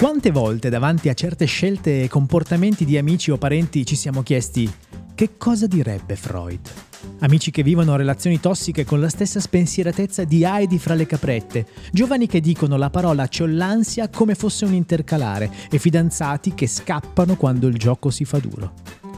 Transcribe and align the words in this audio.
Quante 0.00 0.30
volte 0.30 0.70
davanti 0.70 1.10
a 1.10 1.14
certe 1.14 1.44
scelte 1.44 2.02
e 2.02 2.08
comportamenti 2.08 2.86
di 2.86 2.96
amici 2.96 3.30
o 3.30 3.36
parenti 3.36 3.84
ci 3.84 3.96
siamo 3.96 4.22
chiesti 4.22 4.66
che 5.14 5.36
cosa 5.36 5.66
direbbe 5.66 6.16
Freud? 6.16 6.70
Amici 7.18 7.50
che 7.50 7.62
vivono 7.62 7.96
relazioni 7.96 8.40
tossiche 8.40 8.86
con 8.86 8.98
la 8.98 9.10
stessa 9.10 9.40
spensieratezza 9.40 10.24
di 10.24 10.42
Heidi 10.42 10.78
fra 10.78 10.94
le 10.94 11.04
caprette, 11.04 11.66
giovani 11.92 12.26
che 12.26 12.40
dicono 12.40 12.78
la 12.78 12.88
parola 12.88 13.28
c'ho 13.28 13.44
l'ansia 13.44 14.08
come 14.08 14.34
fosse 14.34 14.64
un 14.64 14.72
intercalare 14.72 15.50
e 15.70 15.78
fidanzati 15.78 16.54
che 16.54 16.66
scappano 16.66 17.36
quando 17.36 17.66
il 17.66 17.76
gioco 17.76 18.08
si 18.08 18.24
fa 18.24 18.38
duro. 18.38 18.72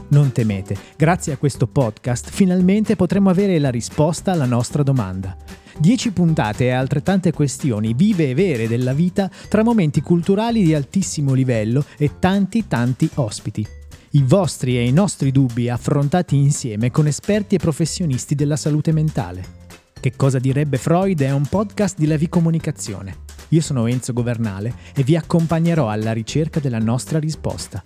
Non 0.09 0.33
temete, 0.33 0.75
grazie 0.97 1.31
a 1.31 1.37
questo 1.37 1.65
podcast 1.65 2.29
finalmente 2.29 2.97
potremo 2.97 3.29
avere 3.29 3.57
la 3.57 3.69
risposta 3.69 4.33
alla 4.33 4.43
nostra 4.43 4.83
domanda. 4.83 5.62
10 5.77 6.11
puntate 6.11 6.65
e 6.65 6.71
altrettante 6.71 7.31
questioni 7.31 7.93
vive 7.93 8.29
e 8.29 8.33
vere 8.33 8.67
della 8.67 8.93
vita 8.93 9.29
tra 9.47 9.63
momenti 9.63 10.01
culturali 10.01 10.63
di 10.63 10.73
altissimo 10.73 11.33
livello 11.33 11.83
e 11.97 12.19
tanti 12.19 12.67
tanti 12.67 13.09
ospiti. 13.15 13.65
I 14.11 14.23
vostri 14.23 14.77
e 14.77 14.85
i 14.85 14.91
nostri 14.91 15.31
dubbi 15.31 15.69
affrontati 15.69 16.35
insieme 16.35 16.91
con 16.91 17.07
esperti 17.07 17.55
e 17.55 17.59
professionisti 17.59 18.35
della 18.35 18.55
salute 18.55 18.91
mentale. 18.91 19.61
Che 19.99 20.15
cosa 20.15 20.37
direbbe 20.37 20.77
Freud 20.77 21.21
è 21.21 21.31
un 21.31 21.47
podcast 21.47 21.97
di 21.97 22.05
Levi 22.05 22.29
Comunicazione. 22.29 23.21
Io 23.49 23.61
sono 23.61 23.87
Enzo 23.87 24.13
Governale 24.13 24.73
e 24.93 25.03
vi 25.03 25.15
accompagnerò 25.15 25.89
alla 25.89 26.11
ricerca 26.11 26.59
della 26.59 26.79
nostra 26.79 27.19
risposta. 27.19 27.81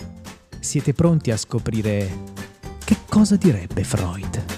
Siete 0.60 0.94
pronti 0.94 1.32
a 1.32 1.38
scoprire 1.38 2.36
che 2.84 2.98
cosa 3.08 3.36
direbbe 3.36 3.84
Freud? 3.84 4.57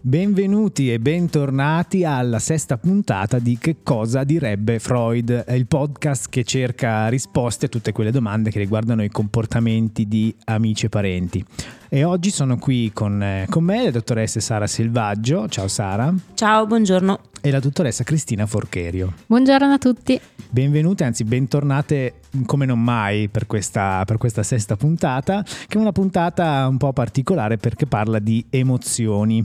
Benvenuti 0.00 0.92
e 0.92 1.00
bentornati 1.00 2.04
alla 2.04 2.38
sesta 2.38 2.78
puntata 2.78 3.40
di 3.40 3.58
Che 3.58 3.78
cosa 3.82 4.22
direbbe 4.22 4.78
Freud, 4.78 5.44
il 5.48 5.66
podcast 5.66 6.28
che 6.28 6.44
cerca 6.44 7.08
risposte 7.08 7.66
a 7.66 7.68
tutte 7.68 7.90
quelle 7.90 8.12
domande 8.12 8.50
che 8.50 8.60
riguardano 8.60 9.02
i 9.02 9.08
comportamenti 9.08 10.06
di 10.06 10.32
amici 10.44 10.86
e 10.86 10.88
parenti. 10.88 11.44
E 11.88 12.04
oggi 12.04 12.30
sono 12.30 12.58
qui 12.58 12.92
con, 12.92 13.20
eh, 13.20 13.46
con 13.50 13.64
me 13.64 13.84
la 13.84 13.90
dottoressa 13.90 14.38
Sara 14.38 14.68
Selvaggio. 14.68 15.48
Ciao 15.48 15.66
Sara. 15.66 16.14
Ciao, 16.34 16.66
buongiorno. 16.66 17.18
E 17.40 17.50
la 17.50 17.60
dottoressa 17.60 18.04
Cristina 18.04 18.46
Forcherio. 18.46 19.14
Buongiorno 19.26 19.72
a 19.72 19.78
tutti. 19.78 20.20
Benvenute, 20.50 21.04
anzi 21.04 21.24
bentornate 21.24 22.20
come 22.46 22.66
non 22.66 22.82
mai 22.82 23.28
per 23.28 23.46
questa, 23.46 24.02
per 24.04 24.16
questa 24.18 24.42
sesta 24.42 24.76
puntata, 24.76 25.42
che 25.42 25.76
è 25.76 25.80
una 25.80 25.92
puntata 25.92 26.66
un 26.68 26.76
po' 26.76 26.92
particolare 26.92 27.56
perché 27.56 27.86
parla 27.86 28.18
di 28.18 28.44
emozioni. 28.50 29.44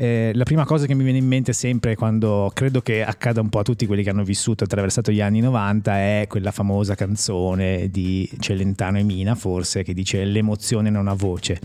Eh, 0.00 0.30
la 0.32 0.44
prima 0.44 0.64
cosa 0.64 0.86
che 0.86 0.94
mi 0.94 1.02
viene 1.04 1.18
in 1.18 1.26
mente 1.26 1.52
sempre 1.52 1.94
quando 1.94 2.50
credo 2.54 2.80
che 2.80 3.04
accada 3.04 3.42
un 3.42 3.50
po' 3.50 3.58
a 3.58 3.62
tutti 3.62 3.84
quelli 3.84 4.02
che 4.02 4.08
hanno 4.08 4.24
vissuto 4.24 4.62
e 4.62 4.66
attraversato 4.66 5.12
gli 5.12 5.20
anni 5.20 5.40
90 5.40 5.94
è 5.94 6.24
quella 6.26 6.52
famosa 6.52 6.94
canzone 6.94 7.90
di 7.90 8.26
Celentano 8.38 8.96
e 8.96 9.02
Mina, 9.02 9.34
forse, 9.34 9.82
che 9.82 9.92
dice 9.92 10.24
l'emozione 10.24 10.88
non 10.88 11.06
ha 11.06 11.12
voce. 11.12 11.60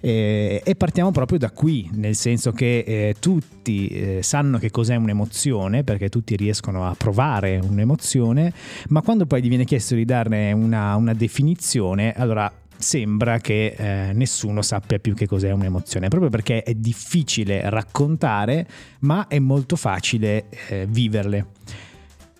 Eh, 0.00 0.62
e 0.64 0.74
partiamo 0.76 1.10
proprio 1.10 1.36
da 1.36 1.50
qui, 1.50 1.90
nel 1.92 2.14
senso 2.14 2.52
che 2.52 2.84
eh, 2.86 3.16
tutti 3.20 3.88
eh, 3.88 4.22
sanno 4.22 4.56
che 4.56 4.70
cos'è 4.70 4.96
un'emozione, 4.96 5.84
perché 5.84 6.08
tutti 6.08 6.36
riescono 6.36 6.86
a 6.88 6.94
provare 6.96 7.60
un'emozione, 7.62 8.50
ma 8.88 9.02
quando 9.02 9.26
poi 9.26 9.42
gli 9.42 9.48
viene 9.48 9.66
chiesto 9.66 9.94
di 9.94 10.06
darne 10.06 10.52
una, 10.52 10.96
una 10.96 11.12
definizione, 11.12 12.14
allora 12.14 12.50
sembra 12.84 13.38
che 13.38 13.74
eh, 13.76 14.12
nessuno 14.12 14.60
sappia 14.60 14.98
più 14.98 15.14
che 15.14 15.26
cos'è 15.26 15.50
un'emozione, 15.50 16.08
proprio 16.08 16.30
perché 16.30 16.62
è 16.62 16.74
difficile 16.74 17.68
raccontare, 17.70 18.66
ma 19.00 19.26
è 19.26 19.38
molto 19.38 19.74
facile 19.74 20.44
eh, 20.68 20.86
viverle. 20.86 21.46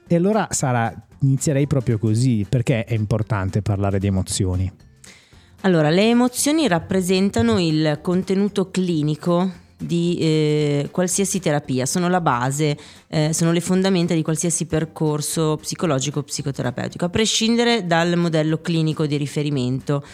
E 0.06 0.14
allora 0.14 0.46
Sara, 0.50 0.94
inizierei 1.20 1.66
proprio 1.66 1.98
così, 1.98 2.46
perché 2.46 2.84
è 2.84 2.92
importante 2.92 3.62
parlare 3.62 3.98
di 3.98 4.06
emozioni? 4.06 4.70
Allora, 5.62 5.88
le 5.88 6.10
emozioni 6.10 6.68
rappresentano 6.68 7.58
il 7.58 8.00
contenuto 8.02 8.70
clinico 8.70 9.50
di 9.78 10.16
eh, 10.20 10.88
qualsiasi 10.90 11.40
terapia, 11.40 11.86
sono 11.86 12.08
la 12.08 12.20
base, 12.20 12.76
eh, 13.08 13.32
sono 13.32 13.50
le 13.50 13.60
fondamenta 13.60 14.12
di 14.14 14.22
qualsiasi 14.22 14.66
percorso 14.66 15.56
psicologico 15.56 16.20
o 16.20 16.22
psicoterapeutico, 16.22 17.06
a 17.06 17.08
prescindere 17.08 17.86
dal 17.86 18.16
modello 18.16 18.60
clinico 18.60 19.06
di 19.06 19.16
riferimento, 19.16 20.04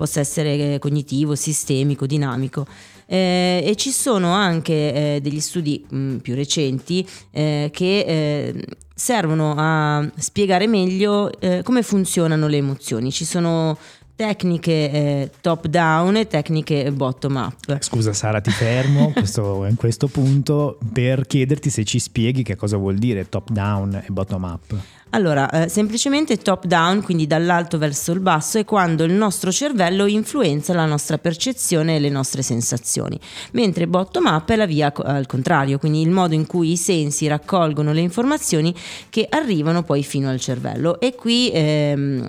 possa 0.00 0.20
essere 0.20 0.78
cognitivo, 0.78 1.34
sistemico, 1.34 2.06
dinamico. 2.06 2.66
Eh, 3.04 3.62
e 3.62 3.76
ci 3.76 3.90
sono 3.90 4.32
anche 4.32 4.72
eh, 5.16 5.20
degli 5.20 5.40
studi 5.40 5.84
mh, 5.86 5.98
mm, 5.98 6.16
più 6.18 6.34
recenti 6.34 7.06
eh, 7.32 7.68
che 7.70 7.98
eh, 8.06 8.64
servono 8.94 9.52
a 9.58 10.10
spiegare 10.16 10.66
meglio 10.66 11.30
eh, 11.38 11.60
come 11.62 11.82
funzionano 11.82 12.48
le 12.48 12.56
emozioni. 12.56 13.12
Ci 13.12 13.26
sono 13.26 13.76
tecniche 14.20 14.90
eh, 14.90 15.30
top 15.40 15.66
down 15.68 16.14
e 16.14 16.26
tecniche 16.26 16.92
bottom 16.92 17.36
up. 17.36 17.80
Scusa 17.80 18.12
Sara, 18.12 18.42
ti 18.42 18.50
fermo 18.50 19.12
questo, 19.16 19.64
in 19.64 19.76
questo 19.76 20.08
punto 20.08 20.78
per 20.92 21.26
chiederti 21.26 21.70
se 21.70 21.84
ci 21.84 21.98
spieghi 21.98 22.42
che 22.42 22.54
cosa 22.54 22.76
vuol 22.76 22.96
dire 22.96 23.30
top 23.30 23.48
down 23.48 23.94
e 23.94 24.10
bottom 24.10 24.42
up. 24.42 24.76
Allora, 25.12 25.48
eh, 25.48 25.68
semplicemente 25.70 26.36
top 26.36 26.66
down, 26.66 27.02
quindi 27.02 27.26
dall'alto 27.26 27.78
verso 27.78 28.12
il 28.12 28.20
basso, 28.20 28.58
è 28.58 28.66
quando 28.66 29.04
il 29.04 29.12
nostro 29.12 29.50
cervello 29.50 30.04
influenza 30.04 30.74
la 30.74 30.84
nostra 30.84 31.16
percezione 31.16 31.96
e 31.96 31.98
le 31.98 32.10
nostre 32.10 32.42
sensazioni, 32.42 33.18
mentre 33.52 33.86
bottom 33.88 34.26
up 34.26 34.50
è 34.50 34.56
la 34.56 34.66
via 34.66 34.92
al 34.94 35.24
contrario, 35.24 35.78
quindi 35.78 36.02
il 36.02 36.10
modo 36.10 36.34
in 36.34 36.46
cui 36.46 36.72
i 36.72 36.76
sensi 36.76 37.26
raccolgono 37.26 37.94
le 37.94 38.02
informazioni 38.02 38.74
che 39.08 39.26
arrivano 39.30 39.82
poi 39.82 40.04
fino 40.04 40.28
al 40.28 40.38
cervello. 40.38 41.00
E 41.00 41.14
qui 41.14 41.50
ehm, 41.54 42.28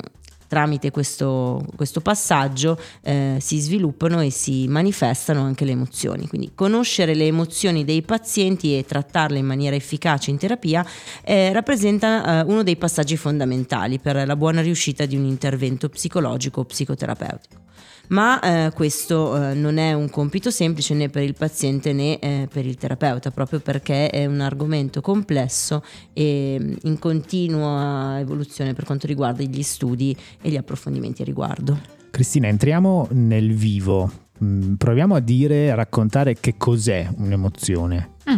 tramite 0.52 0.92
questo, 0.92 1.66
questo 1.78 2.02
passaggio 2.02 2.78
eh, 3.04 3.38
si 3.40 3.58
sviluppano 3.62 4.20
e 4.20 4.32
si 4.32 4.68
manifestano 4.68 5.44
anche 5.44 5.64
le 5.64 5.72
emozioni. 5.72 6.28
Quindi 6.28 6.52
conoscere 6.54 7.16
le 7.16 7.26
emozioni 7.26 7.86
dei 7.86 8.02
pazienti 8.02 8.78
e 8.78 8.84
trattarle 8.84 9.38
in 9.38 9.46
maniera 9.46 9.78
efficace 9.78 10.30
in 10.30 10.38
terapia 10.38 10.86
eh, 11.24 11.54
rappresenta 11.54 12.42
eh, 12.42 12.52
uno 12.52 12.64
dei 12.64 12.76
passaggi 12.76 13.16
fondamentali 13.16 14.00
per 14.00 14.28
la 14.28 14.36
buona 14.36 14.60
riuscita 14.60 15.06
di 15.06 15.16
un 15.16 15.24
intervento 15.24 15.88
psicologico 15.88 16.60
o 16.60 16.66
psicoterapeutico 16.66 17.71
ma 18.12 18.40
eh, 18.40 18.72
questo 18.74 19.36
eh, 19.36 19.54
non 19.54 19.78
è 19.78 19.94
un 19.94 20.10
compito 20.10 20.52
semplice 20.52 20.94
né 20.94 21.10
per 21.10 21.24
il 21.24 21.34
paziente 21.34 21.94
né 21.94 22.20
eh, 22.20 22.48
per 22.52 22.66
il 22.66 22.76
terapeuta, 22.76 23.32
proprio 23.32 23.60
perché 23.60 24.10
è 24.10 24.26
un 24.26 24.42
argomento 24.42 25.02
complesso 25.02 25.84
e 26.14 26.58
mm, 26.60 26.74
in 26.84 27.00
continua 27.00 28.20
evoluzione 28.20 28.74
per 28.74 28.86
quanto 28.86 29.08
riguarda 29.08 29.44
gli 29.44 29.64
studi 29.64 30.16
e 30.42 30.50
gli 30.50 30.58
approfondimenti 30.58 31.22
a 31.22 31.26
riguardo. 31.26 31.80
Cristina, 32.12 32.48
entriamo 32.48 33.08
nel 33.12 33.54
vivo. 33.54 34.12
Mm, 34.44 34.74
proviamo 34.74 35.16
a 35.16 35.20
dire, 35.20 35.72
a 35.72 35.76
raccontare 35.76 36.36
che 36.40 36.56
cos'è 36.58 37.08
un'emozione. 37.18 38.10
Mm. 38.30 38.38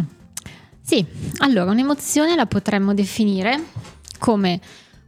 Sì, 0.80 1.04
allora 1.38 1.70
un'emozione 1.70 2.36
la 2.36 2.46
potremmo 2.46 2.94
definire 2.94 3.60
come 4.18 4.60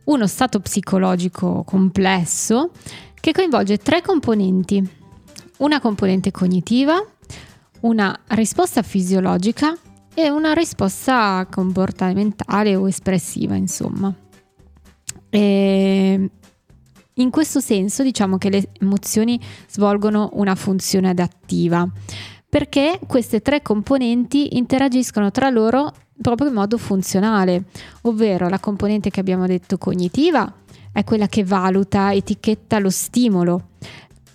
uno 0.05 0.26
stato 0.26 0.60
psicologico 0.60 1.62
complesso 1.65 2.71
che 3.26 3.32
coinvolge 3.32 3.78
tre 3.78 4.03
componenti. 4.03 4.88
Una 5.59 5.81
componente 5.81 6.31
cognitiva, 6.31 7.04
una 7.81 8.16
risposta 8.28 8.82
fisiologica 8.82 9.76
e 10.14 10.31
una 10.31 10.53
risposta 10.53 11.44
comportamentale 11.50 12.76
o 12.76 12.87
espressiva, 12.87 13.56
insomma. 13.56 14.14
E 15.28 16.31
in 17.14 17.31
questo 17.31 17.59
senso 17.59 18.04
diciamo 18.04 18.38
che 18.38 18.48
le 18.48 18.69
emozioni 18.78 19.41
svolgono 19.69 20.31
una 20.34 20.54
funzione 20.54 21.08
adattiva 21.08 21.84
perché 22.48 23.00
queste 23.08 23.41
tre 23.41 23.60
componenti 23.60 24.56
interagiscono 24.56 25.32
tra 25.32 25.50
loro 25.50 25.93
proprio 26.22 26.46
in 26.46 26.55
modo 26.55 26.79
funzionale, 26.79 27.64
ovvero 28.02 28.49
la 28.49 28.61
componente 28.61 29.11
che 29.11 29.19
abbiamo 29.19 29.46
detto 29.46 29.79
cognitiva 29.79 30.64
è 30.96 31.04
quella 31.04 31.26
che 31.26 31.44
valuta, 31.44 32.14
etichetta 32.14 32.78
lo 32.78 32.88
stimolo. 32.88 33.69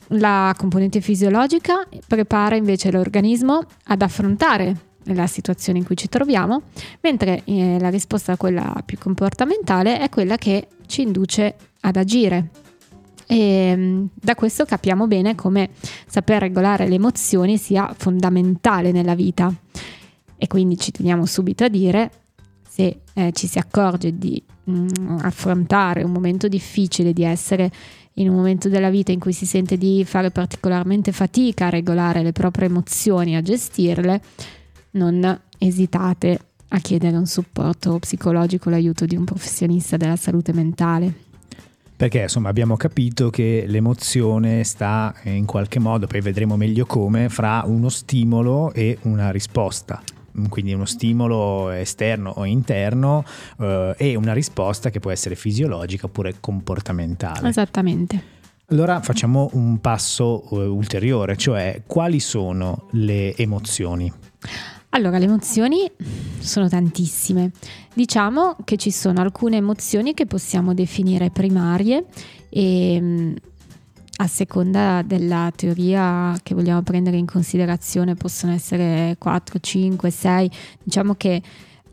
La 0.10 0.54
componente 0.56 1.02
fisiologica 1.02 1.88
prepara 2.08 2.56
invece 2.56 2.92
l'organismo 2.92 3.64
ad 3.86 4.04
affrontare 4.04 4.76
la 5.06 5.26
situazione 5.26 5.80
in 5.80 5.86
cui 5.86 5.98
ci 5.98 6.08
troviamo, 6.08 6.62
mentre 7.00 7.42
eh, 7.46 7.80
la 7.80 7.90
risposta, 7.90 8.38
quella 8.38 8.80
più 8.86 9.00
comportamentale, 9.00 10.00
è 10.02 10.10
quella 10.10 10.38
che 10.38 10.68
ci 10.86 11.02
induce 11.02 11.56
ad 11.80 11.96
agire. 11.96 12.50
E 13.26 13.74
mm, 13.76 14.06
da 14.14 14.36
questo 14.36 14.64
capiamo 14.64 15.08
bene 15.08 15.34
come 15.34 15.72
saper 16.06 16.42
regolare 16.42 16.88
le 16.88 16.94
emozioni 16.94 17.58
sia 17.58 17.92
fondamentale 17.98 18.92
nella 18.92 19.16
vita. 19.16 19.52
E 20.38 20.46
quindi 20.46 20.78
ci 20.78 20.92
teniamo 20.92 21.26
subito 21.26 21.64
a 21.64 21.70
dire 21.70 22.21
se 22.74 23.02
eh, 23.14 23.32
ci 23.34 23.48
si 23.48 23.58
accorge 23.58 24.18
di 24.18 24.42
mh, 24.64 24.88
mm, 24.98 25.18
affrontare 25.24 26.04
un 26.04 26.12
momento 26.12 26.48
difficile, 26.48 27.12
di 27.12 27.24
essere 27.24 27.70
in 28.14 28.30
un 28.30 28.36
momento 28.36 28.70
della 28.70 28.90
vita 28.90 29.12
in 29.12 29.20
cui 29.20 29.34
si 29.34 29.46
sente 29.46 29.78
di 29.78 30.06
fare 30.06 30.32
particolarmente 30.32 31.12
fatica 31.12 31.66
a 31.66 31.70
regolare 31.70 32.24
le 32.24 32.32
proprie 32.32 32.68
emozioni, 32.68 33.36
a 33.36 33.42
gestirle, 33.42 34.22
non 34.92 35.42
esitate 35.58 36.40
a 36.70 36.80
chiedere 36.80 37.18
un 37.18 37.26
supporto 37.26 38.00
psicologico, 38.00 38.70
l'aiuto 38.70 39.06
di 39.06 39.18
un 39.18 39.26
professionista 39.26 39.98
della 39.98 40.16
salute 40.16 40.54
mentale. 40.54 41.14
Perché 41.98 42.22
insomma 42.22 42.48
abbiamo 42.48 42.78
capito 42.78 43.30
che 43.30 43.66
l'emozione 43.68 44.64
sta 44.64 45.14
in 45.24 45.46
qualche 45.46 45.80
modo, 45.80 46.08
poi 46.08 46.22
vedremo 46.22 46.56
meglio 46.56 46.86
come, 46.86 47.28
fra 47.28 47.64
uno 47.66 47.90
stimolo 47.90 48.72
e 48.72 48.98
una 49.02 49.30
risposta 49.30 50.02
quindi 50.50 50.74
uno 50.74 50.86
stimolo 50.86 51.70
esterno 51.70 52.34
o 52.36 52.46
interno 52.46 53.24
eh, 53.60 53.96
e 53.98 54.16
una 54.16 54.34
risposta 54.34 54.90
che 54.90 55.00
può 55.00 55.12
essere 55.12 55.36
fisiologica 55.36 56.06
oppure 56.06 56.36
comportamentale. 56.40 57.50
Esattamente. 57.50 58.40
Allora 58.72 59.02
facciamo 59.02 59.50
un 59.54 59.80
passo 59.80 60.46
uh, 60.50 60.60
ulteriore, 60.60 61.36
cioè 61.36 61.82
quali 61.86 62.22
sono 62.22 62.88
le 62.92 63.36
emozioni? 63.36 64.12
Allora, 64.94 65.18
le 65.18 65.26
emozioni 65.26 65.90
sono 66.40 66.68
tantissime. 66.70 67.52
Diciamo 67.94 68.56
che 68.64 68.78
ci 68.78 68.92
sono 68.92 69.22
alcune 69.22 69.58
emozioni 69.58 70.14
che 70.14 70.26
possiamo 70.26 70.74
definire 70.74 71.32
primarie 71.32 72.06
e 72.50 72.98
mm, 73.00 73.36
a 74.22 74.28
seconda 74.28 75.02
della 75.04 75.52
teoria 75.56 76.38
che 76.44 76.54
vogliamo 76.54 76.84
prendere 76.84 77.18
in 77.18 77.26
considerazione 77.26 78.14
possono 78.14 78.54
essere 78.54 79.16
4, 79.18 79.60
5, 79.60 80.10
6. 80.12 80.52
Diciamo 80.84 81.16
che 81.16 81.42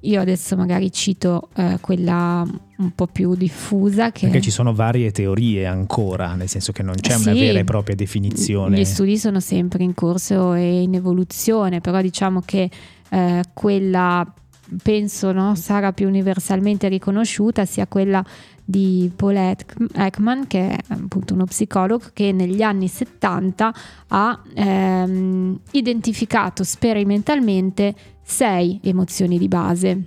io 0.03 0.21
adesso 0.21 0.55
magari 0.55 0.93
cito 0.93 1.49
eh, 1.57 1.79
quella 1.81 2.47
un 2.77 2.91
po' 2.95 3.07
più 3.07 3.35
diffusa. 3.35 4.13
Che... 4.13 4.27
Perché 4.27 4.43
ci 4.43 4.51
sono 4.51 4.75
varie 4.75 5.11
teorie 5.11 5.67
ancora, 5.67 6.35
nel 6.35 6.49
senso 6.49 6.71
che 6.73 6.83
non 6.83 6.95
c'è 7.01 7.17
sì, 7.17 7.29
una 7.29 7.33
vera 7.33 7.59
e 7.61 7.65
propria 7.65 7.97
definizione. 7.97 8.79
Gli 8.79 8.85
studi 8.85 9.17
sono 9.17 9.41
sempre 9.41 9.83
in 9.83 9.95
corso 9.95 10.53
e 10.53 10.83
in 10.83 10.95
evoluzione, 10.95 11.81
però 11.81 12.01
diciamo 12.03 12.43
che 12.45 12.71
eh, 13.09 13.43
quella, 13.55 14.35
penso, 14.83 15.33
no, 15.33 15.55
sarà 15.55 15.93
più 15.93 16.07
universalmente 16.09 16.89
riconosciuta 16.89 17.65
sia 17.65 17.87
quella 17.87 18.25
di 18.65 19.11
Paul 19.15 19.37
Ekman, 19.37 20.47
che 20.47 20.69
è 20.69 20.79
appunto 20.89 21.33
uno 21.33 21.45
psicologo 21.45 22.07
che 22.13 22.33
negli 22.33 22.61
anni 22.61 22.87
70 22.87 23.75
ha 24.09 24.43
ehm, 24.55 25.59
identificato 25.71 26.65
sperimentalmente 26.65 27.95
sei 28.23 28.79
emozioni 28.83 29.39
di 29.39 29.49
base. 29.49 30.03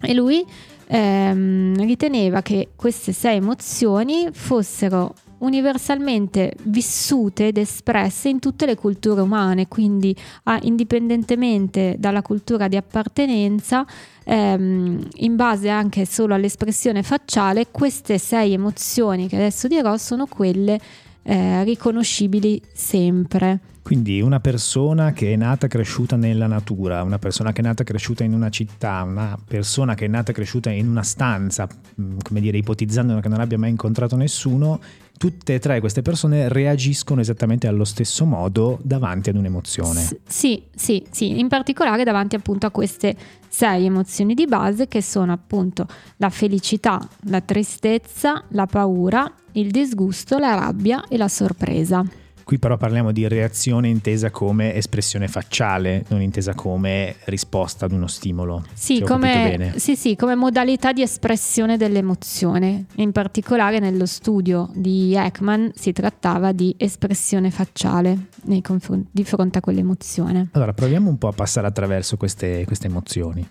E 0.00 0.14
lui 0.14 0.42
ehm, 0.86 1.84
riteneva 1.84 2.40
che 2.40 2.70
queste 2.74 3.12
sei 3.12 3.36
emozioni 3.36 4.28
fossero 4.32 5.14
universalmente 5.40 6.54
vissute 6.64 7.48
ed 7.48 7.58
espresse 7.58 8.28
in 8.28 8.38
tutte 8.38 8.66
le 8.66 8.74
culture 8.74 9.20
umane, 9.20 9.68
quindi 9.68 10.14
ah, 10.44 10.58
indipendentemente 10.62 11.96
dalla 11.98 12.22
cultura 12.22 12.68
di 12.68 12.76
appartenenza, 12.76 13.86
ehm, 14.24 15.08
in 15.16 15.36
base 15.36 15.68
anche 15.68 16.06
solo 16.06 16.34
all'espressione 16.34 17.02
facciale, 17.02 17.68
queste 17.70 18.18
sei 18.18 18.52
emozioni 18.52 19.28
che 19.28 19.36
adesso 19.36 19.68
dirò 19.68 19.96
sono 19.96 20.26
quelle 20.26 20.78
eh, 21.22 21.64
riconoscibili 21.64 22.60
sempre. 22.72 23.69
Quindi 23.82 24.20
una 24.20 24.40
persona 24.40 25.12
che 25.12 25.32
è 25.32 25.36
nata 25.36 25.66
e 25.66 25.68
cresciuta 25.68 26.16
nella 26.16 26.46
natura, 26.46 27.02
una 27.02 27.18
persona 27.18 27.52
che 27.52 27.60
è 27.60 27.64
nata 27.64 27.82
e 27.82 27.86
cresciuta 27.86 28.24
in 28.24 28.34
una 28.34 28.50
città, 28.50 29.02
una 29.02 29.38
persona 29.42 29.94
che 29.94 30.04
è 30.04 30.08
nata 30.08 30.30
e 30.30 30.34
cresciuta 30.34 30.70
in 30.70 30.88
una 30.88 31.02
stanza, 31.02 31.66
mm, 32.00 32.18
come 32.22 32.40
dire, 32.40 32.58
ipotizzando 32.58 33.18
che 33.20 33.28
non 33.28 33.40
abbia 33.40 33.58
mai 33.58 33.70
incontrato 33.70 34.16
nessuno, 34.16 34.80
tutte 35.20 35.54
e 35.54 35.58
tre 35.58 35.80
queste 35.80 36.00
persone 36.00 36.48
reagiscono 36.48 37.20
esattamente 37.20 37.66
allo 37.66 37.84
stesso 37.84 38.24
modo 38.24 38.78
davanti 38.82 39.28
ad 39.28 39.36
un'emozione. 39.36 40.00
S- 40.00 40.16
sì, 40.26 40.62
sì, 40.74 41.04
sì, 41.10 41.38
in 41.38 41.48
particolare 41.48 42.04
davanti 42.04 42.36
appunto 42.36 42.66
a 42.66 42.70
queste 42.70 43.14
sei 43.46 43.84
emozioni 43.84 44.32
di 44.32 44.46
base 44.46 44.88
che 44.88 45.02
sono 45.02 45.32
appunto 45.32 45.86
la 46.16 46.30
felicità, 46.30 47.06
la 47.24 47.42
tristezza, 47.42 48.44
la 48.52 48.64
paura, 48.64 49.30
il 49.52 49.70
disgusto, 49.70 50.38
la 50.38 50.54
rabbia 50.54 51.04
e 51.08 51.18
la 51.18 51.28
sorpresa. 51.28 52.02
Qui 52.50 52.58
però 52.58 52.76
parliamo 52.76 53.12
di 53.12 53.28
reazione 53.28 53.86
intesa 53.86 54.32
come 54.32 54.74
espressione 54.74 55.28
facciale, 55.28 56.04
non 56.08 56.20
intesa 56.20 56.52
come 56.52 57.14
risposta 57.26 57.84
ad 57.84 57.92
uno 57.92 58.08
stimolo. 58.08 58.64
Sì, 58.72 59.02
come, 59.02 59.74
sì, 59.76 59.94
sì, 59.94 60.16
come 60.16 60.34
modalità 60.34 60.92
di 60.92 61.00
espressione 61.00 61.76
dell'emozione. 61.76 62.86
In 62.96 63.12
particolare 63.12 63.78
nello 63.78 64.04
studio 64.04 64.68
di 64.74 65.14
Ekman 65.14 65.70
si 65.76 65.92
trattava 65.92 66.50
di 66.50 66.74
espressione 66.76 67.52
facciale 67.52 68.30
di 68.42 69.22
fronte 69.22 69.58
a 69.58 69.60
quell'emozione. 69.60 70.48
Allora, 70.50 70.72
proviamo 70.72 71.08
un 71.08 71.18
po' 71.18 71.28
a 71.28 71.32
passare 71.32 71.68
attraverso 71.68 72.16
queste, 72.16 72.64
queste 72.64 72.88
emozioni. 72.88 73.48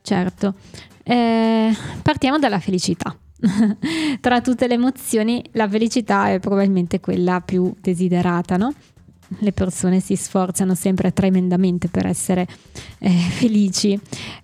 Certo, 0.00 0.54
eh, 1.02 1.76
partiamo 2.02 2.38
dalla 2.38 2.58
felicità. 2.58 3.14
Tra 4.20 4.40
tutte 4.40 4.66
le 4.66 4.74
emozioni, 4.74 5.42
la 5.52 5.68
felicità 5.68 6.30
è 6.30 6.38
probabilmente 6.38 7.00
quella 7.00 7.40
più 7.40 7.74
desiderata, 7.80 8.56
no? 8.56 8.72
Le 9.38 9.52
persone 9.52 10.00
si 10.00 10.16
sforzano 10.16 10.74
sempre 10.74 11.12
tremendamente 11.12 11.88
per 11.88 12.06
essere 12.06 12.48
eh, 12.98 13.08
felici, 13.10 13.98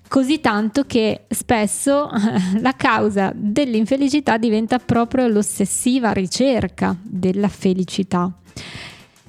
così 0.06 0.40
tanto 0.40 0.84
che 0.84 1.25
spesso 1.28 2.08
la 2.60 2.72
causa 2.76 3.32
dell'infelicità 3.34 4.38
diventa 4.38 4.78
proprio 4.78 5.26
l'ossessiva 5.26 6.12
ricerca 6.12 6.96
della 7.02 7.48
felicità. 7.48 8.32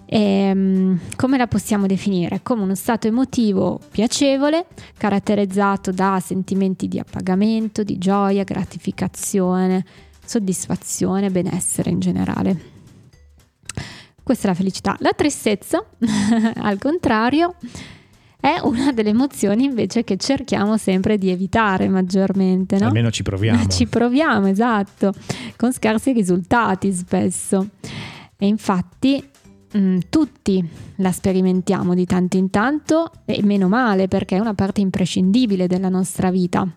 E, 0.10 0.20
ehm, 0.20 1.00
come 1.18 1.38
la 1.38 1.48
possiamo 1.48 1.86
definire? 1.86 2.40
Come 2.42 2.64
uno 2.64 2.76
stato 2.76 3.08
emotivo 3.08 3.80
piacevole, 3.92 4.68
caratterizzato 4.98 5.92
da 5.92 6.22
sentimenti 6.24 6.88
di 6.88 6.98
appagamento, 6.98 7.84
di 7.84 7.98
gioia, 7.98 8.44
gratificazione, 8.44 9.84
soddisfazione, 10.24 11.30
benessere 11.30 11.90
in 11.90 12.00
generale. 12.00 12.76
Questa 14.24 14.46
è 14.46 14.50
la 14.50 14.56
felicità. 14.56 14.96
La 15.00 15.14
tristezza, 15.14 15.86
al 16.56 16.78
contrario, 16.80 17.56
è 18.40 18.60
una 18.62 18.94
delle 18.94 19.10
emozioni 19.10 19.66
invece 19.66 20.04
che 20.04 20.16
cerchiamo 20.16 20.78
sempre 20.78 21.18
di 21.18 21.30
evitare 21.30 21.90
maggiormente. 21.90 22.78
No? 22.78 22.88
Almeno 22.88 23.12
ci 23.12 23.24
proviamo. 23.24 23.68
Ci 23.68 23.88
proviamo, 23.88 24.48
esatto, 24.48 25.14
con 25.58 25.74
scarsi 25.74 26.14
risultati 26.14 26.94
spesso. 26.94 27.70
E 28.38 28.46
infatti 28.48 29.24
mm, 29.78 29.98
tutti 30.10 30.68
la 30.98 31.12
sperimentiamo 31.12 31.94
di 31.94 32.06
tanto 32.06 32.38
in 32.38 32.50
tanto 32.50 33.12
e 33.26 33.42
meno 33.44 33.68
male 33.68 34.08
perché 34.08 34.38
è 34.38 34.40
una 34.40 34.54
parte 34.54 34.82
imprescindibile 34.82 35.68
della 35.68 35.90
nostra 35.90 36.32
vita. 36.32 36.68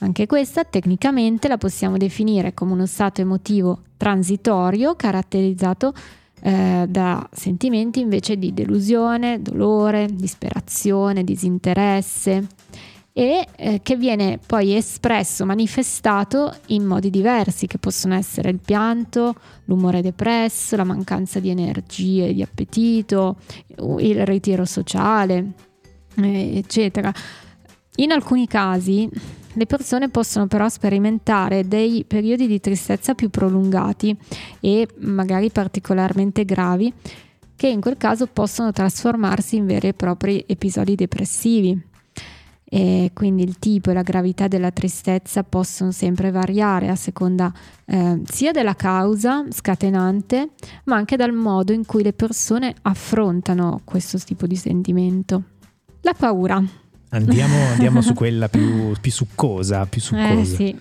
Anche 0.00 0.26
questa 0.26 0.64
tecnicamente 0.64 1.48
la 1.48 1.56
possiamo 1.56 1.96
definire 1.96 2.52
come 2.52 2.72
uno 2.72 2.86
stato 2.86 3.22
emotivo 3.22 3.82
transitorio 3.96 4.94
caratterizzato 4.94 5.94
eh, 6.42 6.84
da 6.86 7.26
sentimenti 7.32 8.00
invece 8.00 8.36
di 8.36 8.52
delusione, 8.52 9.40
dolore, 9.40 10.06
disperazione, 10.12 11.24
disinteresse 11.24 12.46
e 13.18 13.46
eh, 13.56 13.80
che 13.82 13.96
viene 13.96 14.38
poi 14.46 14.76
espresso, 14.76 15.46
manifestato 15.46 16.54
in 16.66 16.84
modi 16.84 17.08
diversi, 17.08 17.66
che 17.66 17.78
possono 17.78 18.12
essere 18.12 18.50
il 18.50 18.58
pianto, 18.62 19.36
l'umore 19.64 20.02
depresso, 20.02 20.76
la 20.76 20.84
mancanza 20.84 21.40
di 21.40 21.48
energie, 21.48 22.34
di 22.34 22.42
appetito, 22.42 23.36
il 24.00 24.26
ritiro 24.26 24.66
sociale, 24.66 25.52
eh, 26.16 26.58
eccetera. 26.58 27.10
In 27.94 28.12
alcuni 28.12 28.46
casi 28.46 29.08
le 29.54 29.64
persone 29.64 30.10
possono 30.10 30.46
però 30.46 30.68
sperimentare 30.68 31.66
dei 31.66 32.04
periodi 32.06 32.46
di 32.46 32.60
tristezza 32.60 33.14
più 33.14 33.30
prolungati 33.30 34.14
e 34.60 34.86
magari 34.98 35.50
particolarmente 35.50 36.44
gravi 36.44 36.92
che 37.56 37.68
in 37.68 37.80
quel 37.80 37.96
caso 37.96 38.26
possono 38.26 38.72
trasformarsi 38.72 39.56
in 39.56 39.64
veri 39.64 39.88
e 39.88 39.94
propri 39.94 40.44
episodi 40.46 40.94
depressivi 40.94 41.94
e 42.68 43.12
quindi 43.14 43.44
il 43.44 43.58
tipo 43.60 43.90
e 43.90 43.94
la 43.94 44.02
gravità 44.02 44.48
della 44.48 44.72
tristezza 44.72 45.44
possono 45.44 45.92
sempre 45.92 46.32
variare 46.32 46.88
a 46.88 46.96
seconda 46.96 47.52
eh, 47.84 48.20
sia 48.24 48.50
della 48.50 48.74
causa 48.74 49.44
scatenante, 49.48 50.50
ma 50.84 50.96
anche 50.96 51.16
dal 51.16 51.32
modo 51.32 51.72
in 51.72 51.86
cui 51.86 52.02
le 52.02 52.12
persone 52.12 52.74
affrontano 52.82 53.80
questo 53.84 54.18
tipo 54.18 54.46
di 54.46 54.56
sentimento. 54.56 55.42
La 56.00 56.14
paura. 56.16 56.62
Andiamo, 57.10 57.56
andiamo 57.70 58.02
su 58.02 58.12
quella 58.14 58.48
più, 58.48 58.92
più 59.00 59.12
succosa, 59.12 59.86
più 59.86 60.00
succosa. 60.00 60.32
Eh, 60.32 60.44
sì. 60.44 60.76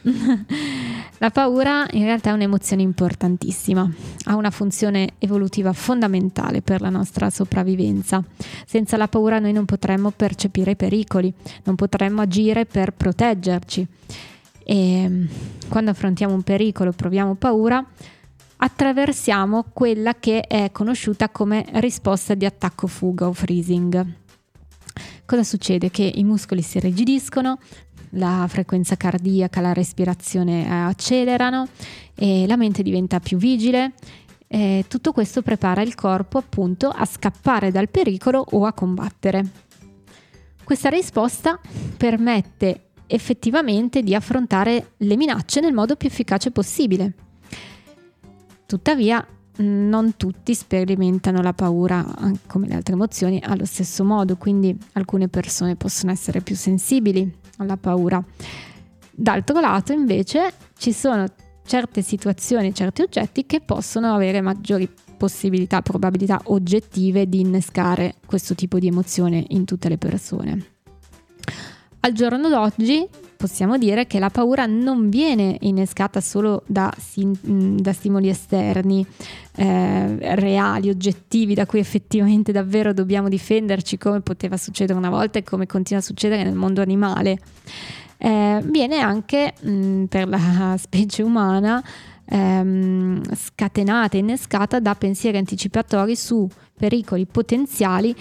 La 1.19 1.29
paura 1.29 1.88
in 1.91 2.03
realtà 2.03 2.31
è 2.31 2.34
un'emozione 2.34 2.81
importantissima, 2.81 3.89
ha 4.25 4.36
una 4.36 4.51
funzione 4.51 5.13
evolutiva 5.19 5.72
fondamentale 5.72 6.62
per 6.62 6.81
la 6.81 6.89
nostra 6.89 7.29
sopravvivenza. 7.29 8.22
Senza 8.65 8.98
la 8.98 9.07
paura 9.07 9.39
noi 9.39 9.53
non 9.53 9.63
potremmo 9.63 10.12
percepire 10.12 10.72
i 10.72 10.75
pericoli, 10.75 11.34
non 11.63 11.75
potremmo 11.75 12.22
agire 12.22 12.65
per 12.65 12.91
proteggerci. 12.91 13.88
E 14.65 15.07
mm, 15.07 15.25
quando 15.69 15.91
affrontiamo 15.91 16.34
un 16.34 16.41
pericolo, 16.41 16.91
proviamo 16.91 17.36
paura, 17.36 17.84
attraversiamo 18.57 19.67
quella 19.72 20.15
che 20.15 20.41
è 20.41 20.69
conosciuta 20.74 21.29
come 21.29 21.65
risposta 21.75 22.34
di 22.34 22.45
attacco-fuga 22.45 23.27
o 23.27 23.34
freezing. 23.34 24.05
cosa 25.25 25.43
succede? 25.43 25.89
Che 25.89 26.12
i 26.13 26.24
muscoli 26.25 26.62
si 26.62 26.77
rigidiscono, 26.79 27.57
la 28.12 28.45
frequenza 28.47 28.95
cardiaca, 28.95 29.62
la 29.62 29.74
respirazione 29.74 30.69
accelerano 30.69 31.67
e 32.15 32.45
la 32.47 32.57
mente 32.57 32.83
diventa 32.83 33.19
più 33.19 33.38
vigile. 33.38 33.93
E 34.47 34.85
tutto 34.88 35.12
questo 35.12 35.41
prepara 35.41 35.81
il 35.81 35.95
corpo 35.95 36.38
appunto 36.38 36.89
a 36.89 37.05
scappare 37.05 37.71
dal 37.71 37.89
pericolo 37.89 38.45
o 38.51 38.65
a 38.65 38.74
combattere. 38.74 39.45
Questa 40.63 40.89
risposta 40.89 41.59
permette 41.97 42.89
effettivamente 43.07 44.01
di 44.01 44.15
affrontare 44.15 44.93
le 44.97 45.15
minacce 45.15 45.59
nel 45.59 45.74
modo 45.74 45.95
più 45.95 46.07
efficace 46.07 46.51
possibile. 46.51 47.13
Tuttavia, 48.65 49.25
non 49.57 50.17
tutti 50.17 50.53
sperimentano 50.53 51.41
la 51.41 51.53
paura, 51.53 52.05
come 52.47 52.67
le 52.67 52.75
altre 52.75 52.93
emozioni, 52.93 53.41
allo 53.43 53.65
stesso 53.65 54.03
modo, 54.03 54.38
quindi 54.38 54.75
alcune 54.93 55.27
persone 55.27 55.75
possono 55.75 56.12
essere 56.12 56.41
più 56.41 56.55
sensibili 56.55 57.31
alla 57.57 57.77
paura. 57.77 58.24
D'altro 59.12 59.59
lato, 59.59 59.93
invece, 59.93 60.53
ci 60.77 60.91
sono 60.91 61.25
certe 61.65 62.01
situazioni, 62.01 62.74
certi 62.74 63.01
oggetti 63.01 63.45
che 63.45 63.62
possono 63.62 64.13
avere 64.13 64.41
maggiori 64.41 64.89
possibilità, 65.17 65.81
probabilità 65.81 66.41
oggettive 66.45 67.27
di 67.27 67.39
innescare 67.39 68.15
questo 68.25 68.55
tipo 68.55 68.79
di 68.79 68.88
emozione 68.88 69.43
in 69.50 69.65
tutte 69.65 69.89
le 69.89 69.97
persone. 69.97 70.65
Al 72.01 72.12
giorno 72.12 72.50
d'oggi 72.50 73.07
possiamo 73.45 73.77
dire 73.77 74.07
che 74.07 74.17
la 74.17 74.31
paura 74.31 74.65
non 74.65 75.07
viene 75.09 75.57
innescata 75.59 76.19
solo 76.19 76.63
da, 76.65 76.91
da 77.13 77.93
stimoli 77.93 78.27
esterni, 78.27 79.05
eh, 79.57 80.35
reali, 80.35 80.89
oggettivi, 80.89 81.53
da 81.53 81.67
cui 81.67 81.77
effettivamente 81.77 82.51
davvero 82.51 82.91
dobbiamo 82.91 83.29
difenderci, 83.29 83.99
come 83.99 84.21
poteva 84.21 84.57
succedere 84.57 84.97
una 84.97 85.11
volta 85.11 85.37
e 85.37 85.43
come 85.43 85.67
continua 85.67 86.01
a 86.01 86.05
succedere 86.05 86.43
nel 86.43 86.55
mondo 86.55 86.81
animale. 86.81 87.37
Eh, 88.17 88.61
viene 88.63 88.97
anche 88.97 89.53
mh, 89.61 90.05
per 90.05 90.27
la 90.27 90.75
specie 90.81 91.21
umana 91.21 91.83
ehm, 92.25 93.21
scatenata, 93.35 94.17
innescata 94.17 94.79
da 94.79 94.95
pensieri 94.95 95.37
anticipatori 95.37 96.15
su 96.15 96.49
pericoli 96.75 97.27
potenziali 97.27 98.15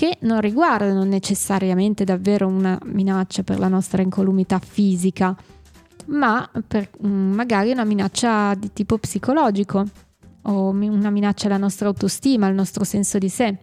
che 0.00 0.16
non 0.20 0.40
riguardano 0.40 1.04
necessariamente 1.04 2.04
davvero 2.04 2.46
una 2.46 2.78
minaccia 2.86 3.42
per 3.42 3.58
la 3.58 3.68
nostra 3.68 4.00
incolumità 4.00 4.58
fisica, 4.58 5.36
ma 6.06 6.50
per 6.66 6.88
mm, 7.06 7.34
magari 7.34 7.70
una 7.70 7.84
minaccia 7.84 8.54
di 8.54 8.72
tipo 8.72 8.96
psicologico 8.96 9.84
o 10.40 10.68
una 10.70 11.10
minaccia 11.10 11.48
alla 11.48 11.58
nostra 11.58 11.88
autostima, 11.88 12.46
al 12.46 12.54
nostro 12.54 12.82
senso 12.82 13.18
di 13.18 13.28
sé. 13.28 13.58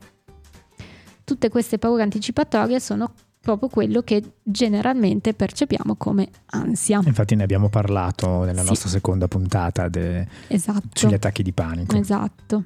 Tutte 1.24 1.50
queste 1.50 1.80
paure 1.80 2.04
anticipatorie 2.04 2.80
sono 2.80 3.12
proprio 3.42 3.68
quello 3.68 4.04
che 4.04 4.22
generalmente 4.44 5.34
percepiamo 5.34 5.96
come 5.96 6.30
ansia. 6.52 7.02
Infatti 7.04 7.34
ne 7.34 7.42
abbiamo 7.42 7.70
parlato 7.70 8.44
nella 8.44 8.62
sì. 8.62 8.68
nostra 8.68 8.90
seconda 8.90 9.28
puntata 9.28 9.88
de... 9.88 10.28
esatto. 10.50 10.88
sugli 10.94 11.16
attacchi 11.16 11.42
di 11.42 11.52
panico. 11.52 11.98
Esatto. 11.98 12.62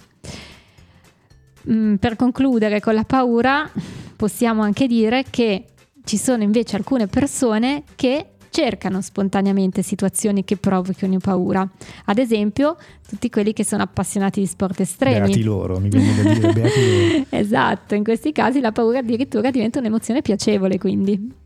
Mm, 1.69 1.95
per 1.95 2.15
concludere 2.15 2.79
con 2.79 2.93
la 2.93 3.03
paura, 3.03 3.69
possiamo 4.15 4.61
anche 4.61 4.87
dire 4.87 5.25
che 5.29 5.65
ci 6.03 6.17
sono 6.17 6.43
invece 6.43 6.75
alcune 6.75 7.07
persone 7.07 7.83
che 7.95 8.27
cercano 8.51 9.01
spontaneamente 9.01 9.81
situazioni 9.81 10.43
che 10.43 10.57
provochino 10.57 11.17
paura. 11.19 11.67
Ad 12.05 12.17
esempio, 12.17 12.77
tutti 13.07 13.29
quelli 13.29 13.53
che 13.53 13.63
sono 13.63 13.83
appassionati 13.83 14.41
di 14.41 14.45
sport 14.45 14.81
estremi. 14.81 15.27
Beati 15.27 15.43
loro, 15.43 15.79
mi 15.79 15.89
viene 15.89 16.21
da 16.21 16.33
dire, 16.33 16.53
beati 16.53 17.11
loro. 17.11 17.25
esatto, 17.29 17.95
in 17.95 18.03
questi 18.03 18.31
casi 18.31 18.59
la 18.59 18.71
paura 18.71 18.99
addirittura 18.99 19.49
diventa 19.49 19.79
un'emozione 19.79 20.21
piacevole, 20.21 20.77
quindi. 20.77 21.39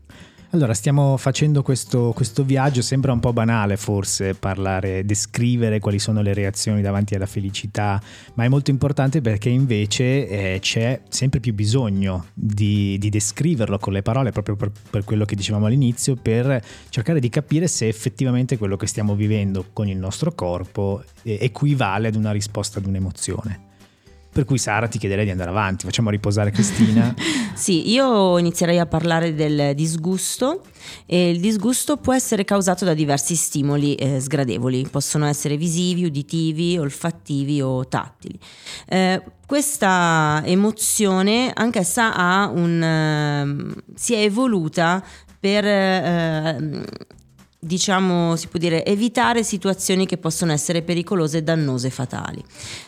Allora, 0.56 0.72
stiamo 0.72 1.18
facendo 1.18 1.62
questo, 1.62 2.12
questo, 2.14 2.42
viaggio, 2.42 2.80
sembra 2.80 3.12
un 3.12 3.20
po' 3.20 3.34
banale 3.34 3.76
forse 3.76 4.32
parlare, 4.32 5.04
descrivere 5.04 5.80
quali 5.80 5.98
sono 5.98 6.22
le 6.22 6.32
reazioni 6.32 6.80
davanti 6.80 7.14
alla 7.14 7.26
felicità, 7.26 8.00
ma 8.36 8.44
è 8.44 8.48
molto 8.48 8.70
importante 8.70 9.20
perché 9.20 9.50
invece 9.50 10.26
eh, 10.26 10.58
c'è 10.58 11.02
sempre 11.10 11.40
più 11.40 11.52
bisogno 11.52 12.28
di, 12.32 12.96
di, 12.96 13.10
descriverlo 13.10 13.78
con 13.78 13.92
le 13.92 14.00
parole, 14.00 14.30
proprio 14.30 14.56
per, 14.56 14.72
per, 14.88 15.04
quello 15.04 15.26
che 15.26 15.36
dicevamo 15.36 15.66
all'inizio, 15.66 16.16
per 16.16 16.64
cercare 16.88 17.20
di 17.20 17.28
capire 17.28 17.68
se 17.68 17.86
effettivamente 17.86 18.56
quello 18.56 18.78
che 18.78 18.86
stiamo 18.86 19.14
vivendo 19.14 19.66
con 19.74 19.88
il 19.88 19.98
nostro 19.98 20.32
corpo 20.32 21.04
eh, 21.22 21.36
equivale 21.38 22.08
ad 22.08 22.14
una 22.14 22.32
risposta 22.32 22.78
ad 22.78 22.86
un'emozione. 22.86 23.65
Per 24.36 24.44
cui 24.44 24.58
Sara 24.58 24.86
ti 24.86 24.98
chiederei 24.98 25.24
di 25.24 25.30
andare 25.30 25.48
avanti, 25.48 25.86
facciamo 25.86 26.10
riposare 26.10 26.50
Cristina. 26.50 27.14
sì, 27.56 27.90
io 27.90 28.36
inizierei 28.36 28.78
a 28.78 28.84
parlare 28.84 29.34
del 29.34 29.74
disgusto 29.74 30.60
e 31.06 31.30
il 31.30 31.40
disgusto 31.40 31.96
può 31.96 32.12
essere 32.12 32.44
causato 32.44 32.84
da 32.84 32.92
diversi 32.92 33.34
stimoli 33.34 33.94
eh, 33.94 34.20
sgradevoli, 34.20 34.88
possono 34.90 35.24
essere 35.24 35.56
visivi, 35.56 36.04
uditivi, 36.04 36.76
olfattivi 36.76 37.62
o 37.62 37.88
tattili. 37.88 38.38
Eh, 38.86 39.22
questa 39.46 40.42
emozione 40.44 41.50
anch'essa 41.54 42.14
ha 42.14 42.50
un, 42.50 43.72
uh, 43.74 43.80
si 43.94 44.12
è 44.12 44.18
evoluta 44.18 45.02
per 45.40 45.64
uh, 45.64 46.84
diciamo, 47.66 48.36
si 48.36 48.46
può 48.46 48.58
dire, 48.58 48.84
evitare 48.84 49.42
situazioni 49.42 50.06
che 50.06 50.16
possono 50.16 50.52
essere 50.52 50.82
pericolose, 50.82 51.42
dannose, 51.42 51.90
fatali. 51.90 52.42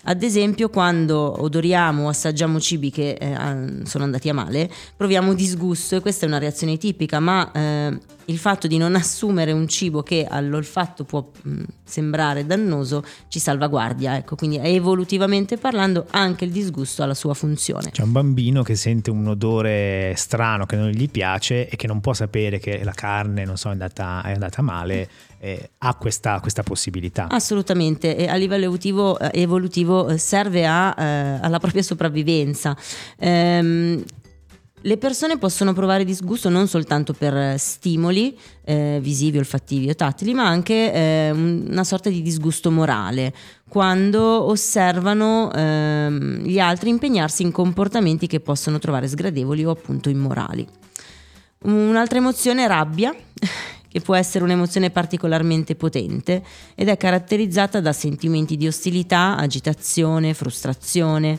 Ad 0.04 0.22
esempio, 0.22 0.70
quando 0.70 1.42
odoriamo 1.42 2.06
o 2.06 2.08
assaggiamo 2.08 2.60
cibi 2.60 2.90
che 2.90 3.10
eh, 3.10 3.84
sono 3.84 4.04
andati 4.04 4.28
a 4.28 4.34
male, 4.34 4.70
proviamo 4.96 5.34
disgusto 5.34 5.96
e 5.96 6.00
questa 6.00 6.24
è 6.24 6.28
una 6.28 6.38
reazione 6.38 6.76
tipica, 6.76 7.20
ma 7.20 7.50
eh, 7.52 7.98
il 8.28 8.38
fatto 8.38 8.66
di 8.66 8.76
non 8.78 8.94
assumere 8.94 9.52
un 9.52 9.66
cibo 9.68 10.02
che 10.02 10.26
all'olfatto 10.28 11.04
può 11.04 11.30
mh, 11.42 11.62
sembrare 11.84 12.46
dannoso 12.46 13.02
ci 13.28 13.38
salvaguardia, 13.38 14.16
ecco, 14.16 14.36
quindi 14.36 14.58
evolutivamente 14.58 15.56
parlando 15.56 16.06
anche 16.10 16.44
il 16.44 16.50
disgusto 16.50 17.02
ha 17.02 17.06
la 17.06 17.14
sua 17.14 17.34
funzione. 17.34 17.90
C'è 17.90 18.02
un 18.02 18.12
bambino 18.12 18.62
che 18.62 18.76
sente 18.76 19.10
un 19.10 19.26
odore 19.26 20.12
strano 20.16 20.66
che 20.66 20.76
non 20.76 20.90
gli 20.90 21.08
piace 21.10 21.68
e 21.68 21.76
che 21.76 21.86
non 21.86 22.00
può 22.00 22.12
sapere 22.12 22.58
che 22.58 22.82
la 22.84 22.92
carne, 22.92 23.44
non 23.44 23.56
so, 23.56 23.68
è 23.68 23.72
andata, 23.72 24.22
è 24.22 24.32
andata 24.32 24.62
male, 24.62 25.08
eh, 25.38 25.70
ha 25.78 25.94
questa, 25.94 26.40
questa, 26.40 26.62
possibilità. 26.62 27.28
Assolutamente, 27.30 28.16
e 28.16 28.28
a 28.28 28.34
livello 28.34 28.64
evolutivo, 28.64 29.18
eh, 29.18 29.30
evolutivo 29.40 30.08
eh, 30.08 30.18
serve 30.18 30.66
a, 30.66 30.94
eh, 30.98 31.38
alla 31.40 31.58
propria 31.58 31.82
sopravvivenza. 31.82 32.76
Ehm, 33.18 34.04
le 34.82 34.96
persone 34.96 35.38
possono 35.38 35.72
provare 35.72 36.04
disgusto 36.04 36.48
non 36.48 36.68
soltanto 36.68 37.12
per 37.12 37.58
stimoli 37.58 38.38
eh, 38.64 38.98
visivi, 39.02 39.38
olfattivi 39.38 39.88
o 39.90 39.94
tattili, 39.94 40.34
ma 40.34 40.46
anche 40.46 40.92
eh, 40.92 41.30
una 41.30 41.84
sorta 41.84 42.08
di 42.10 42.22
disgusto 42.22 42.70
morale, 42.70 43.34
quando 43.68 44.22
osservano 44.22 45.52
eh, 45.52 46.10
gli 46.42 46.58
altri 46.58 46.90
impegnarsi 46.90 47.42
in 47.42 47.52
comportamenti 47.52 48.26
che 48.26 48.40
possono 48.40 48.78
trovare 48.78 49.08
sgradevoli 49.08 49.64
o 49.64 49.70
appunto 49.70 50.08
immorali. 50.08 50.66
Un'altra 51.64 52.18
emozione 52.18 52.64
è 52.64 52.68
rabbia, 52.68 53.14
che 53.90 54.00
può 54.00 54.14
essere 54.14 54.44
un'emozione 54.44 54.90
particolarmente 54.90 55.74
potente 55.74 56.44
ed 56.74 56.88
è 56.88 56.96
caratterizzata 56.96 57.80
da 57.80 57.92
sentimenti 57.92 58.56
di 58.56 58.66
ostilità, 58.66 59.36
agitazione, 59.36 60.34
frustrazione, 60.34 61.38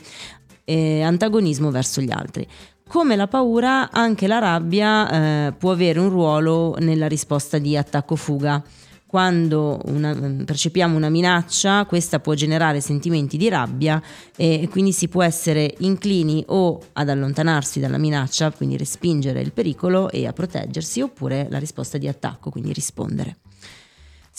e 0.70 1.02
antagonismo 1.02 1.72
verso 1.72 2.00
gli 2.00 2.12
altri. 2.12 2.46
Come 2.90 3.14
la 3.14 3.28
paura, 3.28 3.92
anche 3.92 4.26
la 4.26 4.40
rabbia 4.40 5.46
eh, 5.46 5.52
può 5.52 5.70
avere 5.70 6.00
un 6.00 6.08
ruolo 6.08 6.74
nella 6.80 7.06
risposta 7.06 7.56
di 7.58 7.76
attacco-fuga. 7.76 8.60
Quando 9.06 9.80
una, 9.84 10.12
percepiamo 10.44 10.96
una 10.96 11.08
minaccia, 11.08 11.86
questa 11.86 12.18
può 12.18 12.34
generare 12.34 12.80
sentimenti 12.80 13.36
di 13.36 13.48
rabbia 13.48 14.02
e 14.34 14.66
quindi 14.68 14.90
si 14.90 15.06
può 15.06 15.22
essere 15.22 15.72
inclini 15.78 16.42
o 16.48 16.80
ad 16.94 17.08
allontanarsi 17.08 17.78
dalla 17.78 17.96
minaccia, 17.96 18.50
quindi 18.50 18.76
respingere 18.76 19.40
il 19.40 19.52
pericolo 19.52 20.10
e 20.10 20.26
a 20.26 20.32
proteggersi, 20.32 21.00
oppure 21.00 21.46
la 21.48 21.60
risposta 21.60 21.96
di 21.96 22.08
attacco, 22.08 22.50
quindi 22.50 22.72
rispondere. 22.72 23.36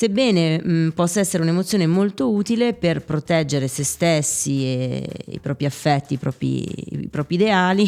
Sebbene 0.02 0.60
mh, 0.60 0.90
possa 0.96 1.20
essere 1.20 1.44
un'emozione 1.44 1.86
molto 1.86 2.32
utile 2.32 2.74
per 2.74 3.04
proteggere 3.04 3.68
se 3.68 3.84
stessi 3.84 4.64
e 4.64 5.08
i 5.28 5.38
propri 5.38 5.66
affetti, 5.66 6.16
i 6.16 6.18
propri, 6.18 6.64
i 7.04 7.08
propri 7.08 7.36
ideali, 7.36 7.88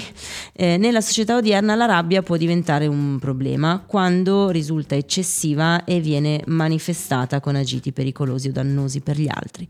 eh, 0.54 0.78
nella 0.78 1.02
società 1.02 1.38
odierna 1.38 1.74
la 1.74 1.88
rabbia 1.88 2.22
può 2.22 2.38
diventare 2.38 2.86
un 2.86 3.18
problema 3.18 3.84
quando 3.84 4.52
risulta 4.52 4.94
eccessiva 4.94 5.86
e 5.86 6.02
viene 6.02 6.44
manifestata 6.46 7.40
con 7.40 7.56
agiti 7.56 7.92
pericolosi 7.92 8.50
o 8.50 8.52
dannosi 8.52 9.02
per 9.02 9.20
gli 9.20 9.28
altri. 9.28 9.68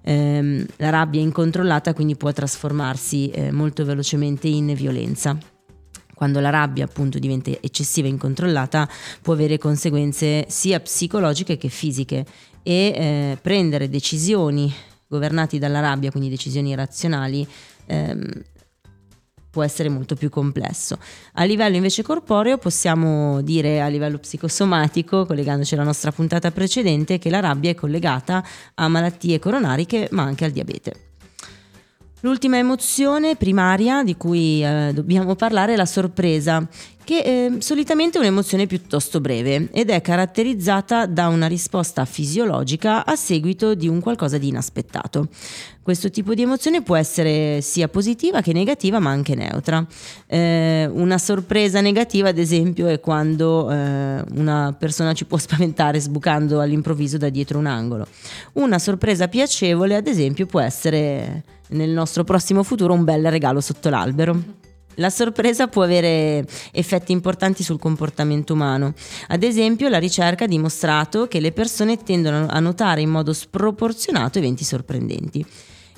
Eh, 0.00 0.66
la 0.76 0.88
rabbia 0.88 1.20
incontrollata 1.20 1.92
quindi 1.92 2.16
può 2.16 2.32
trasformarsi 2.32 3.28
eh, 3.28 3.52
molto 3.52 3.84
velocemente 3.84 4.48
in 4.48 4.72
violenza 4.74 5.36
quando 6.22 6.38
la 6.38 6.50
rabbia 6.50 6.84
appunto 6.84 7.18
diventa 7.18 7.50
eccessiva 7.50 8.06
e 8.06 8.10
incontrollata 8.10 8.88
può 9.22 9.32
avere 9.32 9.58
conseguenze 9.58 10.44
sia 10.46 10.78
psicologiche 10.78 11.56
che 11.56 11.68
fisiche 11.68 12.24
e 12.62 12.72
eh, 12.72 13.38
prendere 13.42 13.88
decisioni 13.88 14.72
governati 15.08 15.58
dalla 15.58 15.80
rabbia, 15.80 16.12
quindi 16.12 16.28
decisioni 16.28 16.76
razionali, 16.76 17.44
ehm, 17.86 18.30
può 19.50 19.64
essere 19.64 19.88
molto 19.88 20.14
più 20.14 20.30
complesso. 20.30 20.96
A 21.32 21.42
livello 21.42 21.74
invece 21.74 22.04
corporeo 22.04 22.56
possiamo 22.56 23.42
dire 23.42 23.80
a 23.82 23.88
livello 23.88 24.18
psicosomatico, 24.18 25.26
collegandoci 25.26 25.74
alla 25.74 25.82
nostra 25.82 26.12
puntata 26.12 26.52
precedente, 26.52 27.18
che 27.18 27.30
la 27.30 27.40
rabbia 27.40 27.70
è 27.70 27.74
collegata 27.74 28.46
a 28.74 28.86
malattie 28.86 29.40
coronariche 29.40 30.06
ma 30.12 30.22
anche 30.22 30.44
al 30.44 30.52
diabete. 30.52 31.11
L'ultima 32.24 32.56
emozione 32.56 33.34
primaria 33.34 34.04
di 34.04 34.16
cui 34.16 34.62
eh, 34.64 34.92
dobbiamo 34.94 35.34
parlare 35.34 35.72
è 35.72 35.76
la 35.76 35.86
sorpresa, 35.86 36.64
che 37.04 37.18
eh, 37.18 37.60
solitamente 37.60 38.18
è 38.18 38.20
un'emozione 38.20 38.66
piuttosto 38.66 39.20
breve 39.20 39.68
ed 39.72 39.90
è 39.90 40.00
caratterizzata 40.00 41.06
da 41.06 41.28
una 41.28 41.46
risposta 41.46 42.04
fisiologica 42.04 43.04
a 43.04 43.16
seguito 43.16 43.74
di 43.74 43.88
un 43.88 44.00
qualcosa 44.00 44.38
di 44.38 44.48
inaspettato. 44.48 45.28
Questo 45.82 46.10
tipo 46.10 46.34
di 46.34 46.42
emozione 46.42 46.82
può 46.82 46.94
essere 46.94 47.60
sia 47.60 47.88
positiva 47.88 48.40
che 48.40 48.52
negativa, 48.52 49.00
ma 49.00 49.10
anche 49.10 49.34
neutra. 49.34 49.84
Eh, 50.26 50.88
una 50.92 51.18
sorpresa 51.18 51.80
negativa, 51.80 52.28
ad 52.28 52.38
esempio, 52.38 52.86
è 52.86 53.00
quando 53.00 53.68
eh, 53.68 54.24
una 54.34 54.74
persona 54.78 55.12
ci 55.12 55.24
può 55.24 55.38
spaventare 55.38 55.98
sbucando 55.98 56.60
all'improvviso 56.60 57.18
da 57.18 57.30
dietro 57.30 57.58
un 57.58 57.66
angolo. 57.66 58.06
Una 58.52 58.78
sorpresa 58.78 59.26
piacevole, 59.26 59.96
ad 59.96 60.06
esempio, 60.06 60.46
può 60.46 60.60
essere 60.60 61.42
nel 61.70 61.90
nostro 61.90 62.22
prossimo 62.22 62.62
futuro 62.62 62.92
un 62.92 63.02
bel 63.02 63.28
regalo 63.30 63.60
sotto 63.60 63.88
l'albero. 63.88 64.61
La 64.96 65.10
sorpresa 65.10 65.68
può 65.68 65.82
avere 65.82 66.44
effetti 66.72 67.12
importanti 67.12 67.62
sul 67.62 67.78
comportamento 67.78 68.52
umano. 68.52 68.94
Ad 69.28 69.42
esempio, 69.42 69.88
la 69.88 69.98
ricerca 69.98 70.44
ha 70.44 70.48
dimostrato 70.48 71.28
che 71.28 71.40
le 71.40 71.52
persone 71.52 71.96
tendono 71.96 72.46
a 72.48 72.60
notare 72.60 73.00
in 73.00 73.10
modo 73.10 73.32
sproporzionato 73.32 74.38
eventi 74.38 74.64
sorprendenti. 74.64 75.44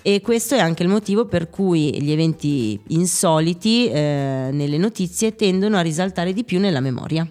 E 0.06 0.20
questo 0.20 0.54
è 0.54 0.58
anche 0.58 0.82
il 0.82 0.90
motivo 0.90 1.24
per 1.24 1.48
cui 1.48 2.02
gli 2.02 2.12
eventi 2.12 2.78
insoliti 2.88 3.88
eh, 3.88 4.50
nelle 4.52 4.76
notizie 4.76 5.34
tendono 5.34 5.78
a 5.78 5.80
risaltare 5.80 6.34
di 6.34 6.44
più 6.44 6.60
nella 6.60 6.80
memoria. 6.80 7.26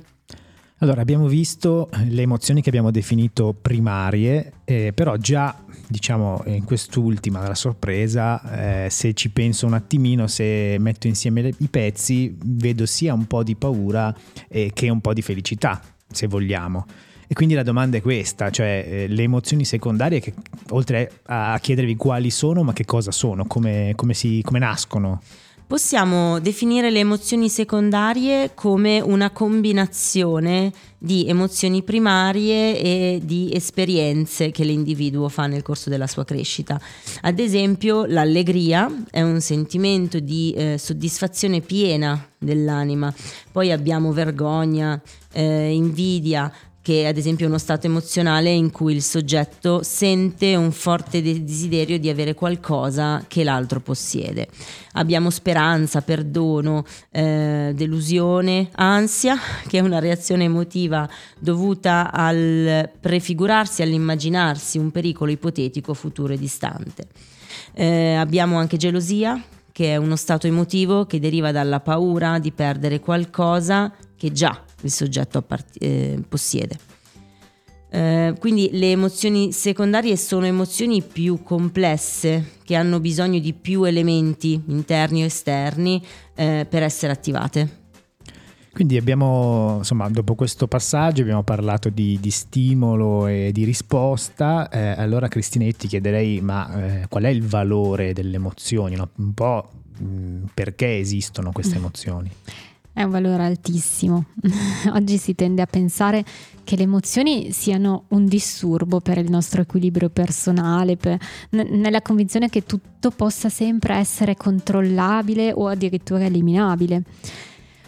Allora, 0.80 1.02
abbiamo 1.02 1.28
visto 1.28 1.90
le 2.10 2.24
emozioni 2.24 2.62
che 2.62 2.68
abbiamo 2.70 2.92
definito 2.92 3.54
primarie, 3.54 4.54
eh, 4.66 4.92
però 4.94 5.16
già 5.16 5.64
diciamo 5.88 6.44
in 6.48 6.66
quest'ultima, 6.66 7.48
la 7.48 7.56
sorpresa, 7.56 8.86
eh, 8.86 8.90
se 8.90 9.14
ci 9.14 9.30
penso 9.30 9.66
un 9.66 9.74
attimino, 9.74 10.28
se 10.28 10.76
metto 10.80 11.08
insieme 11.08 11.42
le, 11.42 11.54
i 11.60 11.68
pezzi, 11.68 12.36
vedo 12.44 12.86
sia 12.86 13.14
un 13.14 13.28
po' 13.28 13.44
di 13.44 13.56
paura 13.56 14.14
eh, 14.50 14.72
che 14.74 14.90
un 14.90 15.00
po' 15.00 15.14
di 15.14 15.22
felicità, 15.22 15.82
se 16.12 16.28
vogliamo. 16.28 16.86
E 17.28 17.34
quindi 17.34 17.54
la 17.54 17.64
domanda 17.64 17.98
è 17.98 18.02
questa, 18.02 18.50
cioè 18.50 18.86
eh, 18.86 19.08
le 19.08 19.24
emozioni 19.24 19.64
secondarie, 19.64 20.20
che, 20.20 20.34
oltre 20.72 21.22
a 21.28 21.58
chiedervi 21.62 21.96
quali 21.96 22.30
sono, 22.30 22.64
ma 22.64 22.74
che 22.74 22.86
cosa 22.86 23.12
sono, 23.12 23.46
come, 23.46 23.94
come, 23.96 24.14
si, 24.14 24.42
come 24.44 24.60
nascono? 24.60 25.22
Possiamo 25.66 26.40
definire 26.40 26.92
le 26.92 27.00
emozioni 27.00 27.50
secondarie 27.50 28.52
come 28.54 29.00
una 29.00 29.32
combinazione 29.32 30.72
di 30.98 31.28
emozioni 31.28 31.84
primarie 31.84 32.80
e 32.80 33.22
di 33.24 33.52
esperienze 33.54 34.52
che 34.52 34.64
l'individuo 34.64 35.30
fa 35.30 35.48
nel 35.48 35.64
corso 35.64 35.90
della 35.90 36.08
sua 36.08 36.26
crescita. 36.26 36.80
Ad 37.22 37.40
esempio, 37.40 38.06
l'allegria 38.06 38.90
è 39.10 39.22
un 39.22 39.42
sentimento 39.42 40.20
di 40.20 40.54
eh, 40.56 40.78
soddisfazione 40.78 41.62
piena 41.62 42.30
dell'anima. 42.38 43.14
Poi 43.52 43.72
abbiamo 43.72 44.12
vergogna, 44.12 45.02
eh, 45.32 45.72
invidia, 45.72 46.52
che 46.84 47.08
ad 47.08 47.16
esempio 47.16 47.46
è 47.46 47.48
uno 47.48 47.58
stato 47.58 47.88
emozionale 47.88 48.52
in 48.52 48.70
cui 48.70 48.94
il 48.94 49.02
soggetto 49.02 49.82
sente 49.84 50.54
un 50.58 50.74
forte 50.74 51.22
desiderio 51.22 51.98
di 51.98 52.10
avere 52.10 52.34
qualcosa 52.34 53.24
che 53.26 53.46
l'altro 53.46 53.80
possiede. 53.80 54.50
Abbiamo 54.92 55.30
speranza, 55.30 56.02
perdono, 56.02 56.84
eh, 57.10 57.72
delusione, 57.74 58.68
ansia, 58.74 59.38
che 59.66 59.78
è 59.78 59.82
una 59.82 60.00
reazione 60.00 60.44
emotiva 60.44 61.10
dovuta 61.40 62.12
al 62.12 62.90
prefigurarsi, 63.00 63.82
all'immaginarsi 63.82 64.78
un 64.78 64.92
pericolo 64.92 65.32
ipotetico 65.32 65.94
futuro 65.94 66.34
e 66.34 66.38
distante. 66.38 67.08
Eh, 67.72 68.16
abbiamo 68.16 68.58
anche 68.58 68.76
gelosia, 68.76 69.42
che 69.72 69.94
è 69.94 69.96
uno 69.96 70.18
stato 70.18 70.48
emotivo 70.48 71.06
che 71.06 71.22
deriva 71.22 71.54
dalla 71.54 71.80
paura 71.80 72.40
di 72.40 72.52
perdere 72.52 73.00
qualcosa 73.00 73.90
che 74.18 74.34
già 74.34 74.64
il 74.84 74.92
soggetto 74.92 75.40
appart- 75.40 75.82
eh, 75.82 76.22
possiede. 76.28 76.78
Eh, 77.90 78.34
quindi 78.40 78.70
le 78.74 78.90
emozioni 78.90 79.52
secondarie 79.52 80.18
sono 80.18 80.48
emozioni 80.48 81.04
più 81.04 81.44
complesse 81.44 82.54
che 82.64 82.74
hanno 82.74 83.00
bisogno 83.00 83.38
di 83.38 83.54
più 83.54 83.84
elementi 83.84 84.60
interni 84.68 85.22
o 85.22 85.26
esterni 85.26 86.04
eh, 86.34 86.66
per 86.68 86.82
essere 86.82 87.12
attivate. 87.12 87.82
Quindi 88.74 88.98
abbiamo, 88.98 89.76
insomma, 89.78 90.10
dopo 90.10 90.34
questo 90.34 90.68
passaggio 90.68 91.22
abbiamo 91.22 91.44
parlato 91.44 91.90
di, 91.90 92.18
di 92.20 92.32
stimolo 92.32 93.28
e 93.28 93.52
di 93.54 93.64
risposta. 93.64 94.68
Eh, 94.70 94.96
allora 94.98 95.28
Cristinetti 95.28 95.88
chiederei, 95.88 96.42
ma 96.42 97.02
eh, 97.02 97.08
qual 97.08 97.26
è 97.26 97.30
il 97.30 97.44
valore 97.44 98.14
delle 98.14 98.38
emozioni? 98.38 98.96
No? 98.96 99.10
Un 99.18 99.34
po' 99.36 99.70
mh, 100.00 100.06
mm, 100.06 100.44
perché 100.56 100.98
esistono 100.98 101.52
queste 101.52 101.76
emozioni? 101.78 102.32
È 102.94 103.02
un 103.02 103.10
valore 103.10 103.44
altissimo. 103.44 104.26
Oggi 104.94 105.18
si 105.18 105.34
tende 105.34 105.64
a 105.64 105.66
pensare 105.66 106.24
che 106.64 106.76
le 106.76 106.84
emozioni 106.84 107.52
siano 107.52 108.06
un 108.10 108.26
disturbo 108.26 109.02
per 109.02 109.18
il 109.18 109.30
nostro 109.30 109.62
equilibrio 109.62 110.10
personale, 110.10 110.96
per, 110.96 111.18
n- 111.52 111.80
nella 111.80 112.02
convinzione 112.02 112.50
che 112.50 112.64
tutto 112.66 113.10
possa 113.10 113.50
sempre 113.50 113.96
essere 113.96 114.36
controllabile 114.36 115.52
o 115.52 115.68
addirittura 115.68 116.26
eliminabile. 116.26 117.04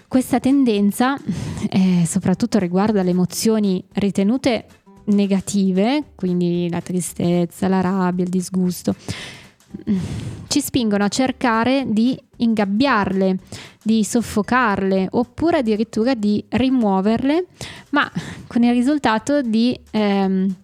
Questa 0.08 0.39
tendenza 0.39 1.18
eh, 1.70 2.04
soprattutto 2.06 2.58
riguarda 2.58 3.04
le 3.04 3.12
emozioni 3.12 3.84
ritenute 3.94 4.65
negative, 5.06 6.04
quindi 6.15 6.68
la 6.70 6.82
tristezza, 6.82 7.68
la 7.68 7.82
rabbia, 7.82 8.24
il 8.24 8.30
disgusto, 8.30 8.96
ci 10.48 10.62
spingono 10.62 11.04
a 11.04 11.10
cercare 11.10 11.86
di 11.88 12.18
ingabbiarle, 12.38 13.38
di 13.86 14.04
soffocarle 14.04 15.10
oppure 15.12 15.60
addirittura 15.60 16.15
di 16.15 16.43
rimuoverle, 16.50 17.45
ma 17.91 18.12
con 18.48 18.63
il 18.63 18.71
risultato 18.71 19.43
di 19.43 19.80
ehm, 19.91 20.56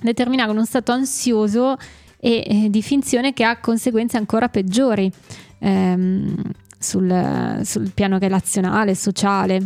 determinare 0.00 0.50
uno 0.50 0.64
stato 0.64 0.90
ansioso 0.90 1.76
e 2.18 2.42
eh, 2.46 2.70
di 2.70 2.80
finzione 2.80 3.34
che 3.34 3.44
ha 3.44 3.60
conseguenze 3.60 4.16
ancora 4.16 4.48
peggiori 4.48 5.12
ehm, 5.58 6.34
sul, 6.78 7.60
sul 7.64 7.90
piano 7.92 8.18
relazionale, 8.18 8.94
sociale. 8.94 9.60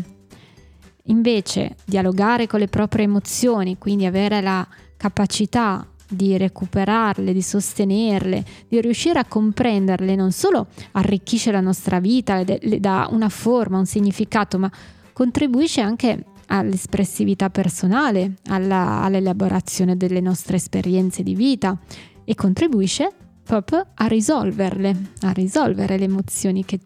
Invece 1.04 1.76
dialogare 1.84 2.48
con 2.48 2.58
le 2.58 2.66
proprie 2.66 3.04
emozioni, 3.04 3.78
quindi 3.78 4.06
avere 4.06 4.40
la 4.40 4.66
capacità 4.96 5.86
di 6.08 6.36
recuperarle, 6.36 7.32
di 7.32 7.42
sostenerle, 7.42 8.44
di 8.68 8.80
riuscire 8.80 9.18
a 9.18 9.24
comprenderle, 9.24 10.14
non 10.14 10.32
solo 10.32 10.68
arricchisce 10.92 11.50
la 11.50 11.60
nostra 11.60 12.00
vita, 12.00 12.42
le 12.42 12.80
dà 12.80 13.08
una 13.10 13.28
forma, 13.28 13.78
un 13.78 13.86
significato, 13.86 14.58
ma 14.58 14.70
contribuisce 15.12 15.80
anche 15.80 16.24
all'espressività 16.46 17.50
personale, 17.50 18.34
alla, 18.46 19.02
all'elaborazione 19.02 19.96
delle 19.96 20.20
nostre 20.20 20.56
esperienze 20.56 21.22
di 21.22 21.34
vita 21.34 21.78
e 22.24 22.34
contribuisce 22.34 23.10
proprio 23.42 23.86
a 23.94 24.06
risolverle, 24.06 25.10
a 25.22 25.30
risolvere 25.32 25.98
le 25.98 26.04
emozioni 26.04 26.64
che 26.64 26.80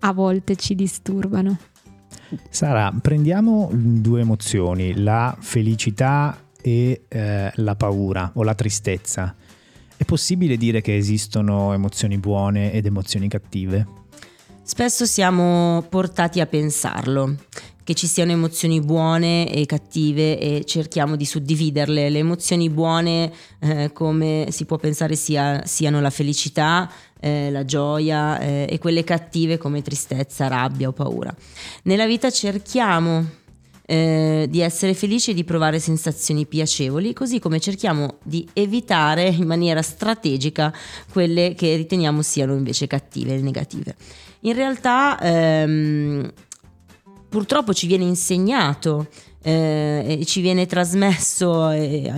a 0.00 0.12
volte 0.12 0.56
ci 0.56 0.74
disturbano. 0.74 1.56
Sara, 2.50 2.92
prendiamo 3.00 3.70
due 3.72 4.20
emozioni, 4.20 4.94
la 4.94 5.34
felicità 5.38 6.36
e 6.68 7.04
eh, 7.08 7.50
la 7.54 7.74
paura 7.76 8.32
o 8.34 8.42
la 8.42 8.54
tristezza. 8.54 9.34
È 9.96 10.04
possibile 10.04 10.56
dire 10.56 10.80
che 10.80 10.96
esistono 10.96 11.72
emozioni 11.72 12.18
buone 12.18 12.72
ed 12.72 12.86
emozioni 12.86 13.26
cattive? 13.26 13.86
Spesso 14.62 15.06
siamo 15.06 15.84
portati 15.88 16.40
a 16.40 16.46
pensarlo, 16.46 17.36
che 17.82 17.94
ci 17.94 18.06
siano 18.06 18.32
emozioni 18.32 18.80
buone 18.82 19.50
e 19.50 19.64
cattive 19.64 20.38
e 20.38 20.64
cerchiamo 20.66 21.16
di 21.16 21.24
suddividerle. 21.24 22.10
Le 22.10 22.18
emozioni 22.18 22.68
buone, 22.68 23.32
eh, 23.60 23.90
come 23.94 24.48
si 24.50 24.66
può 24.66 24.76
pensare, 24.76 25.16
sia, 25.16 25.64
siano 25.64 26.02
la 26.02 26.10
felicità, 26.10 26.90
eh, 27.18 27.50
la 27.50 27.64
gioia 27.64 28.38
eh, 28.40 28.66
e 28.68 28.78
quelle 28.78 29.04
cattive 29.04 29.56
come 29.56 29.80
tristezza, 29.80 30.48
rabbia 30.48 30.88
o 30.88 30.92
paura. 30.92 31.34
Nella 31.84 32.06
vita 32.06 32.30
cerchiamo 32.30 33.37
eh, 33.90 34.46
di 34.50 34.60
essere 34.60 34.92
felici 34.92 35.30
e 35.30 35.34
di 35.34 35.44
provare 35.44 35.78
sensazioni 35.78 36.44
piacevoli, 36.44 37.14
così 37.14 37.38
come 37.38 37.58
cerchiamo 37.58 38.18
di 38.22 38.46
evitare 38.52 39.28
in 39.28 39.46
maniera 39.46 39.80
strategica 39.80 40.70
quelle 41.10 41.54
che 41.54 41.74
riteniamo 41.74 42.20
siano 42.20 42.52
invece 42.52 42.86
cattive 42.86 43.36
e 43.36 43.40
negative. 43.40 43.96
In 44.40 44.52
realtà 44.52 45.18
ehm, 45.18 46.30
purtroppo 47.30 47.72
ci 47.72 47.86
viene 47.86 48.04
insegnato 48.04 49.08
eh, 49.40 50.18
e 50.20 50.24
ci 50.26 50.42
viene 50.42 50.66
trasmesso 50.66 51.70
eh, 51.70 52.12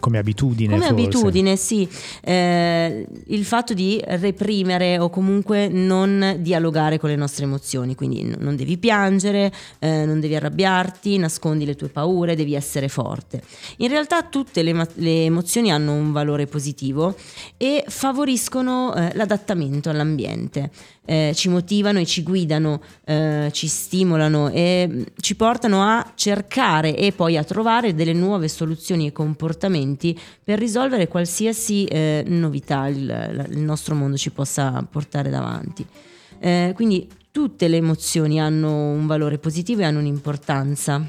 come 0.00 0.18
abitudine. 0.18 0.74
Come 0.74 0.86
forse. 0.86 1.02
abitudine, 1.02 1.56
sì. 1.56 1.88
Eh, 2.22 3.06
il 3.26 3.44
fatto 3.44 3.72
di 3.74 4.02
reprimere 4.04 4.98
o 4.98 5.08
comunque 5.10 5.68
non 5.68 6.36
dialogare 6.40 6.98
con 6.98 7.10
le 7.10 7.16
nostre 7.16 7.44
emozioni, 7.44 7.94
quindi 7.94 8.24
n- 8.24 8.36
non 8.38 8.56
devi 8.56 8.76
piangere, 8.78 9.52
eh, 9.78 10.04
non 10.04 10.18
devi 10.18 10.34
arrabbiarti, 10.34 11.16
nascondi 11.18 11.64
le 11.64 11.76
tue 11.76 11.88
paure, 11.88 12.34
devi 12.34 12.54
essere 12.54 12.88
forte. 12.88 13.42
In 13.76 13.88
realtà 13.88 14.22
tutte 14.22 14.62
le, 14.62 14.72
ma- 14.72 14.88
le 14.94 15.24
emozioni 15.26 15.70
hanno 15.70 15.92
un 15.92 16.10
valore 16.10 16.46
positivo 16.46 17.14
e 17.56 17.84
favoriscono 17.86 18.94
eh, 18.94 19.10
l'adattamento 19.14 19.90
all'ambiente. 19.90 20.70
Eh, 21.10 21.32
ci 21.34 21.48
motivano 21.48 21.98
e 21.98 22.06
ci 22.06 22.22
guidano, 22.22 22.80
eh, 23.04 23.48
ci 23.50 23.66
stimolano 23.66 24.48
e 24.48 24.86
mm, 24.88 25.02
ci 25.18 25.34
portano 25.34 25.82
a 25.82 26.12
cercare 26.14 26.96
e 26.96 27.10
poi 27.10 27.36
a 27.36 27.42
trovare 27.42 27.96
delle 27.96 28.12
nuove 28.12 28.46
soluzioni 28.46 29.08
e 29.08 29.12
comportamenti 29.12 30.16
per 30.44 30.60
risolvere 30.60 31.08
qualsiasi 31.08 31.84
eh, 31.86 32.22
novità 32.28 32.86
il, 32.86 33.48
il, 33.50 33.58
nostro 33.58 33.96
mondo 33.96 34.16
ci 34.16 34.30
possa 34.30 34.86
portare 34.88 35.30
davanti. 35.30 35.84
Eh, 36.38 36.70
quindi 36.76 37.08
tutte 37.32 37.66
le 37.66 37.78
emozioni 37.78 38.40
hanno 38.40 38.92
un 38.92 39.08
valore 39.08 39.38
positivo 39.38 39.80
e 39.80 39.86
hanno 39.86 39.98
un'importanza. 39.98 41.04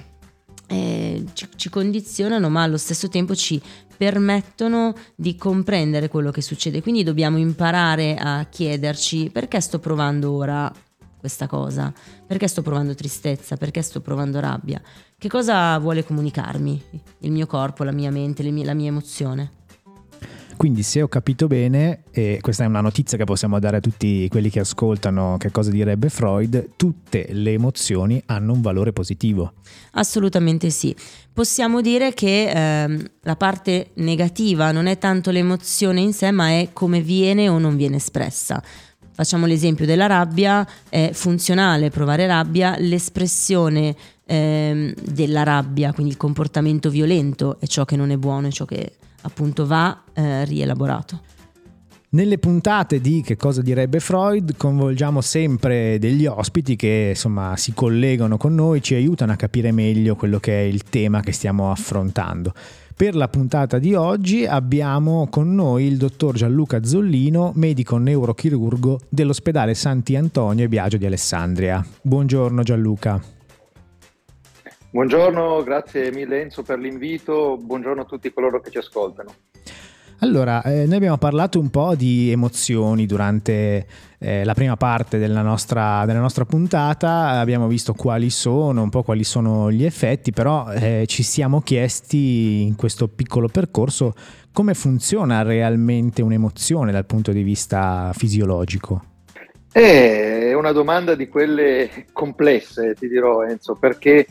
Eh, 0.66 1.26
ci, 1.34 1.48
ci 1.56 1.70
condizionano 1.70 2.50
ma 2.50 2.64
allo 2.64 2.78
stesso 2.78 3.08
tempo 3.08 3.36
ci 3.36 3.62
permettono 4.02 4.96
di 5.14 5.36
comprendere 5.36 6.08
quello 6.08 6.32
che 6.32 6.42
succede. 6.42 6.82
Quindi 6.82 7.04
dobbiamo 7.04 7.38
imparare 7.38 8.16
a 8.18 8.48
chiederci 8.50 9.30
perché 9.32 9.62
sto 9.62 9.78
provando 9.78 10.32
ora 10.32 10.74
questa 11.20 11.46
cosa, 11.46 11.94
perché 12.26 12.48
sto 12.48 12.64
provando 12.64 12.96
tristezza, 12.96 13.58
perché 13.58 13.84
sto 13.84 14.02
provando 14.02 14.40
rabbia, 14.40 14.82
che 15.20 15.30
cosa 15.30 15.78
vuole 15.78 16.04
comunicarmi 16.04 16.84
il 17.20 17.32
mio 17.32 17.46
corpo, 17.46 17.84
la 17.84 17.92
mia 17.92 18.10
mente, 18.10 18.42
mie, 18.42 18.66
la 18.66 18.74
mia 18.74 18.88
emozione. 18.88 19.52
Quindi 20.58 20.84
se 20.84 21.02
ho 21.02 21.08
capito 21.08 21.48
bene, 21.48 22.04
e 22.12 22.38
questa 22.42 22.64
è 22.64 22.68
una 22.68 22.82
notizia 22.82 23.18
che 23.18 23.24
possiamo 23.24 23.60
dare 23.60 23.78
a 23.78 23.80
tutti 23.80 24.28
quelli 24.30 24.50
che 24.50 24.60
ascoltano 24.60 25.38
che 25.38 25.50
cosa 25.50 25.72
direbbe 25.72 26.10
Freud, 26.10 26.72
tutte 26.76 27.28
le 27.32 27.54
emozioni 27.54 28.22
hanno 28.28 28.54
un 28.54 28.62
valore 28.62 28.94
positivo. 28.94 29.54
Assolutamente 29.94 30.70
sì. 30.70 30.96
Possiamo 31.34 31.82
dire 31.82 32.14
che 32.14 32.50
ehm, 32.50 33.10
la 33.22 33.36
parte 33.36 33.92
negativa 33.96 34.72
non 34.72 34.86
è 34.86 34.98
tanto 34.98 35.32
l'emozione 35.32 36.02
in 36.02 36.14
sé, 36.14 36.32
ma 36.32 36.50
è 36.50 36.70
come 36.74 37.02
viene 37.02 37.50
o 37.50 37.58
non 37.58 37.76
viene 37.76 37.96
espressa. 37.96 38.62
Facciamo 39.14 39.46
l'esempio 39.46 39.86
della 39.86 40.08
rabbia, 40.08 40.68
è 40.90 41.12
funzionale 41.14 41.90
provare 41.90 42.28
rabbia, 42.28 42.76
l'espressione 42.78 43.96
ehm, 44.26 44.94
della 44.94 45.44
rabbia, 45.44 45.92
quindi 45.94 46.12
il 46.12 46.18
comportamento 46.18 46.90
violento 46.90 47.60
è 47.60 47.66
ciò 47.66 47.86
che 47.86 47.96
non 47.96 48.12
è 48.12 48.18
buono, 48.18 48.48
è 48.48 48.52
ciò 48.52 48.66
che 48.66 48.94
appunto 49.22 49.66
va 49.66 50.04
eh, 50.14 50.46
rielaborato. 50.46 51.22
Nelle 52.14 52.40
puntate 52.40 53.00
di 53.00 53.22
Che 53.22 53.38
cosa 53.38 53.62
direbbe 53.62 54.02
Freud 54.02 54.58
coinvolgiamo 54.58 55.22
sempre 55.22 55.98
degli 55.98 56.26
ospiti 56.26 56.76
che 56.76 57.12
insomma 57.12 57.56
si 57.56 57.74
collegano 57.74 58.36
con 58.36 58.54
noi, 58.54 58.82
ci 58.82 58.96
aiutano 58.96 59.32
a 59.32 59.38
capire 59.38 59.72
meglio 59.72 60.16
quello 60.18 60.38
che 60.38 60.60
è 60.60 60.64
il 60.64 60.84
tema 60.84 61.22
che 61.22 61.32
stiamo 61.32 61.72
affrontando. 61.72 62.54
Per 62.94 63.16
la 63.16 63.30
puntata 63.30 63.80
di 63.80 63.96
oggi 63.96 64.46
abbiamo 64.46 65.28
con 65.30 65.56
noi 65.56 65.86
il 65.86 65.96
dottor 65.96 66.36
Gianluca 66.36 66.84
Zollino, 66.84 67.54
medico 67.56 67.98
neurochirurgo 67.98 69.00
dell'ospedale 69.08 69.74
Santi 69.74 70.18
Antonio 70.18 70.66
e 70.66 70.68
Biagio 70.68 70.98
di 70.98 71.06
Alessandria. 71.06 71.84
Buongiorno 72.02 72.62
Gianluca. 72.62 73.41
Buongiorno, 74.94 75.64
grazie 75.64 76.12
mille 76.12 76.42
Enzo 76.42 76.64
per 76.64 76.78
l'invito, 76.78 77.58
buongiorno 77.58 78.02
a 78.02 78.06
tutti 78.06 78.34
coloro 78.34 78.60
che 78.60 78.72
ci 78.72 78.78
ascoltano. 78.78 79.34
Allora, 80.20 80.62
eh, 80.64 80.86
noi 80.86 80.98
abbiamo 80.98 81.18
parlato 81.18 81.62
un 81.62 81.70
po' 81.70 81.96
di 81.96 82.30
emozioni 82.30 83.06
durante 83.06 83.88
eh, 84.20 84.44
la 84.44 84.54
prima 84.54 84.76
parte 84.76 85.18
della 85.18 85.44
nostra, 85.44 86.04
della 86.06 86.20
nostra, 86.20 86.44
puntata, 86.44 87.40
abbiamo 87.40 87.68
visto 87.68 87.94
quali 87.94 88.30
sono, 88.30 88.84
un 88.84 88.90
po' 88.90 89.02
quali 89.04 89.24
sono 89.24 89.72
gli 89.72 89.86
effetti, 89.86 90.32
però 90.32 90.70
eh, 90.74 91.06
ci 91.08 91.24
siamo 91.24 91.62
chiesti 91.62 92.64
in 92.64 92.76
questo 92.76 93.08
piccolo 93.08 93.48
percorso 93.48 94.14
come 94.52 94.74
funziona 94.74 95.42
realmente 95.42 96.22
un'emozione 96.22 96.92
dal 96.92 97.06
punto 97.06 97.32
di 97.32 97.44
vista 97.44 98.12
fisiologico. 98.14 99.06
È 99.72 100.52
una 100.54 100.74
domanda 100.74 101.16
di 101.16 101.30
quelle 101.30 102.08
complesse, 102.12 102.94
ti 102.94 103.08
dirò 103.08 103.44
Enzo, 103.46 103.76
perché 103.76 104.28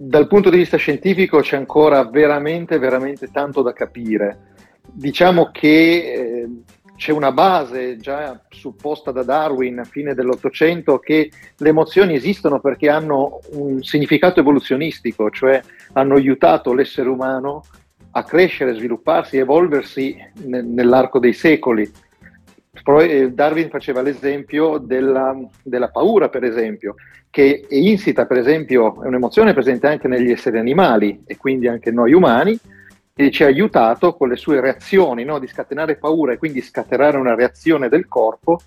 dal 0.00 0.28
punto 0.28 0.48
di 0.48 0.58
vista 0.58 0.76
scientifico 0.76 1.40
c'è 1.40 1.56
ancora 1.56 2.04
veramente, 2.04 2.78
veramente 2.78 3.32
tanto 3.32 3.62
da 3.62 3.72
capire. 3.72 4.54
Diciamo 4.80 5.50
che 5.50 5.68
eh, 5.68 6.48
c'è 6.94 7.10
una 7.10 7.32
base 7.32 7.96
già 7.96 8.40
supposta 8.48 9.10
da 9.10 9.24
Darwin 9.24 9.80
a 9.80 9.84
fine 9.84 10.14
dell'Ottocento 10.14 11.00
che 11.00 11.32
le 11.56 11.68
emozioni 11.68 12.14
esistono 12.14 12.60
perché 12.60 12.88
hanno 12.88 13.40
un 13.54 13.82
significato 13.82 14.38
evoluzionistico, 14.38 15.30
cioè 15.30 15.60
hanno 15.94 16.14
aiutato 16.14 16.72
l'essere 16.72 17.08
umano 17.08 17.64
a 18.12 18.22
crescere, 18.22 18.74
svilupparsi, 18.74 19.36
evolversi 19.36 20.16
ne- 20.44 20.62
nell'arco 20.62 21.18
dei 21.18 21.32
secoli. 21.32 21.90
Eh, 22.88 23.32
Darwin 23.32 23.68
faceva 23.68 24.00
l'esempio 24.00 24.78
della, 24.78 25.36
della 25.62 25.90
paura, 25.90 26.28
per 26.28 26.44
esempio 26.44 26.94
che 27.30 27.66
è 27.68 27.74
insita, 27.74 28.26
per 28.26 28.38
esempio, 28.38 29.02
è 29.02 29.06
un'emozione 29.06 29.52
presente 29.52 29.86
anche 29.86 30.08
negli 30.08 30.30
esseri 30.30 30.58
animali 30.58 31.22
e 31.26 31.36
quindi 31.36 31.68
anche 31.68 31.90
noi 31.90 32.12
umani, 32.12 32.58
e 33.14 33.30
ci 33.30 33.42
ha 33.42 33.46
aiutato 33.46 34.14
con 34.14 34.28
le 34.28 34.36
sue 34.36 34.60
reazioni 34.60 35.24
no, 35.24 35.38
di 35.38 35.48
scatenare 35.48 35.96
paura 35.96 36.32
e 36.32 36.38
quindi 36.38 36.62
scatenare 36.62 37.16
una 37.16 37.34
reazione 37.34 37.88
del 37.88 38.06
corpo, 38.06 38.60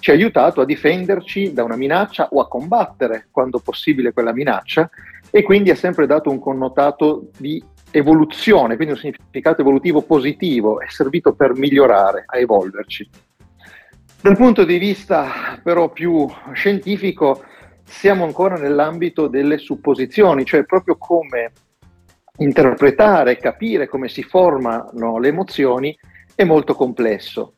ci 0.00 0.10
ha 0.10 0.14
aiutato 0.14 0.60
a 0.60 0.64
difenderci 0.64 1.52
da 1.52 1.62
una 1.62 1.76
minaccia 1.76 2.28
o 2.30 2.40
a 2.40 2.48
combattere 2.48 3.28
quando 3.30 3.60
possibile 3.60 4.12
quella 4.12 4.32
minaccia 4.32 4.90
e 5.30 5.42
quindi 5.42 5.70
ha 5.70 5.76
sempre 5.76 6.06
dato 6.06 6.28
un 6.28 6.40
connotato 6.40 7.30
di 7.38 7.62
evoluzione, 7.92 8.74
quindi 8.74 8.94
un 8.94 9.00
significato 9.00 9.60
evolutivo 9.60 10.02
positivo, 10.02 10.80
è 10.80 10.86
servito 10.88 11.32
per 11.32 11.54
migliorare, 11.54 12.24
a 12.26 12.38
evolverci. 12.38 13.08
Dal 14.24 14.38
punto 14.38 14.64
di 14.64 14.78
vista 14.78 15.60
però 15.62 15.90
più 15.90 16.26
scientifico, 16.54 17.44
siamo 17.84 18.24
ancora 18.24 18.56
nell'ambito 18.56 19.26
delle 19.26 19.58
supposizioni, 19.58 20.46
cioè 20.46 20.64
proprio 20.64 20.96
come 20.96 21.52
interpretare, 22.38 23.36
capire 23.36 23.86
come 23.86 24.08
si 24.08 24.22
formano 24.22 25.18
le 25.18 25.28
emozioni 25.28 25.94
è 26.34 26.42
molto 26.44 26.74
complesso. 26.74 27.56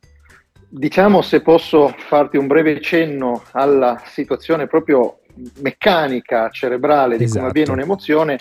Diciamo, 0.68 1.22
se 1.22 1.40
posso 1.40 1.94
farti 1.96 2.36
un 2.36 2.48
breve 2.48 2.80
cenno 2.80 3.44
alla 3.52 4.02
situazione 4.04 4.66
proprio 4.66 5.20
meccanica, 5.60 6.50
cerebrale 6.50 7.16
di 7.16 7.22
esatto. 7.22 7.38
come 7.38 7.50
avviene 7.50 7.70
un'emozione, 7.70 8.38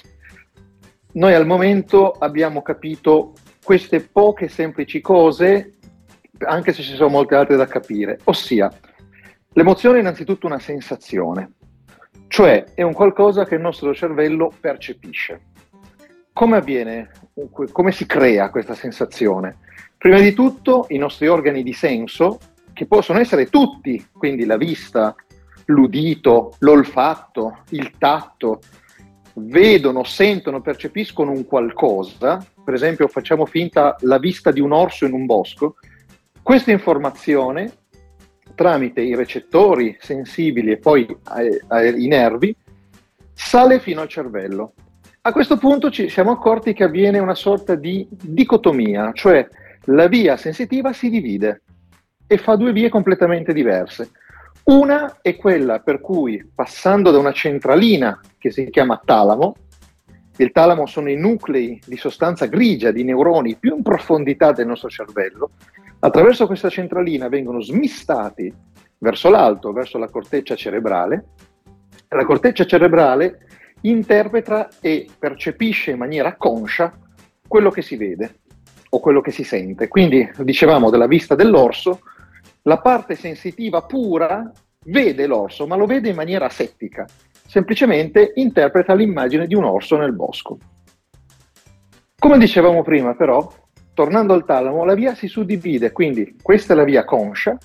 noi 1.11 1.35
al 1.35 1.45
momento 1.45 2.09
abbiamo 2.09 2.63
capito 2.63 3.33
queste 3.63 3.99
poche 4.01 4.47
semplici 4.47 4.99
cose, 4.99 5.74
anche 6.39 6.73
se 6.73 6.81
ci 6.81 6.95
sono 6.95 7.09
molte 7.09 7.35
altre 7.35 7.55
da 7.55 7.67
capire, 7.67 8.19
ossia 8.25 8.71
l'emozione 9.53 9.97
è 9.97 10.01
innanzitutto 10.01 10.47
una 10.47 10.59
sensazione. 10.59 11.53
Cioè 12.27 12.65
è 12.73 12.81
un 12.81 12.93
qualcosa 12.93 13.45
che 13.45 13.55
il 13.55 13.61
nostro 13.61 13.93
cervello 13.93 14.51
percepisce. 14.59 15.41
Come 16.33 16.57
avviene, 16.57 17.11
come 17.71 17.91
si 17.91 18.05
crea 18.05 18.49
questa 18.49 18.73
sensazione? 18.73 19.59
Prima 19.97 20.19
di 20.19 20.33
tutto 20.33 20.85
i 20.89 20.97
nostri 20.97 21.27
organi 21.27 21.63
di 21.63 21.73
senso, 21.73 22.39
che 22.73 22.87
possono 22.87 23.19
essere 23.19 23.47
tutti, 23.47 24.05
quindi 24.11 24.45
la 24.45 24.57
vista, 24.57 25.15
l'udito, 25.65 26.55
l'olfatto, 26.59 27.59
il 27.69 27.91
tatto, 27.97 28.59
vedono, 29.35 30.03
sentono, 30.03 30.61
percepiscono 30.61 31.31
un 31.31 31.45
qualcosa, 31.45 32.45
per 32.63 32.73
esempio 32.73 33.07
facciamo 33.07 33.45
finta 33.45 33.95
la 34.01 34.17
vista 34.17 34.51
di 34.51 34.59
un 34.59 34.73
orso 34.73 35.05
in 35.05 35.13
un 35.13 35.25
bosco, 35.25 35.75
questa 36.45 36.69
informazione 36.69 37.71
tramite 38.53 39.01
i 39.01 39.15
recettori 39.15 39.97
sensibili 39.99 40.73
e 40.73 40.77
poi 40.77 41.03
ai, 41.23 41.59
ai 41.69 42.05
nervi, 42.05 42.55
sale 43.33 43.79
fino 43.79 44.01
al 44.01 44.07
cervello. 44.07 44.73
A 45.21 45.31
questo 45.31 45.57
punto 45.57 45.89
ci 45.89 46.07
siamo 46.07 46.29
accorti 46.29 46.73
che 46.73 46.83
avviene 46.83 47.17
una 47.17 47.33
sorta 47.33 47.73
di 47.73 48.07
dicotomia, 48.11 49.11
cioè 49.13 49.49
la 49.85 50.07
via 50.07 50.37
sensitiva 50.37 50.93
si 50.93 51.09
divide 51.09 51.63
e 52.27 52.37
fa 52.37 52.55
due 52.55 52.73
vie 52.73 52.89
completamente 52.89 53.51
diverse. 53.51 54.11
Una 54.65 55.17
è 55.23 55.35
quella 55.37 55.79
per 55.79 55.99
cui 55.99 56.47
passando 56.53 57.09
da 57.09 57.17
una 57.17 57.33
centralina 57.33 58.19
che 58.37 58.51
si 58.51 58.69
chiama 58.69 59.01
talamo, 59.03 59.55
il 60.37 60.51
talamo 60.51 60.85
sono 60.85 61.09
i 61.09 61.17
nuclei 61.17 61.81
di 61.83 61.97
sostanza 61.97 62.45
grigia 62.45 62.91
di 62.91 63.03
neuroni 63.03 63.55
più 63.55 63.77
in 63.77 63.81
profondità 63.81 64.51
del 64.51 64.67
nostro 64.67 64.89
cervello, 64.89 65.49
Attraverso 66.05 66.45
questa 66.45 66.69
centralina 66.69 67.29
vengono 67.29 67.59
smistati 67.61 68.53
verso 68.99 69.27
l'alto, 69.31 69.73
verso 69.73 69.97
la 69.97 70.07
corteccia 70.07 70.55
cerebrale. 70.55 71.29
La 72.09 72.23
corteccia 72.25 72.63
cerebrale 72.63 73.47
interpreta 73.81 74.69
e 74.81 75.07
percepisce 75.17 75.89
in 75.89 75.97
maniera 75.97 76.35
conscia 76.35 76.93
quello 77.47 77.71
che 77.71 77.81
si 77.81 77.95
vede 77.97 78.41
o 78.91 78.99
quello 78.99 79.19
che 79.19 79.31
si 79.31 79.43
sente. 79.43 79.87
Quindi 79.87 80.29
dicevamo 80.43 80.91
della 80.91 81.07
vista 81.07 81.33
dell'orso, 81.33 82.01
la 82.61 82.77
parte 82.77 83.15
sensitiva 83.15 83.81
pura 83.81 84.51
vede 84.83 85.25
l'orso, 85.25 85.65
ma 85.65 85.75
lo 85.75 85.87
vede 85.87 86.09
in 86.09 86.15
maniera 86.15 86.45
asettica, 86.45 87.07
semplicemente 87.47 88.31
interpreta 88.35 88.93
l'immagine 88.93 89.47
di 89.47 89.55
un 89.55 89.63
orso 89.63 89.97
nel 89.97 90.13
bosco. 90.13 90.59
Come 92.19 92.37
dicevamo 92.37 92.83
prima, 92.83 93.15
però, 93.15 93.51
tornando 93.95 94.33
al 94.33 94.45
talamo, 94.45 94.85
la 94.85 94.93
via 94.93 95.15
si 95.15 95.27
suddivide, 95.27 95.91
quindi 95.91 96.35
questa 96.39 96.73
è 96.73 96.75
la 96.75 96.83
via 96.83 97.05
conscia, 97.05 97.57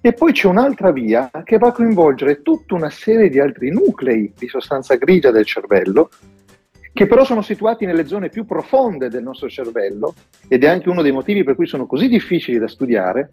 e 0.00 0.12
poi 0.12 0.32
c'è 0.32 0.46
un'altra 0.46 0.92
via 0.92 1.28
che 1.42 1.58
va 1.58 1.68
a 1.68 1.72
coinvolgere 1.72 2.42
tutta 2.42 2.74
una 2.74 2.90
serie 2.90 3.28
di 3.28 3.40
altri 3.40 3.70
nuclei 3.70 4.32
di 4.38 4.46
sostanza 4.46 4.94
grigia 4.94 5.32
del 5.32 5.44
cervello, 5.44 6.10
che 6.92 7.06
però 7.06 7.24
sono 7.24 7.42
situati 7.42 7.86
nelle 7.86 8.06
zone 8.06 8.28
più 8.28 8.44
profonde 8.44 9.08
del 9.08 9.22
nostro 9.22 9.48
cervello, 9.48 10.14
ed 10.46 10.62
è 10.62 10.68
anche 10.68 10.88
uno 10.88 11.02
dei 11.02 11.10
motivi 11.10 11.42
per 11.42 11.56
cui 11.56 11.66
sono 11.66 11.86
così 11.86 12.06
difficili 12.08 12.58
da 12.58 12.68
studiare, 12.68 13.30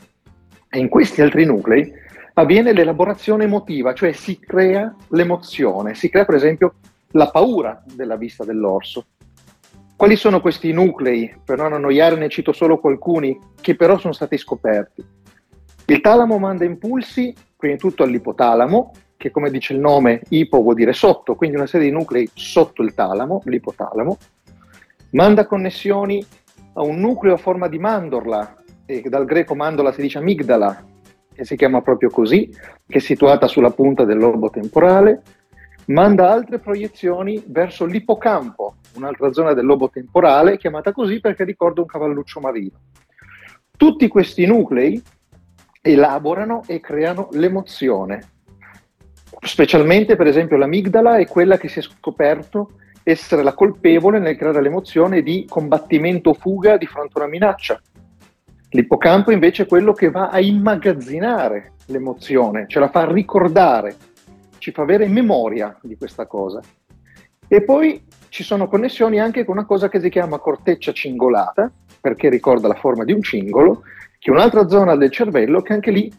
e 0.69 0.79
in 0.79 0.87
questi 0.87 1.21
altri 1.21 1.45
nuclei 1.45 1.91
avviene 2.33 2.73
l'elaborazione 2.73 3.43
emotiva, 3.43 3.93
cioè 3.93 4.13
si 4.13 4.39
crea 4.39 4.95
l'emozione, 5.09 5.93
si 5.93 6.09
crea 6.09 6.25
per 6.25 6.35
esempio 6.35 6.75
la 7.11 7.29
paura 7.29 7.83
della 7.93 8.15
vista 8.15 8.43
dell'orso. 8.43 9.05
Quali 10.05 10.19
sono 10.19 10.39
questi 10.39 10.71
nuclei? 10.71 11.35
Per 11.43 11.57
non 11.57 11.73
annoiare 11.73 12.15
ne 12.15 12.29
cito 12.29 12.53
solo 12.53 12.79
alcuni 12.83 13.39
che 13.59 13.75
però 13.75 13.97
sono 13.97 14.13
stati 14.13 14.37
scoperti. 14.37 15.03
Il 15.87 15.99
talamo 15.99 16.37
manda 16.37 16.63
impulsi 16.63 17.33
prima 17.57 17.73
di 17.73 17.79
tutto 17.79 18.03
all'ipotalamo, 18.03 18.91
che 19.17 19.31
come 19.31 19.49
dice 19.49 19.73
il 19.73 19.79
nome, 19.79 20.21
ipo 20.29 20.61
vuol 20.61 20.75
dire 20.75 20.93
sotto, 20.93 21.33
quindi 21.33 21.55
una 21.55 21.65
serie 21.65 21.87
di 21.87 21.91
nuclei 21.91 22.29
sotto 22.35 22.83
il 22.83 22.93
talamo, 22.93 23.41
l'ipotalamo, 23.45 24.17
manda 25.13 25.47
connessioni 25.47 26.23
a 26.73 26.83
un 26.83 26.99
nucleo 26.99 27.33
a 27.33 27.37
forma 27.37 27.67
di 27.67 27.79
mandorla, 27.79 28.57
e 28.85 29.01
dal 29.09 29.25
greco 29.25 29.55
mandola 29.55 29.91
si 29.91 30.01
dice 30.01 30.19
amigdala, 30.19 30.85
che 31.33 31.45
si 31.45 31.55
chiama 31.55 31.81
proprio 31.81 32.11
così, 32.11 32.47
che 32.87 32.99
è 32.99 33.01
situata 33.01 33.47
sulla 33.47 33.71
punta 33.71 34.03
del 34.03 34.19
lobo 34.19 34.51
temporale, 34.51 35.23
manda 35.87 36.31
altre 36.31 36.59
proiezioni 36.59 37.43
verso 37.47 37.85
l'ippocampo, 37.85 38.75
un'altra 38.95 39.31
zona 39.31 39.53
del 39.53 39.65
lobo 39.65 39.89
temporale, 39.89 40.57
chiamata 40.57 40.91
così 40.91 41.19
perché 41.19 41.43
ricorda 41.43 41.81
un 41.81 41.87
cavalluccio 41.87 42.39
marino. 42.39 42.79
Tutti 43.77 44.07
questi 44.07 44.45
nuclei 44.45 45.01
elaborano 45.81 46.63
e 46.65 46.79
creano 46.79 47.29
l'emozione. 47.31 48.33
Specialmente, 49.41 50.15
per 50.15 50.27
esempio, 50.27 50.57
l'amigdala 50.57 51.17
è 51.17 51.27
quella 51.27 51.57
che 51.57 51.67
si 51.67 51.79
è 51.79 51.81
scoperto 51.81 52.71
essere 53.03 53.43
la 53.43 53.53
colpevole 53.53 54.17
nel 54.17 54.35
creare 54.35 54.61
l'emozione 54.61 55.21
di 55.21 55.45
combattimento 55.47 56.31
o 56.31 56.33
fuga 56.33 56.77
di 56.77 56.87
fronte 56.87 57.19
a 57.19 57.21
una 57.21 57.29
minaccia. 57.29 57.79
L'ippocampo 58.69 59.31
invece 59.31 59.63
è 59.63 59.67
quello 59.67 59.93
che 59.93 60.09
va 60.09 60.29
a 60.29 60.39
immagazzinare 60.39 61.73
l'emozione, 61.85 62.65
ce 62.67 62.79
la 62.79 62.89
fa 62.89 63.05
ricordare, 63.05 63.95
ci 64.65 64.71
fa 64.71 64.81
avere 64.81 65.07
memoria 65.07 65.77
di 65.83 65.95
questa 65.95 66.25
cosa. 66.25 66.59
E 67.47 67.61
poi 67.61 68.03
ci 68.29 68.43
sono 68.43 68.67
connessioni 68.67 69.19
anche 69.19 69.45
con 69.45 69.57
una 69.57 69.65
cosa 69.67 69.89
che 69.89 69.99
si 69.99 70.09
chiama 70.09 70.39
corteccia 70.39 70.91
cingolata, 70.91 71.71
perché 72.01 72.29
ricorda 72.29 72.67
la 72.67 72.73
forma 72.73 73.03
di 73.03 73.11
un 73.11 73.21
cingolo, 73.21 73.83
che 74.17 74.31
è 74.31 74.33
un'altra 74.33 74.67
zona 74.67 74.95
del 74.95 75.11
cervello 75.11 75.61
che 75.61 75.73
anche 75.73 75.91
lì 75.91 76.11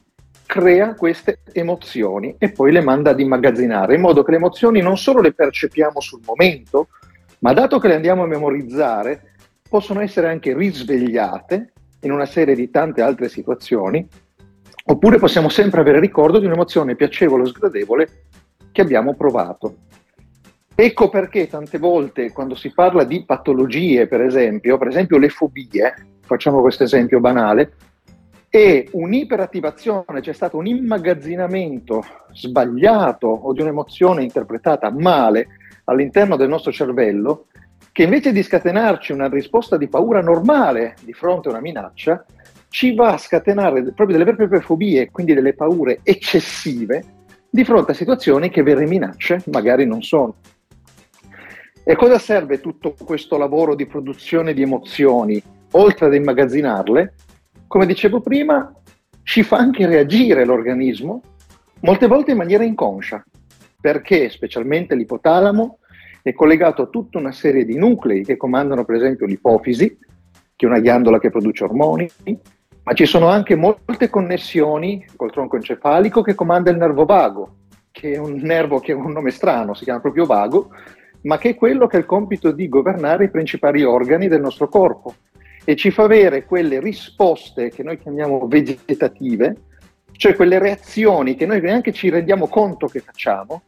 crea 0.46 0.94
queste 0.94 1.40
emozioni 1.50 2.36
e 2.38 2.52
poi 2.52 2.70
le 2.70 2.82
manda 2.82 3.10
ad 3.10 3.18
immagazzinare, 3.18 3.96
in 3.96 4.00
modo 4.00 4.22
che 4.22 4.30
le 4.30 4.36
emozioni 4.36 4.80
non 4.80 4.96
solo 4.96 5.20
le 5.20 5.32
percepiamo 5.32 5.98
sul 5.98 6.20
momento, 6.24 6.86
ma 7.40 7.52
dato 7.52 7.80
che 7.80 7.88
le 7.88 7.96
andiamo 7.96 8.22
a 8.22 8.28
memorizzare, 8.28 9.32
possono 9.68 9.98
essere 10.02 10.28
anche 10.28 10.54
risvegliate 10.54 11.72
in 12.02 12.12
una 12.12 12.26
serie 12.26 12.54
di 12.54 12.70
tante 12.70 13.02
altre 13.02 13.28
situazioni, 13.28 14.06
oppure 14.88 15.18
possiamo 15.18 15.48
sempre 15.48 15.80
avere 15.80 16.00
ricordo 16.00 16.38
di 16.38 16.46
un'emozione 16.46 16.94
piacevole 16.94 17.42
o 17.42 17.46
sgradevole 17.46 18.08
che 18.70 18.80
abbiamo 18.80 19.14
provato. 19.14 19.76
Ecco 20.74 21.08
perché 21.08 21.48
tante 21.48 21.78
volte 21.78 22.32
quando 22.32 22.54
si 22.54 22.72
parla 22.72 23.04
di 23.04 23.24
patologie, 23.24 24.06
per 24.06 24.20
esempio, 24.20 24.76
per 24.76 24.88
esempio 24.88 25.18
le 25.18 25.30
fobie, 25.30 25.94
facciamo 26.20 26.60
questo 26.60 26.84
esempio 26.84 27.18
banale, 27.18 27.72
e 28.48 28.88
un'iperattivazione, 28.92 30.20
c'è 30.20 30.32
stato 30.32 30.56
un 30.56 30.66
immagazzinamento 30.66 32.04
sbagliato 32.32 33.26
o 33.26 33.52
di 33.52 33.62
un'emozione 33.62 34.22
interpretata 34.22 34.90
male 34.90 35.48
all'interno 35.84 36.36
del 36.36 36.48
nostro 36.48 36.72
cervello, 36.72 37.46
che 37.90 38.02
invece 38.02 38.32
di 38.32 38.42
scatenarci 38.42 39.12
una 39.12 39.28
risposta 39.28 39.76
di 39.76 39.88
paura 39.88 40.20
normale 40.20 40.94
di 41.02 41.12
fronte 41.12 41.48
a 41.48 41.52
una 41.52 41.60
minaccia, 41.60 42.24
ci 42.68 42.94
va 42.94 43.12
a 43.12 43.18
scatenare 43.18 43.82
proprio 43.92 44.18
delle 44.18 44.34
proprie 44.34 44.60
fobie, 44.60 45.10
quindi 45.10 45.34
delle 45.34 45.54
paure 45.54 46.00
eccessive, 46.02 47.04
di 47.48 47.64
fronte 47.64 47.92
a 47.92 47.94
situazioni 47.94 48.50
che 48.50 48.62
vere 48.62 48.86
minacce 48.86 49.42
magari 49.46 49.86
non 49.86 50.02
sono. 50.02 50.34
E 51.84 51.94
cosa 51.94 52.18
serve 52.18 52.60
tutto 52.60 52.94
questo 53.04 53.38
lavoro 53.38 53.74
di 53.74 53.86
produzione 53.86 54.52
di 54.52 54.62
emozioni, 54.62 55.40
oltre 55.72 56.06
ad 56.06 56.14
immagazzinarle? 56.14 57.14
Come 57.68 57.86
dicevo 57.86 58.20
prima, 58.20 58.74
ci 59.22 59.42
fa 59.42 59.58
anche 59.58 59.86
reagire 59.86 60.44
l'organismo, 60.44 61.22
molte 61.80 62.06
volte 62.08 62.32
in 62.32 62.36
maniera 62.38 62.64
inconscia, 62.64 63.24
perché 63.80 64.28
specialmente 64.30 64.94
l'ipotalamo 64.94 65.78
è 66.22 66.32
collegato 66.32 66.82
a 66.82 66.86
tutta 66.86 67.18
una 67.18 67.30
serie 67.30 67.64
di 67.64 67.76
nuclei 67.76 68.24
che 68.24 68.36
comandano 68.36 68.84
per 68.84 68.96
esempio 68.96 69.26
l'ipofisi, 69.26 69.96
che 70.56 70.66
è 70.66 70.68
una 70.68 70.80
ghiandola 70.80 71.20
che 71.20 71.30
produce 71.30 71.64
ormoni, 71.64 72.08
ma 72.86 72.92
ci 72.92 73.04
sono 73.04 73.26
anche 73.26 73.56
molte 73.56 74.08
connessioni 74.08 75.04
col 75.16 75.32
tronco 75.32 75.56
encefalico 75.56 76.22
che 76.22 76.36
comanda 76.36 76.70
il 76.70 76.76
nervo 76.76 77.04
vago, 77.04 77.56
che 77.90 78.12
è 78.12 78.16
un 78.16 78.34
nervo 78.34 78.78
che 78.78 78.92
ha 78.92 78.96
un 78.96 79.10
nome 79.10 79.32
strano, 79.32 79.74
si 79.74 79.82
chiama 79.82 79.98
proprio 79.98 80.24
vago, 80.24 80.70
ma 81.22 81.36
che 81.36 81.50
è 81.50 81.54
quello 81.56 81.88
che 81.88 81.96
ha 81.96 81.98
il 81.98 82.06
compito 82.06 82.52
di 82.52 82.68
governare 82.68 83.24
i 83.24 83.30
principali 83.30 83.82
organi 83.82 84.28
del 84.28 84.40
nostro 84.40 84.68
corpo. 84.68 85.14
E 85.64 85.74
ci 85.74 85.90
fa 85.90 86.04
avere 86.04 86.44
quelle 86.44 86.78
risposte 86.78 87.70
che 87.70 87.82
noi 87.82 87.98
chiamiamo 87.98 88.46
vegetative, 88.46 89.56
cioè 90.12 90.36
quelle 90.36 90.60
reazioni 90.60 91.34
che 91.34 91.44
noi 91.44 91.60
neanche 91.60 91.90
ci 91.90 92.08
rendiamo 92.08 92.46
conto 92.46 92.86
che 92.86 93.00
facciamo, 93.00 93.62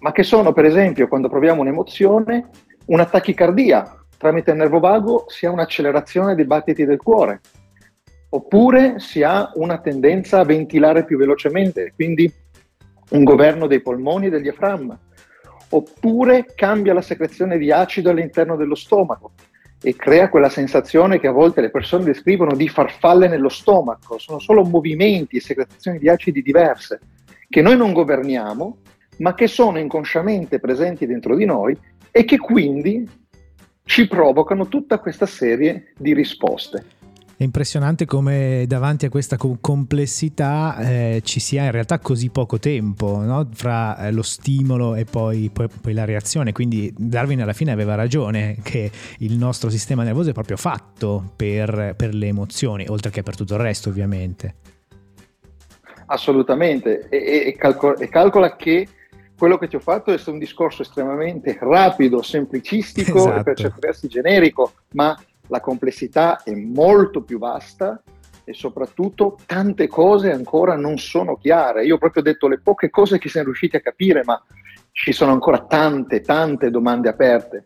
ma 0.00 0.10
che 0.10 0.24
sono 0.24 0.52
per 0.52 0.64
esempio 0.64 1.06
quando 1.06 1.28
proviamo 1.28 1.60
un'emozione 1.60 2.48
una 2.86 3.04
tachicardia, 3.04 4.04
tramite 4.18 4.50
il 4.50 4.56
nervo 4.56 4.80
vago 4.80 5.26
si 5.28 5.46
ha 5.46 5.52
un'accelerazione 5.52 6.34
dei 6.34 6.44
battiti 6.44 6.84
del 6.84 7.00
cuore, 7.00 7.40
oppure 8.34 8.98
si 8.98 9.22
ha 9.22 9.52
una 9.54 9.78
tendenza 9.78 10.40
a 10.40 10.44
ventilare 10.44 11.04
più 11.04 11.16
velocemente, 11.16 11.92
quindi 11.94 12.30
un 13.10 13.22
governo 13.22 13.68
dei 13.68 13.80
polmoni 13.80 14.26
e 14.26 14.30
del 14.30 14.42
diaframma, 14.42 14.98
oppure 15.68 16.46
cambia 16.56 16.94
la 16.94 17.00
secrezione 17.00 17.58
di 17.58 17.70
acido 17.70 18.10
all'interno 18.10 18.56
dello 18.56 18.74
stomaco 18.74 19.32
e 19.80 19.94
crea 19.94 20.28
quella 20.30 20.48
sensazione 20.48 21.20
che 21.20 21.28
a 21.28 21.32
volte 21.32 21.60
le 21.60 21.70
persone 21.70 22.04
descrivono 22.04 22.56
di 22.56 22.68
farfalle 22.68 23.28
nello 23.28 23.48
stomaco, 23.48 24.18
sono 24.18 24.40
solo 24.40 24.64
movimenti 24.64 25.36
e 25.36 25.40
secrezioni 25.40 25.98
di 25.98 26.08
acidi 26.08 26.42
diverse 26.42 26.98
che 27.48 27.62
noi 27.62 27.76
non 27.76 27.92
governiamo 27.92 28.78
ma 29.18 29.34
che 29.34 29.46
sono 29.46 29.78
inconsciamente 29.78 30.58
presenti 30.58 31.06
dentro 31.06 31.36
di 31.36 31.44
noi 31.44 31.78
e 32.10 32.24
che 32.24 32.38
quindi 32.38 33.08
ci 33.84 34.08
provocano 34.08 34.66
tutta 34.66 34.98
questa 34.98 35.26
serie 35.26 35.92
di 35.96 36.14
risposte. 36.14 37.02
Impressionante 37.44 38.06
come 38.06 38.64
davanti 38.66 39.04
a 39.04 39.10
questa 39.10 39.36
complessità 39.36 40.76
eh, 40.78 41.20
ci 41.22 41.40
sia 41.40 41.64
in 41.64 41.72
realtà 41.72 41.98
così 41.98 42.30
poco 42.30 42.58
tempo 42.58 43.18
no? 43.18 43.46
fra 43.52 43.98
eh, 43.98 44.12
lo 44.12 44.22
stimolo 44.22 44.94
e 44.94 45.04
poi, 45.04 45.50
poi, 45.52 45.68
poi, 45.68 45.92
la 45.92 46.06
reazione. 46.06 46.52
Quindi 46.52 46.92
Darwin 46.96 47.42
alla 47.42 47.52
fine 47.52 47.70
aveva 47.70 47.94
ragione 47.94 48.56
che 48.62 48.90
il 49.18 49.36
nostro 49.36 49.68
sistema 49.68 50.02
nervoso 50.02 50.30
è 50.30 50.32
proprio 50.32 50.56
fatto 50.56 51.32
per, 51.36 51.94
per 51.96 52.14
le 52.14 52.28
emozioni, 52.28 52.86
oltre 52.88 53.10
che 53.10 53.22
per 53.22 53.36
tutto 53.36 53.54
il 53.54 53.60
resto 53.60 53.90
ovviamente. 53.90 54.54
Assolutamente, 56.06 57.08
e, 57.10 57.44
e, 57.46 57.56
calcola, 57.56 57.98
e 57.98 58.08
calcola 58.08 58.56
che 58.56 58.88
quello 59.36 59.58
che 59.58 59.68
ti 59.68 59.76
ho 59.76 59.80
fatto 59.80 60.12
è 60.12 60.16
stato 60.16 60.32
un 60.32 60.38
discorso 60.38 60.80
estremamente 60.80 61.58
rapido, 61.60 62.22
semplicistico 62.22 63.18
esatto. 63.18 63.38
e 63.38 63.42
per 63.42 63.56
certi 63.56 63.80
versi 63.80 64.08
generico, 64.08 64.72
ma 64.92 65.14
la 65.48 65.60
complessità 65.60 66.42
è 66.42 66.54
molto 66.54 67.22
più 67.22 67.38
vasta 67.38 68.02
e 68.44 68.52
soprattutto 68.52 69.38
tante 69.46 69.88
cose 69.88 70.30
ancora 70.30 70.76
non 70.76 70.98
sono 70.98 71.36
chiare. 71.36 71.84
Io 71.84 71.94
ho 71.94 71.98
proprio 71.98 72.22
detto 72.22 72.46
le 72.48 72.60
poche 72.60 72.90
cose 72.90 73.18
che 73.18 73.28
siamo 73.28 73.46
riusciti 73.46 73.76
a 73.76 73.80
capire, 73.80 74.22
ma 74.24 74.40
ci 74.92 75.12
sono 75.12 75.32
ancora 75.32 75.64
tante, 75.64 76.20
tante 76.20 76.70
domande 76.70 77.08
aperte. 77.08 77.64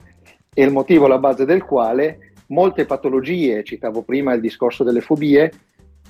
E 0.55 0.63
il 0.65 0.73
motivo 0.73 1.07
alla 1.07 1.19
base 1.19 1.45
del 1.45 1.65
quale 1.65 2.33
molte 2.49 2.87
patologie, 2.87 3.65
citavo 3.65 4.03
prima 4.03 4.33
il 4.33 4.41
discorso 4.41 4.85
delle 4.85 5.01
fobie, 5.01 5.53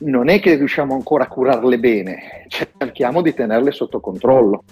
non 0.01 0.29
è 0.29 0.39
che 0.39 0.55
riusciamo 0.55 0.95
ancora 0.95 1.25
a 1.25 1.29
curarle 1.29 1.79
bene, 1.79 2.47
cerchiamo 2.49 3.21
di 3.23 3.35
tenerle 3.35 3.73
sotto 3.73 4.01
controllo. 4.01 4.63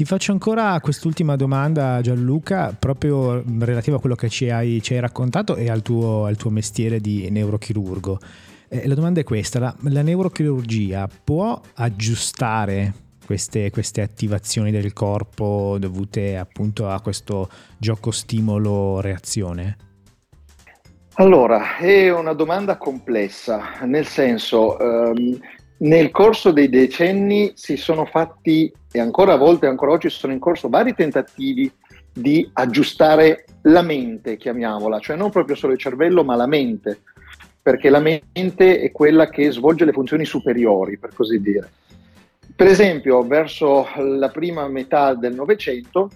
Ti 0.00 0.06
faccio 0.06 0.32
ancora 0.32 0.80
quest'ultima 0.80 1.36
domanda 1.36 2.00
Gianluca, 2.00 2.74
proprio 2.78 3.44
relativa 3.58 3.98
a 3.98 4.00
quello 4.00 4.14
che 4.14 4.30
ci 4.30 4.48
hai, 4.48 4.80
ci 4.80 4.94
hai 4.94 5.00
raccontato 5.00 5.56
e 5.56 5.68
al 5.68 5.82
tuo, 5.82 6.24
al 6.24 6.36
tuo, 6.36 6.48
mestiere 6.48 7.00
di 7.00 7.28
neurochirurgo. 7.28 8.18
Eh, 8.70 8.88
la 8.88 8.94
domanda 8.94 9.20
è 9.20 9.24
questa, 9.24 9.58
la, 9.58 9.76
la 9.78 10.00
neurochirurgia 10.00 11.06
può 11.22 11.60
aggiustare 11.74 12.94
queste, 13.26 13.70
queste, 13.70 14.00
attivazioni 14.00 14.70
del 14.70 14.94
corpo 14.94 15.76
dovute 15.78 16.38
appunto 16.38 16.88
a 16.88 16.98
questo 17.02 17.50
gioco 17.76 18.10
stimolo-reazione? 18.10 19.76
Allora, 21.16 21.76
è 21.76 22.10
una 22.10 22.32
domanda 22.32 22.78
complessa, 22.78 23.80
nel 23.84 24.06
senso, 24.06 24.78
ehm, 24.78 25.38
nel 25.80 26.10
corso 26.10 26.50
dei 26.50 26.68
decenni 26.68 27.52
si 27.54 27.76
sono 27.76 28.04
fatti, 28.04 28.72
e 28.92 28.98
ancora 28.98 29.34
a 29.34 29.36
volte, 29.36 29.66
ancora 29.66 29.92
oggi 29.92 30.10
sono 30.10 30.32
in 30.32 30.38
corso, 30.38 30.68
vari 30.68 30.94
tentativi 30.94 31.70
di 32.12 32.48
aggiustare 32.52 33.44
la 33.62 33.82
mente, 33.82 34.36
chiamiamola, 34.36 34.98
cioè 34.98 35.16
non 35.16 35.30
proprio 35.30 35.56
solo 35.56 35.72
il 35.72 35.78
cervello, 35.78 36.24
ma 36.24 36.34
la 36.34 36.46
mente, 36.46 37.00
perché 37.62 37.88
la 37.88 38.00
mente 38.00 38.80
è 38.80 38.90
quella 38.90 39.28
che 39.28 39.50
svolge 39.52 39.84
le 39.84 39.92
funzioni 39.92 40.24
superiori, 40.24 40.98
per 40.98 41.14
così 41.14 41.40
dire. 41.40 41.70
Per 42.54 42.66
esempio, 42.66 43.22
verso 43.22 43.86
la 43.96 44.28
prima 44.28 44.68
metà 44.68 45.14
del 45.14 45.34
Novecento, 45.34 46.10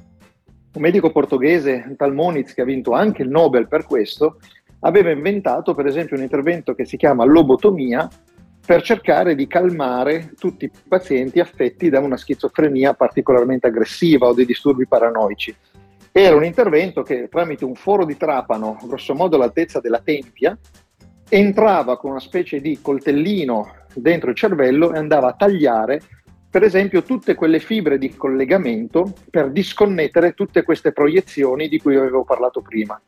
un 0.74 0.82
medico 0.82 1.10
portoghese, 1.10 1.94
tal 1.96 2.12
Moniz, 2.12 2.52
che 2.52 2.60
ha 2.60 2.66
vinto 2.66 2.92
anche 2.92 3.22
il 3.22 3.30
Nobel 3.30 3.68
per 3.68 3.86
questo, 3.86 4.40
aveva 4.80 5.10
inventato 5.10 5.74
per 5.74 5.86
esempio 5.86 6.16
un 6.16 6.22
intervento 6.22 6.74
che 6.74 6.84
si 6.84 6.98
chiama 6.98 7.24
lobotomia 7.24 8.06
per 8.64 8.82
cercare 8.82 9.34
di 9.34 9.46
calmare 9.46 10.32
tutti 10.38 10.64
i 10.64 10.70
pazienti 10.88 11.38
affetti 11.38 11.90
da 11.90 12.00
una 12.00 12.16
schizofrenia 12.16 12.94
particolarmente 12.94 13.66
aggressiva 13.66 14.28
o 14.28 14.32
dei 14.32 14.46
disturbi 14.46 14.86
paranoici. 14.86 15.54
Era 16.10 16.36
un 16.36 16.44
intervento 16.44 17.02
che 17.02 17.28
tramite 17.28 17.64
un 17.64 17.74
foro 17.74 18.04
di 18.04 18.16
trapano, 18.16 18.78
grossomodo 18.84 19.36
all'altezza 19.36 19.80
della 19.80 20.00
tempia, 20.00 20.56
entrava 21.28 21.98
con 21.98 22.12
una 22.12 22.20
specie 22.20 22.60
di 22.60 22.78
coltellino 22.80 23.82
dentro 23.94 24.30
il 24.30 24.36
cervello 24.36 24.94
e 24.94 24.98
andava 24.98 25.28
a 25.28 25.34
tagliare 25.34 26.00
per 26.48 26.62
esempio 26.62 27.02
tutte 27.02 27.34
quelle 27.34 27.58
fibre 27.58 27.98
di 27.98 28.14
collegamento 28.14 29.12
per 29.28 29.50
disconnettere 29.50 30.34
tutte 30.34 30.62
queste 30.62 30.92
proiezioni 30.92 31.68
di 31.68 31.80
cui 31.80 31.96
avevo 31.96 32.22
parlato 32.22 32.62
prima. 32.62 33.00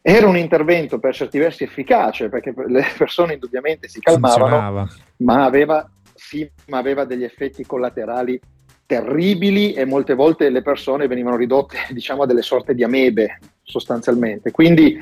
Era 0.00 0.26
un 0.26 0.36
intervento 0.36 0.98
per 0.98 1.14
certi 1.14 1.38
versi 1.38 1.64
efficace 1.64 2.28
perché 2.28 2.54
le 2.66 2.84
persone 2.96 3.34
indubbiamente 3.34 3.88
si 3.88 4.00
calmavano, 4.00 4.88
ma 5.18 5.44
aveva, 5.44 5.88
sì, 6.14 6.48
ma 6.66 6.78
aveva 6.78 7.04
degli 7.04 7.24
effetti 7.24 7.64
collaterali 7.66 8.40
terribili 8.86 9.74
e 9.74 9.84
molte 9.84 10.14
volte 10.14 10.48
le 10.48 10.62
persone 10.62 11.06
venivano 11.06 11.36
ridotte 11.36 11.76
diciamo 11.92 12.22
a 12.22 12.26
delle 12.26 12.42
sorte 12.42 12.74
di 12.74 12.82
amebe 12.82 13.38
sostanzialmente. 13.62 14.50
Quindi 14.50 14.98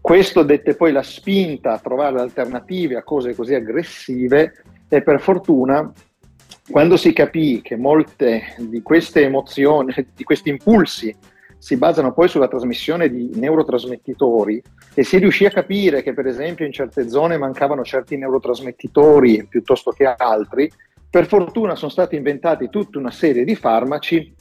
questo 0.00 0.42
dette 0.42 0.74
poi 0.74 0.92
la 0.92 1.02
spinta 1.02 1.72
a 1.72 1.78
trovare 1.78 2.20
alternative 2.20 2.96
a 2.96 3.02
cose 3.02 3.34
così 3.34 3.54
aggressive 3.54 4.62
e 4.88 5.02
per 5.02 5.20
fortuna 5.20 5.90
quando 6.70 6.96
si 6.96 7.12
capì 7.12 7.60
che 7.62 7.76
molte 7.76 8.54
di 8.58 8.80
queste 8.82 9.24
emozioni, 9.24 9.92
di 10.14 10.24
questi 10.24 10.50
impulsi, 10.50 11.14
si 11.60 11.76
basano 11.76 12.14
poi 12.14 12.26
sulla 12.26 12.48
trasmissione 12.48 13.10
di 13.10 13.32
neurotrasmettitori 13.34 14.62
e 14.94 15.04
si 15.04 15.18
riuscì 15.18 15.44
a 15.44 15.50
capire 15.50 16.02
che 16.02 16.14
per 16.14 16.26
esempio 16.26 16.64
in 16.64 16.72
certe 16.72 17.06
zone 17.10 17.36
mancavano 17.36 17.84
certi 17.84 18.16
neurotrasmettitori 18.16 19.46
piuttosto 19.46 19.90
che 19.90 20.06
altri, 20.06 20.72
per 21.10 21.26
fortuna 21.26 21.74
sono 21.74 21.90
stati 21.90 22.16
inventati 22.16 22.70
tutta 22.70 22.98
una 22.98 23.10
serie 23.10 23.44
di 23.44 23.54
farmaci 23.54 24.34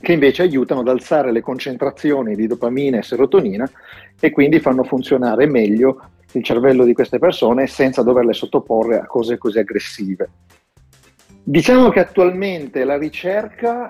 che 0.00 0.12
invece 0.12 0.42
aiutano 0.42 0.80
ad 0.80 0.88
alzare 0.88 1.30
le 1.30 1.40
concentrazioni 1.40 2.34
di 2.34 2.48
dopamina 2.48 2.98
e 2.98 3.02
serotonina 3.02 3.70
e 4.18 4.30
quindi 4.32 4.58
fanno 4.58 4.82
funzionare 4.82 5.46
meglio 5.46 6.10
il 6.32 6.42
cervello 6.42 6.84
di 6.84 6.94
queste 6.94 7.20
persone 7.20 7.68
senza 7.68 8.02
doverle 8.02 8.32
sottoporre 8.32 8.98
a 8.98 9.06
cose 9.06 9.38
così 9.38 9.60
aggressive. 9.60 10.28
Diciamo 11.44 11.90
che 11.90 12.00
attualmente 12.00 12.82
la 12.82 12.98
ricerca 12.98 13.88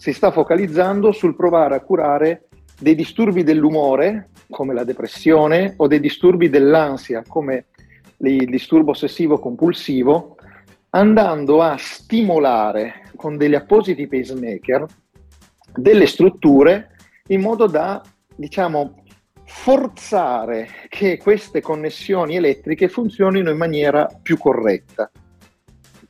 si 0.00 0.14
sta 0.14 0.30
focalizzando 0.30 1.12
sul 1.12 1.36
provare 1.36 1.74
a 1.74 1.80
curare 1.80 2.48
dei 2.80 2.94
disturbi 2.94 3.42
dell'umore, 3.42 4.30
come 4.48 4.72
la 4.72 4.82
depressione, 4.82 5.74
o 5.76 5.86
dei 5.86 6.00
disturbi 6.00 6.48
dell'ansia, 6.48 7.22
come 7.28 7.66
il 8.16 8.48
disturbo 8.48 8.92
ossessivo 8.92 9.38
compulsivo, 9.38 10.36
andando 10.88 11.60
a 11.60 11.76
stimolare 11.76 13.10
con 13.14 13.36
degli 13.36 13.54
appositi 13.54 14.06
pacemaker 14.06 14.86
delle 15.74 16.06
strutture 16.06 16.96
in 17.26 17.42
modo 17.42 17.66
da, 17.66 18.02
diciamo, 18.34 19.02
forzare 19.44 20.66
che 20.88 21.18
queste 21.18 21.60
connessioni 21.60 22.36
elettriche 22.36 22.88
funzionino 22.88 23.50
in 23.50 23.58
maniera 23.58 24.08
più 24.22 24.38
corretta 24.38 25.10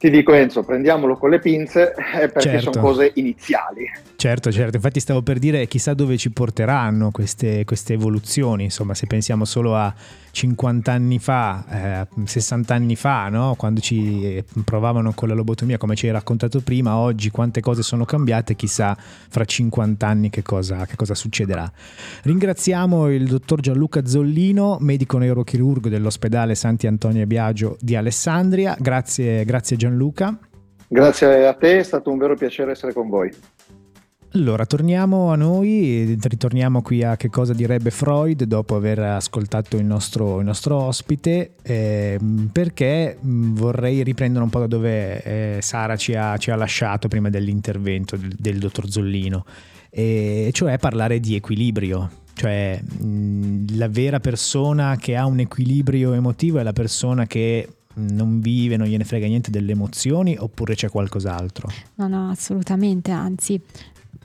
ti 0.00 0.08
dico 0.08 0.32
Enzo, 0.32 0.62
prendiamolo 0.62 1.18
con 1.18 1.28
le 1.28 1.40
pinze 1.40 1.92
eh, 1.92 2.28
perché 2.28 2.52
certo. 2.52 2.72
sono 2.72 2.86
cose 2.86 3.12
iniziali. 3.16 3.86
Certo, 4.20 4.52
certo, 4.52 4.76
infatti 4.76 5.00
stavo 5.00 5.22
per 5.22 5.38
dire 5.38 5.66
chissà 5.66 5.94
dove 5.94 6.18
ci 6.18 6.30
porteranno 6.30 7.10
queste, 7.10 7.64
queste 7.64 7.94
evoluzioni, 7.94 8.64
insomma 8.64 8.92
se 8.92 9.06
pensiamo 9.06 9.46
solo 9.46 9.74
a 9.74 9.90
50 10.30 10.92
anni 10.92 11.18
fa, 11.18 12.04
eh, 12.04 12.26
60 12.26 12.74
anni 12.74 12.96
fa, 12.96 13.30
no? 13.30 13.54
quando 13.56 13.80
ci 13.80 14.44
provavano 14.62 15.14
con 15.14 15.28
la 15.28 15.32
lobotomia 15.32 15.78
come 15.78 15.94
ci 15.94 16.04
hai 16.04 16.12
raccontato 16.12 16.60
prima, 16.60 16.98
oggi 16.98 17.30
quante 17.30 17.62
cose 17.62 17.82
sono 17.82 18.04
cambiate, 18.04 18.56
chissà 18.56 18.94
fra 18.94 19.46
50 19.46 20.06
anni 20.06 20.28
che 20.28 20.42
cosa, 20.42 20.84
che 20.84 20.96
cosa 20.96 21.14
succederà. 21.14 21.72
Ringraziamo 22.24 23.10
il 23.10 23.26
dottor 23.26 23.60
Gianluca 23.60 24.04
Zollino, 24.04 24.76
medico 24.80 25.16
neurochirurgo 25.16 25.88
dell'ospedale 25.88 26.54
Santi 26.54 26.86
Antonio 26.86 27.24
Biagio 27.24 27.78
di 27.80 27.96
Alessandria, 27.96 28.76
grazie, 28.78 29.46
grazie 29.46 29.78
Gianluca. 29.78 30.38
Grazie 30.88 31.46
a 31.46 31.54
te, 31.54 31.78
è 31.78 31.82
stato 31.82 32.10
un 32.10 32.18
vero 32.18 32.34
piacere 32.36 32.72
essere 32.72 32.92
con 32.92 33.08
voi. 33.08 33.32
Allora, 34.34 34.64
torniamo 34.64 35.32
a 35.32 35.34
noi, 35.34 36.16
ritorniamo 36.20 36.82
qui 36.82 37.02
a 37.02 37.16
che 37.16 37.28
cosa 37.30 37.52
direbbe 37.52 37.90
Freud 37.90 38.44
dopo 38.44 38.76
aver 38.76 39.00
ascoltato 39.00 39.76
il 39.76 39.84
nostro, 39.84 40.38
il 40.38 40.44
nostro 40.44 40.76
ospite, 40.76 41.54
eh, 41.62 42.16
perché 42.52 43.18
vorrei 43.20 44.04
riprendere 44.04 44.44
un 44.44 44.50
po' 44.50 44.60
da 44.60 44.66
dove 44.68 45.22
eh, 45.22 45.58
Sara 45.60 45.96
ci 45.96 46.14
ha, 46.14 46.36
ci 46.36 46.52
ha, 46.52 46.54
lasciato 46.54 47.08
prima 47.08 47.28
dell'intervento 47.28 48.16
del, 48.16 48.32
del 48.38 48.58
dottor 48.60 48.88
Zollino, 48.88 49.44
e 49.90 50.50
cioè 50.52 50.78
parlare 50.78 51.18
di 51.18 51.34
equilibrio. 51.34 52.10
Cioè, 52.32 52.80
mh, 52.80 53.76
la 53.76 53.88
vera 53.88 54.20
persona 54.20 54.94
che 54.96 55.16
ha 55.16 55.26
un 55.26 55.40
equilibrio 55.40 56.12
emotivo 56.12 56.60
è 56.60 56.62
la 56.62 56.72
persona 56.72 57.26
che 57.26 57.68
non 57.94 58.40
vive, 58.40 58.76
non 58.76 58.86
gliene 58.86 59.04
frega 59.04 59.26
niente 59.26 59.50
delle 59.50 59.72
emozioni 59.72 60.36
oppure 60.38 60.74
c'è 60.74 60.88
qualcos'altro? 60.88 61.68
No, 61.96 62.08
no, 62.08 62.30
assolutamente, 62.30 63.10
anzi 63.10 63.60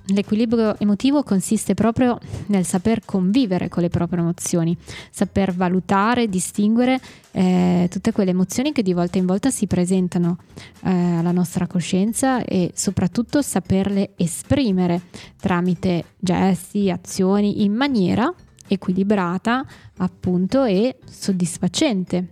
L'equilibrio 0.09 0.77
emotivo 0.77 1.23
consiste 1.23 1.73
proprio 1.73 2.19
nel 2.47 2.63
saper 2.63 3.03
convivere 3.05 3.69
con 3.69 3.81
le 3.81 3.89
proprie 3.89 4.19
emozioni, 4.19 4.77
saper 5.09 5.53
valutare, 5.53 6.29
distinguere 6.29 6.99
eh, 7.31 7.87
tutte 7.89 8.11
quelle 8.11 8.29
emozioni 8.29 8.71
che 8.71 8.83
di 8.83 8.93
volta 8.93 9.17
in 9.17 9.25
volta 9.25 9.49
si 9.49 9.65
presentano 9.65 10.37
eh, 10.83 10.91
alla 10.91 11.31
nostra 11.31 11.65
coscienza 11.65 12.43
e 12.43 12.71
soprattutto 12.75 13.41
saperle 13.41 14.11
esprimere 14.15 15.01
tramite 15.39 16.05
gesti, 16.19 16.91
azioni 16.91 17.63
in 17.63 17.73
maniera 17.73 18.31
equilibrata 18.67 19.65
appunto 19.97 20.63
e 20.65 20.97
soddisfacente 21.09 22.27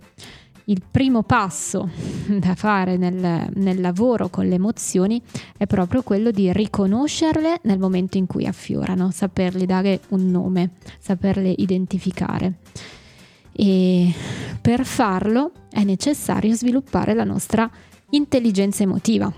il 0.66 0.82
primo 0.90 1.22
passo 1.22 1.90
da 2.26 2.54
fare 2.54 2.96
nel, 2.96 3.48
nel, 3.54 3.80
lavoro 3.80 4.28
con 4.28 4.46
le 4.46 4.54
emozioni 4.54 5.20
è 5.56 5.66
proprio 5.66 6.02
quello 6.02 6.30
di 6.30 6.52
riconoscerle 6.52 7.60
nel 7.64 7.78
momento 7.78 8.16
in 8.16 8.26
cui 8.26 8.46
affiorano, 8.46 9.10
saperle 9.10 9.66
dare 9.66 10.00
un 10.08 10.30
nome, 10.30 10.72
saperle 10.98 11.52
identificare. 11.56 12.60
E 13.52 14.12
per 14.60 14.84
farlo 14.84 15.52
è 15.70 15.84
necessario 15.84 16.54
sviluppare 16.54 17.14
la 17.14 17.24
nostra 17.24 17.70
intelligenza 18.10 18.82
emotiva, 18.82 19.32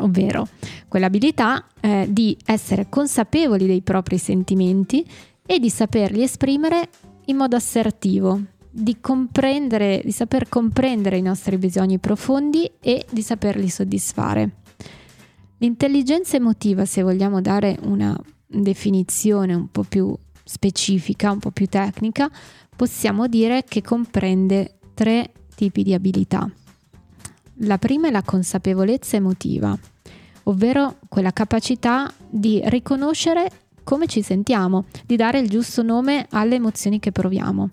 ovvero 0.00 0.48
quell'abilità 0.88 1.66
eh, 1.80 2.06
di 2.08 2.36
essere 2.44 2.88
consapevoli 2.88 3.66
dei 3.66 3.82
propri 3.82 4.18
sentimenti 4.18 5.04
e 5.44 5.58
di 5.58 5.68
saperli 5.68 6.22
esprimere 6.22 6.88
in 7.26 7.36
modo 7.36 7.56
assertivo, 7.56 8.40
di 8.76 9.00
comprendere, 9.00 10.02
di 10.04 10.10
saper 10.10 10.48
comprendere 10.48 11.16
i 11.16 11.22
nostri 11.22 11.58
bisogni 11.58 11.98
profondi 11.98 12.68
e 12.80 13.06
di 13.08 13.22
saperli 13.22 13.68
soddisfare. 13.68 14.50
L'intelligenza 15.58 16.36
emotiva, 16.36 16.84
se 16.84 17.02
vogliamo 17.02 17.40
dare 17.40 17.78
una 17.82 18.18
definizione 18.44 19.54
un 19.54 19.68
po' 19.70 19.84
più 19.84 20.12
specifica, 20.42 21.30
un 21.30 21.38
po' 21.38 21.52
più 21.52 21.66
tecnica, 21.66 22.28
possiamo 22.74 23.28
dire 23.28 23.62
che 23.62 23.80
comprende 23.80 24.78
tre 24.92 25.30
tipi 25.54 25.84
di 25.84 25.94
abilità. 25.94 26.50
La 27.58 27.78
prima 27.78 28.08
è 28.08 28.10
la 28.10 28.22
consapevolezza 28.22 29.14
emotiva, 29.14 29.78
ovvero 30.44 30.96
quella 31.08 31.32
capacità 31.32 32.12
di 32.28 32.60
riconoscere 32.64 33.48
come 33.84 34.08
ci 34.08 34.20
sentiamo, 34.20 34.86
di 35.06 35.14
dare 35.14 35.38
il 35.38 35.48
giusto 35.48 35.84
nome 35.84 36.26
alle 36.30 36.56
emozioni 36.56 36.98
che 36.98 37.12
proviamo. 37.12 37.68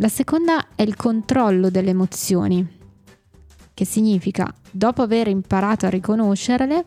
La 0.00 0.08
seconda 0.08 0.68
è 0.76 0.82
il 0.82 0.94
controllo 0.94 1.70
delle 1.70 1.90
emozioni, 1.90 2.64
che 3.74 3.84
significa, 3.84 4.48
dopo 4.70 5.02
aver 5.02 5.26
imparato 5.26 5.86
a 5.86 5.88
riconoscerle, 5.88 6.84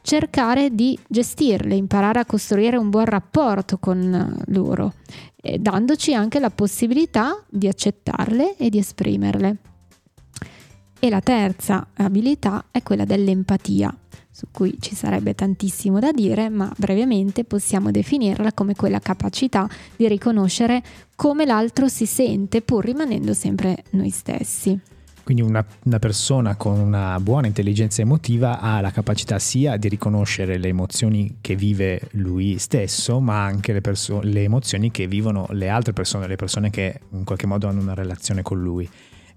cercare 0.00 0.74
di 0.74 0.98
gestirle, 1.06 1.74
imparare 1.74 2.20
a 2.20 2.24
costruire 2.24 2.78
un 2.78 2.88
buon 2.88 3.04
rapporto 3.04 3.76
con 3.76 4.42
loro, 4.46 4.94
dandoci 5.58 6.14
anche 6.14 6.38
la 6.38 6.48
possibilità 6.48 7.44
di 7.46 7.68
accettarle 7.68 8.56
e 8.56 8.70
di 8.70 8.78
esprimerle. 8.78 9.56
E 10.98 11.10
la 11.10 11.20
terza 11.20 11.88
abilità 11.92 12.68
è 12.70 12.82
quella 12.82 13.04
dell'empatia, 13.04 13.94
su 14.38 14.46
cui 14.52 14.76
ci 14.78 14.94
sarebbe 14.94 15.34
tantissimo 15.34 15.98
da 15.98 16.12
dire, 16.12 16.48
ma 16.48 16.72
brevemente 16.76 17.42
possiamo 17.42 17.90
definirla 17.90 18.52
come 18.52 18.76
quella 18.76 19.00
capacità 19.00 19.68
di 19.96 20.06
riconoscere 20.06 20.80
come 21.16 21.44
l'altro 21.44 21.88
si 21.88 22.06
sente 22.06 22.62
pur 22.62 22.84
rimanendo 22.84 23.34
sempre 23.34 23.82
noi 23.90 24.10
stessi. 24.10 24.78
Quindi 25.24 25.42
una, 25.42 25.66
una, 25.82 25.98
persona 25.98 26.54
con 26.54 26.78
una 26.78 27.18
buona 27.18 27.48
intelligenza 27.48 28.00
emotiva 28.00 28.60
ha 28.60 28.80
la 28.80 28.92
capacità 28.92 29.40
sia 29.40 29.76
di 29.76 29.88
riconoscere 29.88 30.56
le 30.56 30.68
emozioni 30.68 31.38
che 31.40 31.56
vive 31.56 32.02
lui 32.12 32.58
stesso, 32.58 33.18
ma 33.18 33.42
anche 33.42 33.72
le, 33.72 33.80
perso- 33.80 34.20
le 34.22 34.44
emozioni 34.44 34.92
che 34.92 35.08
vivono 35.08 35.48
le 35.50 35.68
altre 35.68 35.92
persone, 35.92 36.28
le 36.28 36.36
persone 36.36 36.70
che 36.70 37.00
in 37.10 37.24
qualche 37.24 37.48
modo 37.48 37.66
hanno 37.66 37.80
una 37.80 37.94
relazione 37.94 38.42
con 38.42 38.62
lui. 38.62 38.88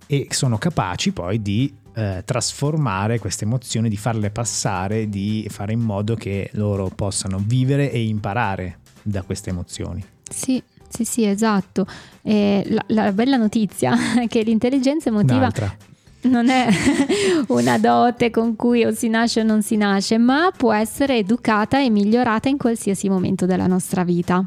E 0.05 0.27
sono 0.29 0.59
capaci 0.59 1.11
poi 1.11 1.41
di 1.41 1.73
eh, 1.93 2.23
trasformare 2.25 3.19
queste 3.19 3.45
emozioni, 3.45 3.89
di 3.89 3.97
farle 3.97 4.29
passare, 4.31 5.09
di 5.09 5.47
fare 5.49 5.73
in 5.73 5.81
modo 5.81 6.15
che 6.15 6.49
loro 6.53 6.89
possano 6.89 7.41
vivere 7.43 7.91
e 7.91 8.03
imparare 8.03 8.79
da 9.01 9.21
queste 9.23 9.49
emozioni. 9.49 10.03
Sì, 10.29 10.61
sì, 10.87 11.03
sì, 11.03 11.25
esatto. 11.25 11.85
La, 12.21 12.83
la 12.87 13.11
bella 13.11 13.37
notizia 13.37 13.93
è 14.21 14.27
che 14.27 14.41
l'intelligenza 14.43 15.09
emotiva 15.09 15.37
Un'altra 15.37 15.75
non 16.24 16.49
è 16.49 16.67
una 17.47 17.78
dote 17.78 18.30
con 18.30 18.55
cui 18.55 18.84
o 18.84 18.91
si 18.91 19.07
nasce 19.07 19.41
o 19.41 19.43
non 19.43 19.61
si 19.61 19.78
nasce, 19.78 20.17
ma 20.17 20.51
può 20.55 20.74
essere 20.74 21.17
educata 21.17 21.82
e 21.82 21.89
migliorata 21.89 22.49
in 22.49 22.57
qualsiasi 22.57 23.09
momento 23.09 23.45
della 23.45 23.67
nostra 23.67 24.03
vita. 24.03 24.43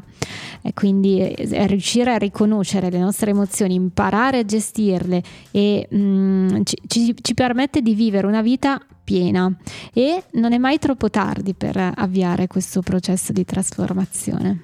E 0.61 0.73
quindi 0.73 1.19
eh, 1.19 1.67
riuscire 1.67 2.13
a 2.13 2.17
riconoscere 2.17 2.89
le 2.89 2.99
nostre 2.99 3.31
emozioni, 3.31 3.75
imparare 3.75 4.39
a 4.39 4.45
gestirle 4.45 5.21
e 5.51 5.87
mm, 5.93 6.61
ci, 6.63 6.81
ci, 6.87 7.15
ci 7.21 7.33
permette 7.33 7.81
di 7.81 7.93
vivere 7.93 8.25
una 8.27 8.41
vita 8.41 8.79
piena 9.03 9.53
e 9.93 10.23
non 10.31 10.51
è 10.51 10.57
mai 10.57 10.79
troppo 10.79 11.09
tardi 11.09 11.53
per 11.53 11.91
avviare 11.95 12.47
questo 12.47 12.81
processo 12.81 13.31
di 13.31 13.45
trasformazione. 13.45 14.63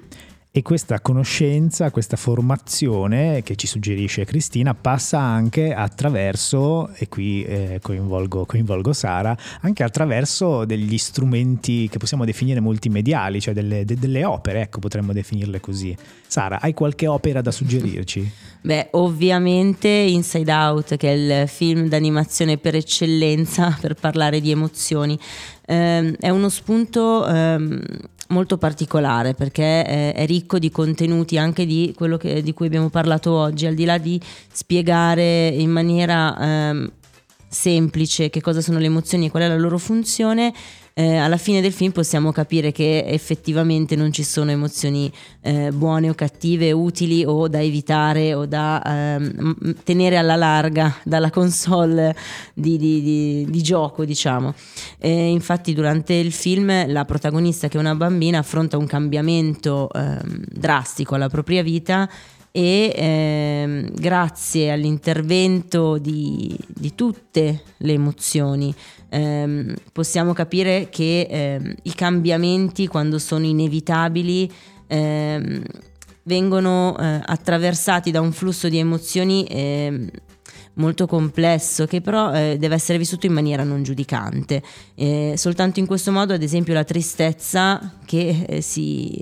E 0.53 0.63
questa 0.63 0.99
conoscenza, 0.99 1.91
questa 1.91 2.17
formazione 2.17 3.41
che 3.41 3.55
ci 3.55 3.67
suggerisce 3.67 4.25
Cristina 4.25 4.75
passa 4.75 5.17
anche 5.17 5.73
attraverso, 5.73 6.89
e 6.95 7.07
qui 7.07 7.41
eh, 7.45 7.79
coinvolgo, 7.81 8.45
coinvolgo, 8.45 8.91
Sara, 8.91 9.33
anche 9.61 9.83
attraverso 9.83 10.65
degli 10.65 10.97
strumenti 10.97 11.87
che 11.87 11.99
possiamo 11.99 12.25
definire 12.25 12.59
multimediali, 12.59 13.39
cioè 13.39 13.53
delle, 13.53 13.85
de, 13.85 13.95
delle 13.95 14.25
opere, 14.25 14.63
ecco 14.63 14.79
potremmo 14.79 15.13
definirle 15.13 15.61
così. 15.61 15.95
Sara, 16.27 16.59
hai 16.59 16.73
qualche 16.73 17.07
opera 17.07 17.39
da 17.39 17.51
suggerirci? 17.51 18.29
Beh, 18.59 18.89
ovviamente 18.91 19.87
Inside 19.87 20.51
Out, 20.51 20.97
che 20.97 21.13
è 21.13 21.13
il 21.43 21.47
film 21.47 21.87
d'animazione 21.87 22.57
per 22.57 22.75
eccellenza 22.75 23.73
per 23.79 23.93
parlare 23.93 24.41
di 24.41 24.51
emozioni. 24.51 25.17
Eh, 25.65 26.13
è 26.19 26.27
uno 26.27 26.49
spunto... 26.49 27.25
Ehm, 27.25 27.81
molto 28.31 28.57
particolare 28.57 29.33
perché 29.33 29.83
è, 29.83 30.13
è, 30.13 30.25
ricco 30.25 30.57
di 30.57 30.71
contenuti 30.71 31.37
anche 31.37 31.65
di 31.65 31.93
quello 31.95 32.17
che, 32.17 32.41
di 32.41 32.53
cui 32.53 32.65
abbiamo 32.65 32.89
parlato 32.89 33.31
oggi, 33.31 33.65
al 33.67 33.75
di 33.75 33.85
là 33.85 33.97
di 33.97 34.19
spiegare 34.51 35.47
in 35.47 35.69
maniera 35.69 36.37
ehm, 36.39 36.91
semplice 37.47 38.29
che 38.29 38.41
cosa 38.41 38.61
sono 38.61 38.79
le 38.79 38.85
emozioni 38.85 39.27
e 39.27 39.29
qual 39.29 39.43
è 39.43 39.47
la 39.47 39.57
loro 39.57 39.77
funzione, 39.77 40.53
eh, 40.93 41.15
alla 41.15 41.37
fine 41.37 41.61
del 41.61 41.71
film 41.71 41.91
possiamo 41.91 42.31
capire 42.31 42.71
che 42.71 43.03
effettivamente 43.05 43.95
non 43.95 44.11
ci 44.11 44.23
sono 44.23 44.51
emozioni 44.51 45.11
eh, 45.41 45.71
buone 45.71 46.09
o 46.09 46.13
cattive, 46.13 46.71
utili 46.71 47.23
o 47.25 47.47
da 47.47 47.61
evitare 47.61 48.33
o 48.33 48.45
da 48.45 48.81
ehm, 48.85 49.75
tenere 49.83 50.17
alla 50.17 50.35
larga 50.35 50.93
dalla 51.03 51.29
console 51.29 52.15
di, 52.53 52.77
di, 52.77 53.01
di, 53.01 53.45
di 53.49 53.63
gioco, 53.63 54.03
diciamo. 54.03 54.53
E 54.97 55.29
infatti 55.29 55.73
durante 55.73 56.13
il 56.13 56.33
film 56.33 56.91
la 56.91 57.05
protagonista 57.05 57.67
che 57.69 57.77
è 57.77 57.79
una 57.79 57.95
bambina 57.95 58.39
affronta 58.39 58.77
un 58.77 58.85
cambiamento 58.85 59.89
ehm, 59.93 60.43
drastico 60.49 61.15
alla 61.15 61.29
propria 61.29 61.63
vita 61.63 62.09
e 62.51 62.91
ehm, 62.93 63.93
grazie 63.93 64.71
all'intervento 64.71 65.97
di, 65.97 66.53
di, 66.67 66.93
tutte 66.95 67.63
le 67.77 67.93
emozioni 67.93 68.75
ehm, 69.11 69.73
possiamo 69.91 70.33
capire 70.33 70.87
che 70.89 71.27
ehm, 71.29 71.75
i 71.83 71.93
cambiamenti 71.93 72.87
quando 72.87 73.19
sono 73.19 73.45
inevitabili 73.45 74.51
ehm, 74.87 75.63
vengono 76.23 76.97
eh, 76.97 77.21
attraversati 77.23 78.09
da 78.09 78.21
un 78.21 78.31
flusso 78.31 78.69
di 78.69 78.77
emozioni 78.77 79.45
ehm, 79.49 80.09
molto 80.75 81.05
complesso 81.05 81.85
che 81.85 81.99
però 81.99 82.33
eh, 82.33 82.55
deve 82.57 82.75
essere 82.75 82.97
vissuto 82.97 83.25
in 83.25 83.33
maniera 83.33 83.63
non 83.63 83.83
giudicante. 83.83 84.63
Eh, 84.95 85.33
soltanto 85.35 85.79
in 85.79 85.85
questo 85.85 86.11
modo, 86.11 86.33
ad 86.33 86.41
esempio, 86.41 86.73
la 86.73 86.85
tristezza 86.85 87.97
che 88.05 88.45
eh, 88.47 88.61
si 88.61 89.19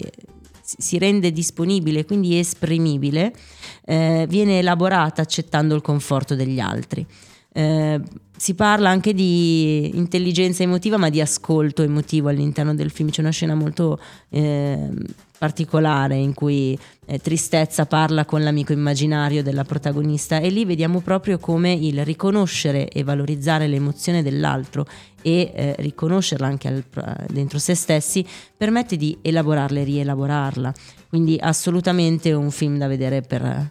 si 0.78 1.00
rende 1.00 1.32
disponibile, 1.32 2.06
quindi 2.06 2.38
esprimibile, 2.38 3.34
eh, 3.86 4.28
viene 4.30 4.60
elaborata 4.60 5.24
accettando 5.24 5.74
il 5.74 5.82
conforto 5.82 6.36
degli 6.36 6.60
altri. 6.60 7.04
Eh, 7.60 8.00
si 8.38 8.54
parla 8.54 8.90
anche 8.90 9.14
di 9.14 9.98
intelligenza 9.98 10.64
emotiva, 10.64 10.96
ma 10.96 11.10
di 11.10 11.20
ascolto 11.20 11.84
emotivo 11.84 12.30
all'interno 12.30 12.74
del 12.74 12.90
film. 12.90 13.10
C'è 13.10 13.20
una 13.20 13.32
scena 13.32 13.54
molto 13.54 14.00
eh, 14.30 14.90
particolare 15.38 16.16
in 16.16 16.34
cui 16.34 16.80
eh, 17.06 17.20
Tristezza 17.20 17.86
parla 17.86 18.24
con 18.24 18.44
l'amico 18.44 18.72
immaginario 18.72 19.44
della 19.44 19.66
protagonista 19.66 20.40
e 20.40 20.48
lì 20.48 20.64
vediamo 20.64 21.02
proprio 21.02 21.38
come 21.38 21.74
il 21.74 22.06
riconoscere 22.06 22.88
e 22.88 23.04
valorizzare 23.04 23.68
l'emozione 23.68 24.24
dell'altro 24.24 24.86
e 25.22 25.52
eh, 25.54 25.76
riconoscerla 25.80 26.48
anche 26.48 26.68
al, 26.70 26.84
dentro 27.28 27.60
se 27.60 27.76
stessi 27.76 28.26
permette 28.56 28.96
di 28.96 29.18
elaborarla 29.22 29.82
e 29.82 29.84
rielaborarla. 29.84 30.74
Quindi 31.10 31.38
assolutamente 31.38 32.32
un 32.32 32.52
film 32.52 32.78
da 32.78 32.88
vedere 32.88 33.20
per 33.20 33.70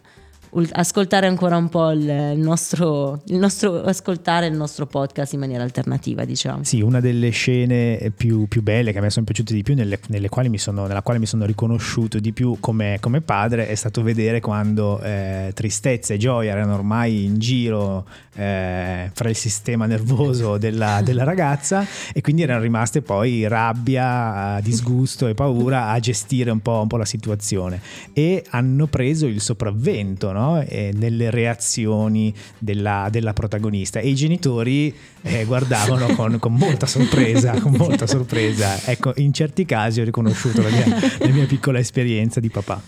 ascoltare 0.71 1.27
ancora 1.27 1.57
un 1.57 1.69
po' 1.69 1.91
il 1.91 2.33
nostro, 2.37 3.21
il 3.27 3.37
nostro, 3.37 3.81
ascoltare 3.81 4.47
il 4.47 4.55
nostro 4.55 4.85
podcast 4.85 5.33
in 5.33 5.39
maniera 5.39 5.63
alternativa, 5.63 6.25
diciamo. 6.25 6.63
Sì, 6.63 6.81
una 6.81 6.99
delle 6.99 7.29
scene 7.29 8.11
più, 8.15 8.47
più 8.47 8.61
belle 8.61 8.91
che 8.91 8.97
a 8.97 9.01
me 9.01 9.09
sono 9.09 9.25
piaciute 9.25 9.53
di 9.53 9.63
più, 9.63 9.75
nelle, 9.75 9.99
nelle 10.07 10.29
quali 10.29 10.57
sono, 10.57 10.87
nella 10.87 11.01
quale 11.01 11.19
mi 11.19 11.25
sono 11.25 11.45
riconosciuto 11.45 12.19
di 12.19 12.33
più 12.33 12.57
come, 12.59 12.97
come 12.99 13.21
padre, 13.21 13.67
è 13.67 13.75
stato 13.75 14.01
vedere 14.01 14.39
quando 14.39 14.99
eh, 15.01 15.51
tristezza 15.53 16.13
e 16.13 16.17
gioia 16.17 16.51
erano 16.51 16.73
ormai 16.73 17.25
in 17.25 17.37
giro 17.39 18.05
eh, 18.39 19.11
fra 19.13 19.29
il 19.29 19.35
sistema 19.35 19.85
nervoso 19.85 20.57
della, 20.57 21.01
della, 21.03 21.23
ragazza 21.23 21.85
e 22.13 22.21
quindi 22.21 22.41
erano 22.41 22.61
rimaste 22.61 23.01
poi 23.01 23.47
rabbia, 23.47 24.59
disgusto 24.63 25.27
e 25.27 25.33
paura 25.33 25.89
a 25.89 25.99
gestire 25.99 26.49
un 26.49 26.61
po', 26.61 26.79
un 26.81 26.87
po 26.87 26.97
la 26.97 27.05
situazione 27.05 27.81
e 28.13 28.43
hanno 28.49 28.87
preso 28.87 29.27
il 29.27 29.41
sopravvento, 29.41 30.31
no? 30.31 30.39
no? 30.39 30.65
nelle 30.93 31.29
reazioni 31.29 32.33
della, 32.57 33.07
della, 33.11 33.33
protagonista 33.33 33.99
e 33.99 34.09
i 34.09 34.15
genitori 34.15 34.93
eh, 35.21 35.45
guardavano 35.45 36.07
con, 36.15 36.39
con, 36.39 36.53
molta 36.53 36.85
sorpresa, 36.85 37.59
con 37.59 37.73
molta 37.73 38.07
sorpresa. 38.07 38.79
Ecco, 38.85 39.13
in 39.17 39.33
certi 39.33 39.65
casi 39.65 40.01
ho 40.01 40.03
riconosciuto 40.03 40.61
la 40.61 40.69
mia, 40.69 40.85
la 41.19 41.27
mia 41.27 41.45
piccola 41.45 41.79
esperienza 41.79 42.39
di 42.39 42.49
papà. 42.49 42.81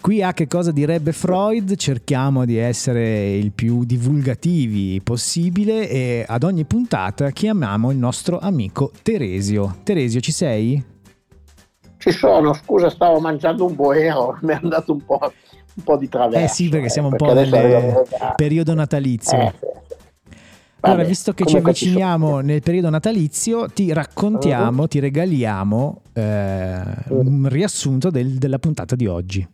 Qui 0.00 0.22
a 0.22 0.32
che 0.32 0.46
cosa 0.46 0.72
direbbe 0.72 1.12
Freud, 1.12 1.76
cerchiamo 1.76 2.46
di 2.46 2.56
essere 2.56 3.36
il 3.36 3.52
più 3.52 3.84
divulgativi 3.84 4.98
possibile 5.02 5.90
e 5.90 6.24
ad 6.26 6.42
ogni 6.42 6.64
puntata 6.64 7.30
chiamiamo 7.30 7.90
il 7.90 7.98
nostro 7.98 8.38
amico 8.38 8.92
Teresio. 9.02 9.76
Teresio, 9.82 10.20
ci 10.20 10.32
sei? 10.32 10.82
Ci 11.98 12.12
sono, 12.12 12.54
scusa, 12.54 12.88
stavo 12.88 13.20
mangiando 13.20 13.66
un 13.66 13.74
boero, 13.74 14.38
mi 14.40 14.54
è 14.54 14.58
andato 14.62 14.92
un 14.92 15.04
po' 15.04 15.20
un 15.20 15.82
po' 15.84 15.98
di 15.98 16.08
traverso. 16.08 16.44
Eh 16.44 16.48
sì, 16.48 16.70
perché 16.70 16.88
siamo 16.88 17.08
eh, 17.08 17.10
un 17.10 17.16
po' 17.18 17.34
nel 17.34 18.04
periodo 18.36 18.72
natalizio. 18.72 19.38
Eh, 19.38 19.52
sì, 19.54 19.66
allora, 20.80 21.04
visto 21.04 21.34
che 21.34 21.44
ci 21.44 21.58
avviciniamo 21.58 22.40
nel 22.40 22.62
periodo 22.62 22.88
natalizio, 22.88 23.66
ti 23.68 23.92
raccontiamo, 23.92 24.80
uh-huh. 24.80 24.88
ti 24.88 24.98
regaliamo 24.98 26.00
eh, 26.14 26.80
uh-huh. 26.80 27.20
un 27.20 27.48
riassunto 27.50 28.08
del, 28.08 28.38
della 28.38 28.58
puntata 28.58 28.96
di 28.96 29.06
oggi. 29.06 29.46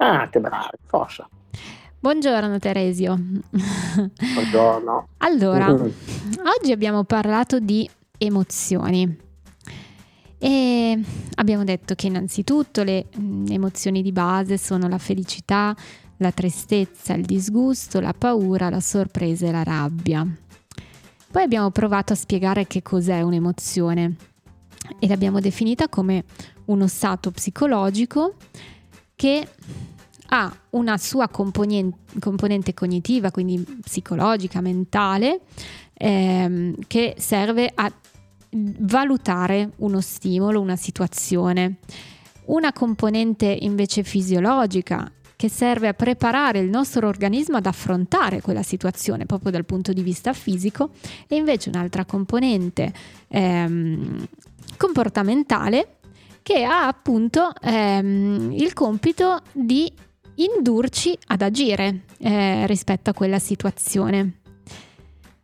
Ah, 0.00 0.28
che 0.28 0.38
bravo, 0.38 0.70
forza. 0.86 1.28
Buongiorno 1.98 2.60
Teresio. 2.60 3.18
Buongiorno. 4.32 5.08
allora, 5.18 5.72
oggi 5.74 6.70
abbiamo 6.70 7.02
parlato 7.02 7.58
di 7.58 7.88
emozioni. 8.16 9.26
E 10.38 11.02
abbiamo 11.34 11.64
detto 11.64 11.96
che 11.96 12.06
innanzitutto 12.06 12.84
le 12.84 13.06
emozioni 13.48 14.02
di 14.02 14.12
base 14.12 14.56
sono 14.56 14.86
la 14.86 14.98
felicità, 14.98 15.74
la 16.18 16.30
tristezza, 16.30 17.14
il 17.14 17.24
disgusto, 17.24 17.98
la 17.98 18.14
paura, 18.16 18.70
la 18.70 18.78
sorpresa 18.78 19.48
e 19.48 19.50
la 19.50 19.64
rabbia. 19.64 20.24
Poi 21.30 21.42
abbiamo 21.42 21.72
provato 21.72 22.12
a 22.12 22.16
spiegare 22.16 22.68
che 22.68 22.82
cos'è 22.82 23.20
un'emozione 23.22 24.14
e 25.00 25.08
l'abbiamo 25.08 25.40
definita 25.40 25.88
come 25.88 26.22
uno 26.66 26.86
stato 26.86 27.32
psicologico 27.32 28.34
che 29.18 29.48
ha 30.26 30.56
una 30.70 30.96
sua 30.96 31.26
componente, 31.26 32.20
componente 32.20 32.72
cognitiva, 32.72 33.32
quindi 33.32 33.58
psicologica, 33.82 34.60
mentale, 34.60 35.40
ehm, 35.94 36.76
che 36.86 37.16
serve 37.18 37.68
a 37.74 37.92
valutare 38.50 39.72
uno 39.78 40.00
stimolo, 40.00 40.60
una 40.60 40.76
situazione. 40.76 41.78
Una 42.44 42.72
componente 42.72 43.46
invece 43.46 44.04
fisiologica 44.04 45.10
che 45.34 45.48
serve 45.48 45.88
a 45.88 45.94
preparare 45.94 46.60
il 46.60 46.68
nostro 46.68 47.08
organismo 47.08 47.56
ad 47.56 47.66
affrontare 47.66 48.40
quella 48.40 48.62
situazione 48.62 49.26
proprio 49.26 49.50
dal 49.50 49.64
punto 49.64 49.92
di 49.92 50.02
vista 50.02 50.32
fisico 50.32 50.90
e 51.26 51.34
invece 51.34 51.70
un'altra 51.70 52.04
componente 52.04 52.92
ehm, 53.26 54.26
comportamentale 54.76 55.97
che 56.48 56.64
ha 56.64 56.86
appunto 56.86 57.52
ehm, 57.60 58.52
il 58.52 58.72
compito 58.72 59.42
di 59.52 59.92
indurci 60.36 61.14
ad 61.26 61.42
agire 61.42 62.04
eh, 62.20 62.66
rispetto 62.66 63.10
a 63.10 63.12
quella 63.12 63.38
situazione. 63.38 64.38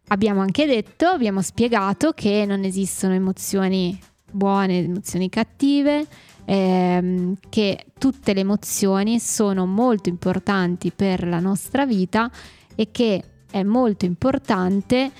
Abbiamo 0.06 0.40
anche 0.40 0.64
detto, 0.64 1.04
abbiamo 1.08 1.42
spiegato 1.42 2.12
che 2.12 2.46
non 2.46 2.64
esistono 2.64 3.12
emozioni 3.12 4.00
buone, 4.32 4.78
emozioni 4.78 5.28
cattive, 5.28 6.06
ehm, 6.46 7.34
che 7.50 7.84
tutte 7.98 8.32
le 8.32 8.40
emozioni 8.40 9.20
sono 9.20 9.66
molto 9.66 10.08
importanti 10.08 10.90
per 10.90 11.28
la 11.28 11.38
nostra 11.38 11.84
vita 11.84 12.30
e 12.74 12.88
che 12.90 13.22
è 13.50 13.62
molto 13.62 14.06
importante 14.06 15.10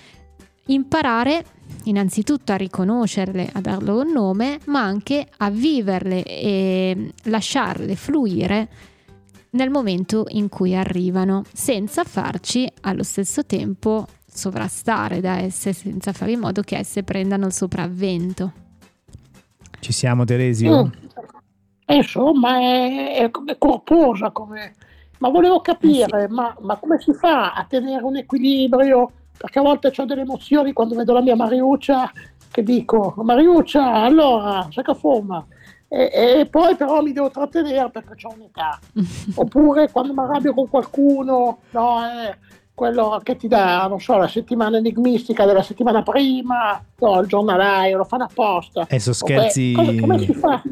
imparare 0.69 1.45
innanzitutto 1.85 2.53
a 2.53 2.57
riconoscerle, 2.57 3.51
a 3.53 3.61
darle 3.61 3.91
un 3.91 4.13
nome, 4.13 4.59
ma 4.67 4.83
anche 4.83 5.27
a 5.39 5.51
viverle 5.51 6.23
e 6.23 7.13
lasciarle 7.25 7.97
fluire 7.97 8.69
nel 9.51 9.71
momento 9.71 10.27
in 10.31 10.49
cui 10.49 10.75
arrivano, 10.75 11.45
senza 11.53 12.05
farci 12.05 12.71
allo 12.83 13.03
stesso 13.03 13.45
tempo 13.45 14.07
sovrastare 14.27 15.21
da 15.21 15.39
esse, 15.39 15.73
senza 15.73 16.13
fare 16.13 16.33
in 16.33 16.41
modo 16.41 16.63
che 16.63 16.77
esse 16.77 17.05
prendano 17.05 17.47
il 17.47 17.53
sopravvento. 17.53 18.53
Ci 19.79 19.93
siamo 19.93 20.25
Teresio? 20.25 20.87
Mm. 20.87 20.91
Eh, 21.87 21.95
insomma, 21.97 22.59
è, 22.59 23.17
è, 23.17 23.31
è 23.31 23.59
corposa 23.59 24.31
come... 24.31 24.75
Ma 25.19 25.29
volevo 25.29 25.61
capire, 25.61 26.25
Eh 26.25 26.27
sì. 26.27 26.35
ma, 26.35 26.55
ma 26.61 26.77
come 26.77 26.99
si 26.99 27.13
fa 27.13 27.53
a 27.53 27.65
tenere 27.65 28.03
un 28.03 28.17
equilibrio? 28.17 29.11
Perché 29.37 29.59
a 29.59 29.63
volte 29.63 29.93
ho 29.97 30.05
delle 30.05 30.23
emozioni 30.23 30.73
quando 30.73 30.95
vedo 30.95 31.13
la 31.13 31.21
mia 31.21 31.37
Mariuccia 31.37 32.11
che 32.55 32.63
dico, 32.63 33.15
Mariuccia, 33.17 33.95
allora, 33.95 34.69
fuma? 34.95 35.45
E, 35.89 36.11
e 36.13 36.47
poi 36.47 36.77
però 36.77 37.03
mi 37.03 37.13
devo 37.13 37.29
trattenere 37.29 37.91
perché 37.91 38.15
ho 38.27 38.33
un'età. 38.33 38.79
Oppure 39.35 39.91
quando 39.91 40.13
mi 40.13 40.21
arrabbio 40.21 40.55
con 40.55 40.69
qualcuno, 40.69 41.59
no, 41.71 41.99
eh, 42.05 42.39
quello 42.73 43.21
che 43.25 43.35
ti 43.35 43.49
dà, 43.49 43.89
non 43.89 43.99
so, 43.99 44.17
la 44.17 44.29
settimana 44.29 44.77
enigmistica 44.77 45.45
della 45.47 45.63
settimana 45.63 46.03
prima, 46.05 46.81
no, 47.01 47.21
il 47.21 47.27
giornalaio, 47.27 47.97
lo 47.97 48.05
fanno 48.05 48.25
apposta. 48.25 48.83
Adesso 48.83 49.11
Oppure, 49.11 49.41
scherzi... 49.41 49.73
cosa- 49.73 49.95
come 50.01 50.19
si 50.19 50.35
fa? 50.35 50.63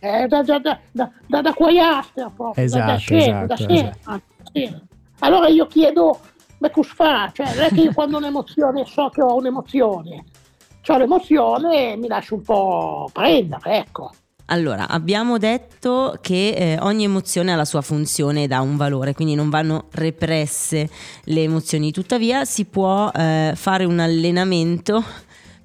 Eh, 0.00 0.26
da, 0.28 0.42
da, 0.42 0.58
da, 0.58 0.78
da, 0.90 1.10
da, 1.26 1.40
da 1.40 1.52
proprio, 1.54 2.52
da, 2.54 2.54
da 2.54 2.62
Esatto, 2.62 2.98
scena, 2.98 3.46
da 3.46 3.54
esatto, 3.54 3.74
scena, 3.74 3.96
da 4.04 4.44
scena. 4.52 4.82
Allora 5.20 5.48
io 5.48 5.66
chiedo, 5.66 6.18
ma 6.60 6.70
cosa 6.70 6.92
fa? 6.94 7.30
Cioè, 7.32 7.54
non 7.54 7.64
è 7.64 7.68
che 7.68 7.80
io 7.80 7.92
quando 7.92 8.16
ho 8.16 8.20
un'emozione 8.20 8.84
so 8.86 9.08
che 9.08 9.22
ho 9.22 9.34
un'emozione. 9.34 10.24
Ho 10.86 10.96
l'emozione 10.96 11.92
e 11.92 11.96
mi 11.96 12.08
lascio 12.08 12.34
un 12.36 12.42
po' 12.42 13.10
prendere, 13.12 13.78
ecco. 13.78 14.10
Allora, 14.46 14.88
abbiamo 14.88 15.38
detto 15.38 16.18
che 16.20 16.48
eh, 16.50 16.78
ogni 16.80 17.04
emozione 17.04 17.52
ha 17.52 17.56
la 17.56 17.64
sua 17.64 17.82
funzione 17.82 18.44
ed 18.44 18.52
ha 18.52 18.60
un 18.60 18.76
valore, 18.76 19.14
quindi 19.14 19.34
non 19.34 19.48
vanno 19.48 19.86
represse 19.92 20.88
le 21.24 21.42
emozioni. 21.42 21.92
Tuttavia 21.92 22.44
si 22.44 22.64
può 22.64 23.10
eh, 23.14 23.52
fare 23.54 23.84
un 23.84 24.00
allenamento 24.00 25.04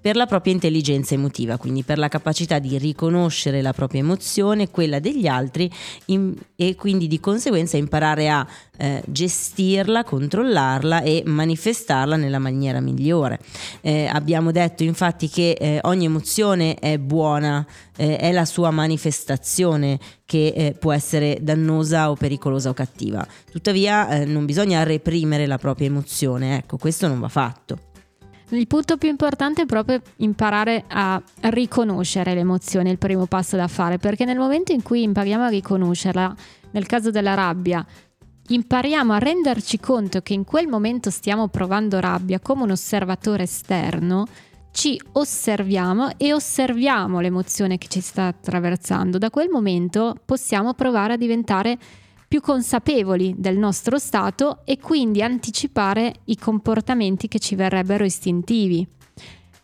per 0.06 0.18
la 0.18 0.28
propria 0.28 0.54
intelligenza 0.54 1.16
emotiva, 1.16 1.58
quindi 1.58 1.82
per 1.82 1.98
la 1.98 2.10
capacità 2.10 2.60
di 2.60 2.78
riconoscere 2.78 3.64
la 3.64 3.74
propria 3.74 4.02
emozione, 4.02 4.70
quella 4.70 5.00
degli 5.00 5.26
altri 5.26 5.68
in- 6.06 6.36
e 6.56 6.76
quindi 6.76 7.08
di 7.08 7.20
conseguenza 7.20 7.76
imparare 7.76 8.30
a 8.30 8.46
eh, 8.78 9.02
gestirla, 9.08 10.04
controllarla 10.04 11.02
e 11.02 11.24
manifestarla 11.26 12.18
nella 12.18 12.38
maniera 12.38 12.82
migliore. 12.82 13.40
Eh, 13.82 14.06
abbiamo 14.06 14.52
detto 14.52 14.84
infatti 14.84 15.28
che 15.28 15.58
eh, 15.60 15.80
ogni 15.86 16.06
emozione 16.06 16.76
è 16.76 17.00
buona, 17.00 17.66
eh, 17.98 18.18
è 18.18 18.32
la 18.32 18.46
sua 18.46 18.70
manifestazione 18.70 19.98
che 20.24 20.54
eh, 20.56 20.74
può 20.74 20.94
essere 20.94 21.40
dannosa 21.42 22.12
o 22.12 22.16
pericolosa 22.16 22.70
o 22.70 22.74
cattiva. 22.74 23.26
Tuttavia 23.52 24.08
eh, 24.10 24.26
non 24.26 24.46
bisogna 24.46 24.84
reprimere 24.84 25.48
la 25.48 25.58
propria 25.58 25.88
emozione, 25.88 26.58
ecco, 26.58 26.78
questo 26.78 27.08
non 27.08 27.20
va 27.20 27.28
fatto. 27.28 27.94
Il 28.50 28.68
punto 28.68 28.98
più 28.98 29.10
importante 29.10 29.64
è 29.64 29.66
proprio 29.66 30.02
imparare 30.18 30.86
a 30.88 31.22
riconoscere 31.42 32.36
l'emozione, 32.36 32.92
il 32.92 33.00
primo 33.00 33.26
passo 33.26 33.56
da 33.56 33.68
fare, 33.68 33.98
perché 33.98 34.24
nel 34.24 34.38
momento 34.38 34.72
in 34.72 34.84
cui 34.84 35.02
impariamo 35.02 35.46
a 35.46 35.50
riconoscerla, 35.50 36.36
nel 36.72 36.86
caso 36.86 37.10
della 37.10 37.34
rabbia, 37.34 37.84
impariamo 38.48 39.14
a 39.14 39.18
renderci 39.18 39.80
conto 39.80 40.22
che 40.22 40.34
in 40.34 40.44
quel 40.44 40.68
momento 40.68 41.10
stiamo 41.10 41.48
provando 41.48 42.00
rabbia 42.00 42.40
come 42.40 42.64
un 42.64 42.72
osservatore 42.72 43.44
esterno, 43.44 44.26
ci 44.72 45.02
osserviamo 45.14 46.18
e 46.18 46.34
osserviamo 46.34 47.22
l'emozione 47.22 47.78
che 47.78 47.88
ci 47.88 48.02
sta 48.02 48.28
attraversando. 48.28 49.18
Da 49.18 49.30
quel 49.32 49.50
momento 49.50 50.16
possiamo 50.24 50.74
provare 50.74 51.14
a 51.14 51.18
diventare 51.18 51.78
più 52.28 52.42
consapevoli 52.42 53.36
del 53.38 53.58
nostro 53.58 53.98
stato 53.98 54.60
e 54.66 54.78
quindi 54.80 55.22
anticipare 55.22 56.14
i 56.26 56.38
comportamenti 56.38 57.28
che 57.28 57.40
ci 57.40 57.56
verrebbero 57.56 58.04
istintivi. 58.04 58.88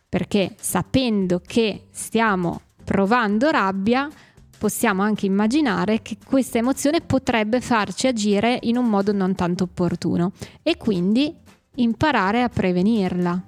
Perché 0.07 0.55
sapendo 0.59 1.41
che 1.45 1.87
stiamo 1.91 2.61
provando 2.83 3.49
rabbia, 3.49 4.09
possiamo 4.57 5.01
anche 5.01 5.25
immaginare 5.25 6.01
che 6.01 6.17
questa 6.23 6.59
emozione 6.59 7.01
potrebbe 7.01 7.61
farci 7.61 8.07
agire 8.07 8.59
in 8.63 8.77
un 8.77 8.85
modo 8.85 9.11
non 9.11 9.33
tanto 9.33 9.63
opportuno 9.63 10.33
e 10.61 10.77
quindi 10.77 11.33
imparare 11.75 12.43
a 12.43 12.49
prevenirla. 12.49 13.41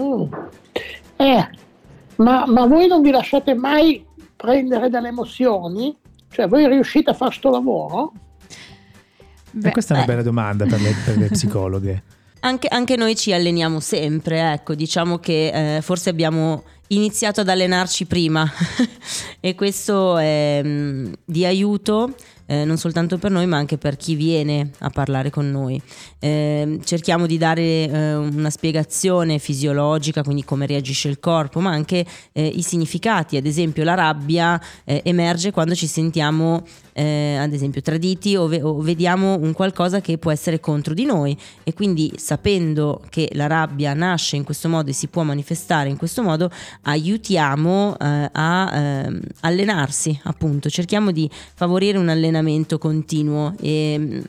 Mm. 0.00 0.32
Eh, 1.16 1.50
ma, 2.16 2.46
ma 2.46 2.66
voi 2.66 2.86
non 2.86 3.02
vi 3.02 3.10
lasciate 3.10 3.54
mai 3.54 4.04
prendere 4.34 4.88
dalle 4.88 5.08
emozioni? 5.08 5.96
Cioè, 6.30 6.48
voi 6.48 6.66
riuscite 6.66 7.10
a 7.10 7.14
fare 7.14 7.32
sto 7.32 7.50
lavoro? 7.50 8.12
E 9.62 9.70
questa 9.70 9.94
è 9.94 9.96
una 9.96 10.06
beh. 10.06 10.12
bella 10.12 10.22
domanda 10.22 10.66
per 10.66 10.80
le, 10.80 10.94
per 11.04 11.16
le 11.16 11.28
psicologhe. 11.30 12.02
Anche, 12.40 12.68
anche 12.68 12.96
noi 12.96 13.16
ci 13.16 13.32
alleniamo 13.32 13.80
sempre, 13.80 14.52
ecco, 14.52 14.74
diciamo 14.74 15.18
che 15.18 15.76
eh, 15.76 15.82
forse 15.82 16.08
abbiamo 16.08 16.64
iniziato 16.88 17.42
ad 17.42 17.48
allenarci 17.48 18.06
prima 18.06 18.50
e 19.40 19.54
questo 19.54 20.16
è 20.16 20.60
mm, 20.64 21.12
di 21.24 21.44
aiuto 21.44 22.14
eh, 22.50 22.64
non 22.64 22.78
soltanto 22.78 23.16
per 23.16 23.30
noi 23.30 23.46
ma 23.46 23.58
anche 23.58 23.78
per 23.78 23.96
chi 23.96 24.16
viene 24.16 24.72
a 24.78 24.90
parlare 24.90 25.30
con 25.30 25.48
noi. 25.48 25.80
Eh, 26.18 26.80
cerchiamo 26.82 27.26
di 27.26 27.38
dare 27.38 27.62
eh, 27.62 28.14
una 28.16 28.50
spiegazione 28.50 29.38
fisiologica, 29.38 30.24
quindi 30.24 30.42
come 30.42 30.66
reagisce 30.66 31.06
il 31.06 31.20
corpo, 31.20 31.60
ma 31.60 31.70
anche 31.70 32.04
eh, 32.32 32.46
i 32.46 32.62
significati. 32.62 33.36
Ad 33.36 33.46
esempio 33.46 33.84
la 33.84 33.94
rabbia 33.94 34.60
eh, 34.84 35.00
emerge 35.04 35.52
quando 35.52 35.76
ci 35.76 35.86
sentiamo 35.86 36.64
eh, 36.92 37.36
ad 37.36 37.52
esempio 37.52 37.80
traditi 37.80 38.34
o, 38.34 38.48
ve- 38.48 38.62
o 38.62 38.80
vediamo 38.80 39.38
un 39.38 39.52
qualcosa 39.52 40.00
che 40.00 40.18
può 40.18 40.32
essere 40.32 40.58
contro 40.58 40.92
di 40.92 41.04
noi 41.04 41.38
e 41.62 41.72
quindi 41.72 42.12
sapendo 42.16 43.00
che 43.08 43.30
la 43.34 43.46
rabbia 43.46 43.94
nasce 43.94 44.34
in 44.34 44.42
questo 44.42 44.68
modo 44.68 44.90
e 44.90 44.92
si 44.92 45.06
può 45.06 45.22
manifestare 45.22 45.88
in 45.88 45.96
questo 45.96 46.22
modo 46.22 46.50
aiutiamo 46.82 47.96
eh, 47.96 48.28
a 48.32 48.70
ehm, 48.74 49.20
allenarsi 49.40 50.18
appunto 50.24 50.68
cerchiamo 50.68 51.12
di 51.12 51.30
favorire 51.54 51.96
un 51.96 52.08
allenamento 52.08 52.39
continuo 52.78 53.54
e 53.60 53.98
mh, 53.98 54.22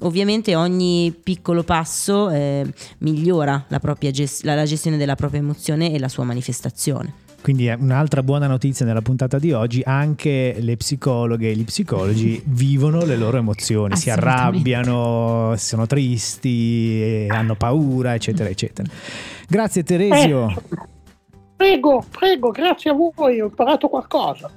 ovviamente 0.00 0.54
ogni 0.54 1.14
piccolo 1.22 1.62
passo 1.62 2.30
eh, 2.30 2.64
migliora 2.98 3.64
la, 3.68 3.78
propria 3.80 4.10
ges- 4.10 4.42
la- 4.42 4.54
la 4.54 4.64
gestione 4.64 4.96
della 4.96 5.14
propria 5.16 5.40
emozione 5.40 5.92
e 5.92 5.98
la 5.98 6.08
sua 6.08 6.24
manifestazione 6.24 7.12
Quindi 7.42 7.66
è 7.66 7.76
un'altra 7.78 8.22
buona 8.22 8.46
notizia 8.46 8.84
nella 8.86 9.02
puntata 9.02 9.38
di 9.38 9.52
oggi, 9.52 9.80
anche 9.84 10.56
le 10.58 10.76
psicologhe 10.76 11.50
e 11.50 11.54
gli 11.56 11.64
psicologi 11.64 12.40
vivono 12.46 13.04
le 13.04 13.16
loro 13.16 13.38
emozioni, 13.38 13.96
si 13.96 14.10
arrabbiano, 14.10 15.54
sono 15.56 15.86
tristi, 15.86 17.26
hanno 17.28 17.54
paura, 17.56 18.14
eccetera, 18.14 18.48
eccetera. 18.48 18.88
Grazie 19.48 19.82
Teresio. 19.82 20.52
Prego, 21.56 22.04
prego, 22.08 22.50
grazie 22.50 22.90
a 22.90 22.94
voi, 22.94 23.40
ho 23.40 23.46
imparato 23.46 23.88
qualcosa. 23.88 24.48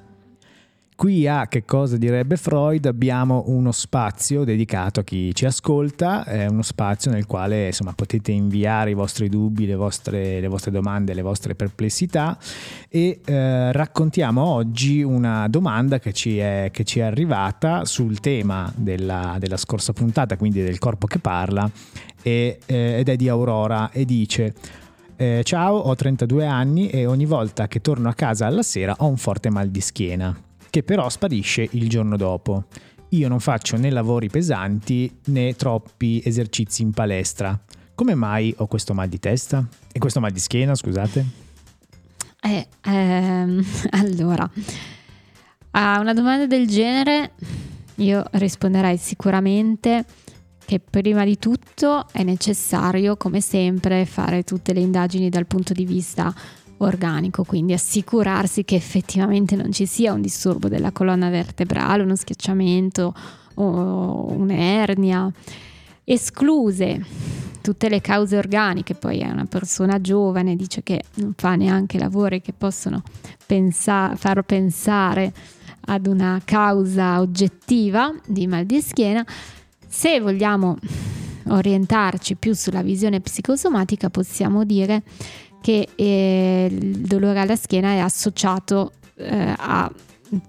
Qui 1.01 1.27
a 1.27 1.47
Che 1.47 1.65
cosa 1.65 1.97
direbbe 1.97 2.37
Freud 2.37 2.85
abbiamo 2.85 3.45
uno 3.47 3.71
spazio 3.71 4.43
dedicato 4.43 4.99
a 4.99 5.03
chi 5.03 5.33
ci 5.33 5.47
ascolta, 5.47 6.23
è 6.25 6.45
uno 6.45 6.61
spazio 6.61 7.09
nel 7.09 7.25
quale 7.25 7.65
insomma, 7.65 7.93
potete 7.93 8.31
inviare 8.31 8.91
i 8.91 8.93
vostri 8.93 9.27
dubbi, 9.27 9.65
le 9.65 9.73
vostre, 9.73 10.39
le 10.39 10.47
vostre 10.47 10.69
domande, 10.69 11.15
le 11.15 11.23
vostre 11.23 11.55
perplessità 11.55 12.37
e 12.87 13.19
eh, 13.25 13.71
raccontiamo 13.71 14.45
oggi 14.45 15.01
una 15.01 15.47
domanda 15.47 15.97
che 15.97 16.13
ci 16.13 16.37
è, 16.37 16.69
che 16.71 16.83
ci 16.83 16.99
è 16.99 17.01
arrivata 17.01 17.83
sul 17.83 18.19
tema 18.19 18.71
della, 18.75 19.37
della, 19.39 19.57
scorsa 19.57 19.93
puntata, 19.93 20.37
quindi 20.37 20.61
del 20.61 20.77
corpo 20.77 21.07
che 21.07 21.17
parla, 21.17 21.67
e, 22.21 22.59
eh, 22.63 22.97
ed 22.99 23.09
è 23.09 23.15
di 23.15 23.27
Aurora 23.27 23.89
e 23.89 24.05
dice... 24.05 24.53
Eh, 25.15 25.41
ciao, 25.43 25.77
ho 25.77 25.93
32 25.93 26.47
anni 26.47 26.89
e 26.89 27.05
ogni 27.05 27.25
volta 27.25 27.67
che 27.67 27.79
torno 27.79 28.09
a 28.09 28.13
casa 28.13 28.47
alla 28.47 28.63
sera 28.63 28.95
ho 28.99 29.07
un 29.07 29.17
forte 29.17 29.51
mal 29.51 29.69
di 29.69 29.79
schiena 29.79 30.35
che 30.71 30.81
però 30.81 31.07
sparisce 31.09 31.67
il 31.73 31.87
giorno 31.87 32.17
dopo. 32.17 32.63
Io 33.09 33.27
non 33.27 33.39
faccio 33.39 33.77
né 33.77 33.91
lavori 33.91 34.29
pesanti 34.29 35.19
né 35.25 35.53
troppi 35.53 36.21
esercizi 36.25 36.81
in 36.81 36.91
palestra. 36.91 37.61
Come 37.93 38.15
mai 38.15 38.51
ho 38.57 38.65
questo 38.67 38.93
mal 38.93 39.09
di 39.09 39.19
testa? 39.19 39.67
E 39.91 39.99
questo 39.99 40.21
mal 40.21 40.31
di 40.31 40.39
schiena, 40.39 40.73
scusate? 40.73 41.25
Eh, 42.41 42.67
ehm, 42.83 43.63
allora, 43.91 44.49
a 45.71 45.99
una 45.99 46.13
domanda 46.13 46.47
del 46.47 46.67
genere 46.67 47.33
io 47.95 48.23
risponderei 48.31 48.97
sicuramente 48.97 50.05
che 50.65 50.79
prima 50.79 51.25
di 51.25 51.37
tutto 51.37 52.07
è 52.13 52.23
necessario, 52.23 53.17
come 53.17 53.41
sempre, 53.41 54.05
fare 54.05 54.43
tutte 54.43 54.71
le 54.71 54.79
indagini 54.79 55.27
dal 55.29 55.45
punto 55.45 55.73
di 55.73 55.85
vista 55.85 56.33
organico, 56.83 57.43
quindi 57.43 57.73
assicurarsi 57.73 58.63
che 58.63 58.75
effettivamente 58.75 59.55
non 59.55 59.71
ci 59.71 59.85
sia 59.85 60.13
un 60.13 60.21
disturbo 60.21 60.67
della 60.67 60.91
colonna 60.91 61.29
vertebrale, 61.29 62.03
uno 62.03 62.15
schiacciamento 62.15 63.13
o 63.55 64.31
un'ernia, 64.31 65.31
escluse 66.03 67.05
tutte 67.61 67.89
le 67.89 68.01
cause 68.01 68.37
organiche, 68.37 68.95
poi 68.95 69.19
è 69.19 69.29
una 69.29 69.45
persona 69.45 70.01
giovane, 70.01 70.55
dice 70.55 70.81
che 70.81 71.03
non 71.15 71.33
fa 71.35 71.55
neanche 71.55 71.99
lavori 71.99 72.41
che 72.41 72.53
possono 72.53 73.03
pensa- 73.45 74.15
far 74.15 74.41
pensare 74.41 75.31
ad 75.81 76.07
una 76.07 76.41
causa 76.43 77.19
oggettiva 77.19 78.13
di 78.25 78.47
mal 78.47 78.65
di 78.65 78.81
schiena, 78.81 79.25
se 79.87 80.19
vogliamo 80.19 80.77
orientarci 81.47 82.35
più 82.35 82.53
sulla 82.53 82.81
visione 82.81 83.19
psicosomatica 83.19 84.09
possiamo 84.09 84.63
dire 84.63 85.03
che 85.61 85.87
eh, 85.95 86.67
il 86.69 86.97
dolore 86.99 87.39
alla 87.39 87.55
schiena 87.55 87.91
è 87.91 87.99
associato 87.99 88.93
eh, 89.15 89.53
a 89.55 89.91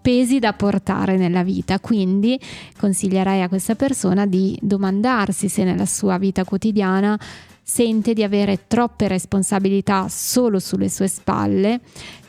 pesi 0.00 0.38
da 0.38 0.52
portare 0.52 1.16
nella 1.16 1.42
vita, 1.42 1.80
quindi 1.80 2.38
consiglierei 2.78 3.42
a 3.42 3.48
questa 3.48 3.74
persona 3.74 4.26
di 4.26 4.56
domandarsi 4.60 5.48
se 5.48 5.64
nella 5.64 5.86
sua 5.86 6.18
vita 6.18 6.44
quotidiana 6.44 7.18
sente 7.62 8.12
di 8.12 8.22
avere 8.22 8.66
troppe 8.66 9.08
responsabilità 9.08 10.06
solo 10.08 10.58
sulle 10.58 10.88
sue 10.88 11.08
spalle 11.08 11.80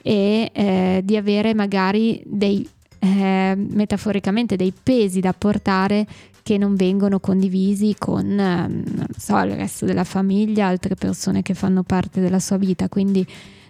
e 0.01 0.51
eh, 0.53 1.01
di 1.03 1.17
avere 1.17 1.53
magari 1.53 2.21
dei 2.25 2.67
eh, 2.99 3.53
metaforicamente 3.55 4.55
dei 4.55 4.71
pesi 4.71 5.19
da 5.19 5.33
portare 5.33 6.05
che 6.43 6.57
non 6.57 6.75
vengono 6.75 7.19
condivisi 7.19 7.95
con 7.97 8.37
ehm, 8.37 9.05
so, 9.17 9.37
il 9.39 9.55
resto 9.55 9.85
della 9.85 10.03
famiglia, 10.03 10.67
altre 10.67 10.95
persone 10.95 11.41
che 11.41 11.53
fanno 11.53 11.83
parte 11.83 12.19
della 12.21 12.39
sua 12.39 12.57
vita, 12.57 12.89
quindi 12.89 13.25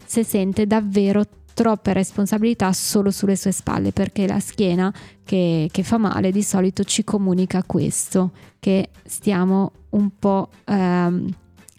se 0.05 0.23
sente 0.23 0.65
davvero 0.65 1.23
troppe 1.53 1.93
responsabilità 1.93 2.73
solo 2.73 3.11
sulle 3.11 3.35
sue 3.35 3.51
spalle 3.51 3.91
perché 3.91 4.25
la 4.25 4.39
schiena 4.39 4.91
che, 5.23 5.69
che 5.71 5.83
fa 5.83 5.99
male 5.99 6.31
di 6.31 6.41
solito 6.41 6.83
ci 6.83 7.03
comunica 7.03 7.63
questo, 7.63 8.31
che 8.59 8.89
stiamo 9.05 9.71
un 9.91 10.09
po' 10.17 10.49
ehm, 10.65 11.31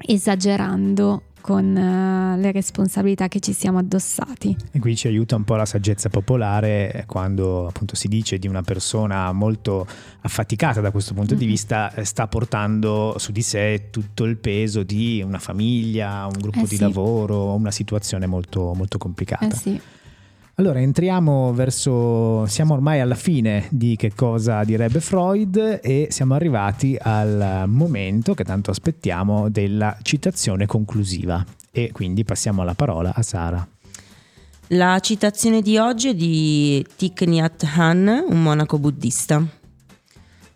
esagerando 0.07 1.23
con 1.45 1.77
uh, 1.77 2.41
le 2.41 2.53
responsabilità 2.53 3.29
che 3.29 3.39
ci 3.39 3.53
siamo 3.53 3.77
addossati. 3.77 4.57
E 4.73 4.79
qui 4.79 4.97
ci 4.97 5.09
aiuta 5.09 5.37
un 5.37 5.45
po' 5.45 5.57
la 5.57 5.67
saggezza 5.67 6.09
popolare 6.09 7.05
quando 7.07 7.67
appunto 7.67 7.95
si 7.97 8.09
dice 8.09 8.39
di 8.39 8.49
una 8.49 8.63
persona 8.63 9.31
molto 9.33 9.87
affaticata 10.23 10.81
da 10.81 10.91
questo 10.91 11.13
punto 11.13 11.35
mm-hmm. 11.35 11.43
di 11.43 11.47
vista 11.47 11.93
eh, 11.93 12.05
sta 12.07 12.29
portando 12.29 13.17
su 13.19 13.31
di 13.31 13.43
sé 13.43 13.89
tutto 13.91 14.25
il 14.25 14.39
peso 14.39 14.85
di 14.85 15.23
una 15.23 15.39
famiglia, 15.39 16.25
un 16.25 16.39
gruppo 16.41 16.61
eh 16.61 16.67
di 16.67 16.77
sì. 16.77 16.81
lavoro, 16.81 17.53
una 17.53 17.71
situazione 17.71 18.25
molto, 18.25 18.73
molto 18.73 18.97
complicata. 18.97 19.47
Eh 19.47 19.55
sì. 19.55 19.81
Allora, 20.57 20.81
entriamo 20.81 21.53
verso... 21.53 22.47
siamo 22.47 22.75
ormai 22.75 23.01
alla 23.01 23.17
fine 23.17 23.67
di 23.71 23.97
che 23.97 24.13
cosa 24.15 24.63
direbbe 24.63 25.01
Freud 25.01 25.81
e 25.83 26.07
siamo 26.11 26.35
arrivati 26.35 26.97
al 27.01 27.65
momento 27.67 28.35
che 28.35 28.45
tanto 28.45 28.71
aspettiamo 28.71 29.49
della 29.51 29.99
citazione 30.03 30.67
conclusiva 30.67 31.45
e 31.73 31.91
quindi 31.91 32.23
passiamo 32.23 32.63
la 32.63 32.75
parola 32.75 33.13
a 33.13 33.23
Sara. 33.23 33.67
La 34.69 35.01
citazione 35.01 35.61
di 35.61 35.77
oggi 35.77 36.11
è 36.11 36.15
di 36.15 36.87
Thich 36.97 37.23
Nhat 37.23 37.69
Hanh, 37.75 38.25
un 38.29 38.41
monaco 38.41 38.79
buddista. 38.79 39.45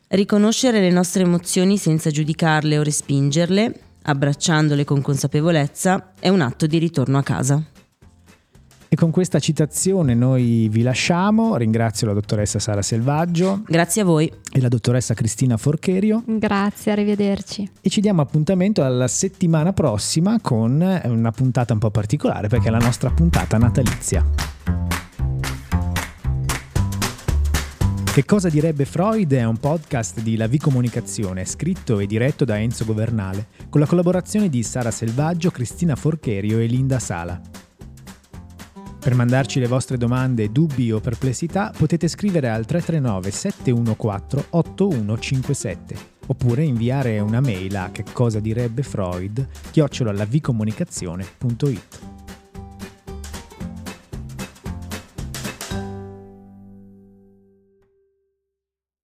Riconoscere 0.06 0.80
le 0.80 0.90
nostre 0.90 1.24
emozioni 1.24 1.76
senza 1.76 2.10
giudicarle 2.10 2.78
o 2.78 2.84
respingerle, 2.84 3.80
abbracciandole 4.02 4.84
con 4.84 5.02
consapevolezza, 5.02 6.12
è 6.20 6.28
un 6.28 6.40
atto 6.40 6.68
di 6.68 6.78
ritorno 6.78 7.18
a 7.18 7.22
casa. 7.24 7.60
E 8.90 8.96
con 8.96 9.10
questa 9.10 9.38
citazione 9.38 10.14
noi 10.14 10.68
vi 10.70 10.80
lasciamo. 10.80 11.56
Ringrazio 11.56 12.06
la 12.06 12.14
dottoressa 12.14 12.58
Sara 12.58 12.80
Selvaggio. 12.80 13.62
Grazie 13.66 14.00
a 14.00 14.04
voi. 14.06 14.32
E 14.50 14.60
la 14.62 14.68
dottoressa 14.68 15.12
Cristina 15.12 15.58
Forcherio. 15.58 16.22
Grazie, 16.26 16.92
arrivederci. 16.92 17.70
E 17.82 17.90
ci 17.90 18.00
diamo 18.00 18.22
appuntamento 18.22 18.82
alla 18.82 19.06
settimana 19.06 19.74
prossima 19.74 20.38
con 20.40 21.00
una 21.04 21.30
puntata 21.32 21.74
un 21.74 21.80
po' 21.80 21.90
particolare 21.90 22.48
perché 22.48 22.68
è 22.68 22.70
la 22.70 22.78
nostra 22.78 23.10
puntata 23.10 23.58
natalizia. 23.58 24.24
Che 28.10 28.24
cosa 28.24 28.48
direbbe 28.48 28.86
Freud 28.86 29.32
è 29.34 29.44
un 29.44 29.58
podcast 29.58 30.22
di 30.22 30.36
La 30.36 30.48
V 30.48 30.56
Comunicazione, 30.56 31.44
scritto 31.44 32.00
e 32.00 32.06
diretto 32.06 32.46
da 32.46 32.58
Enzo 32.58 32.86
Governale, 32.86 33.48
con 33.68 33.80
la 33.80 33.86
collaborazione 33.86 34.48
di 34.48 34.62
Sara 34.62 34.90
Selvaggio, 34.90 35.50
Cristina 35.50 35.94
Forcherio 35.94 36.58
e 36.58 36.64
Linda 36.64 36.98
Sala. 36.98 37.40
Per 39.00 39.14
mandarci 39.14 39.60
le 39.60 39.68
vostre 39.68 39.96
domande, 39.96 40.50
dubbi 40.50 40.90
o 40.92 41.00
perplessità 41.00 41.72
potete 41.76 42.08
scrivere 42.08 42.50
al 42.50 42.66
339 42.66 43.30
714 43.30 44.48
8157 44.50 45.96
oppure 46.26 46.62
inviare 46.62 47.18
una 47.20 47.40
mail 47.40 47.74
a 47.76 47.90
che 47.90 48.04
cosa 48.12 48.40
direbbe 48.40 48.82
Freud 48.82 49.46
chiocciolalavcomunicazione.it. 49.70 52.17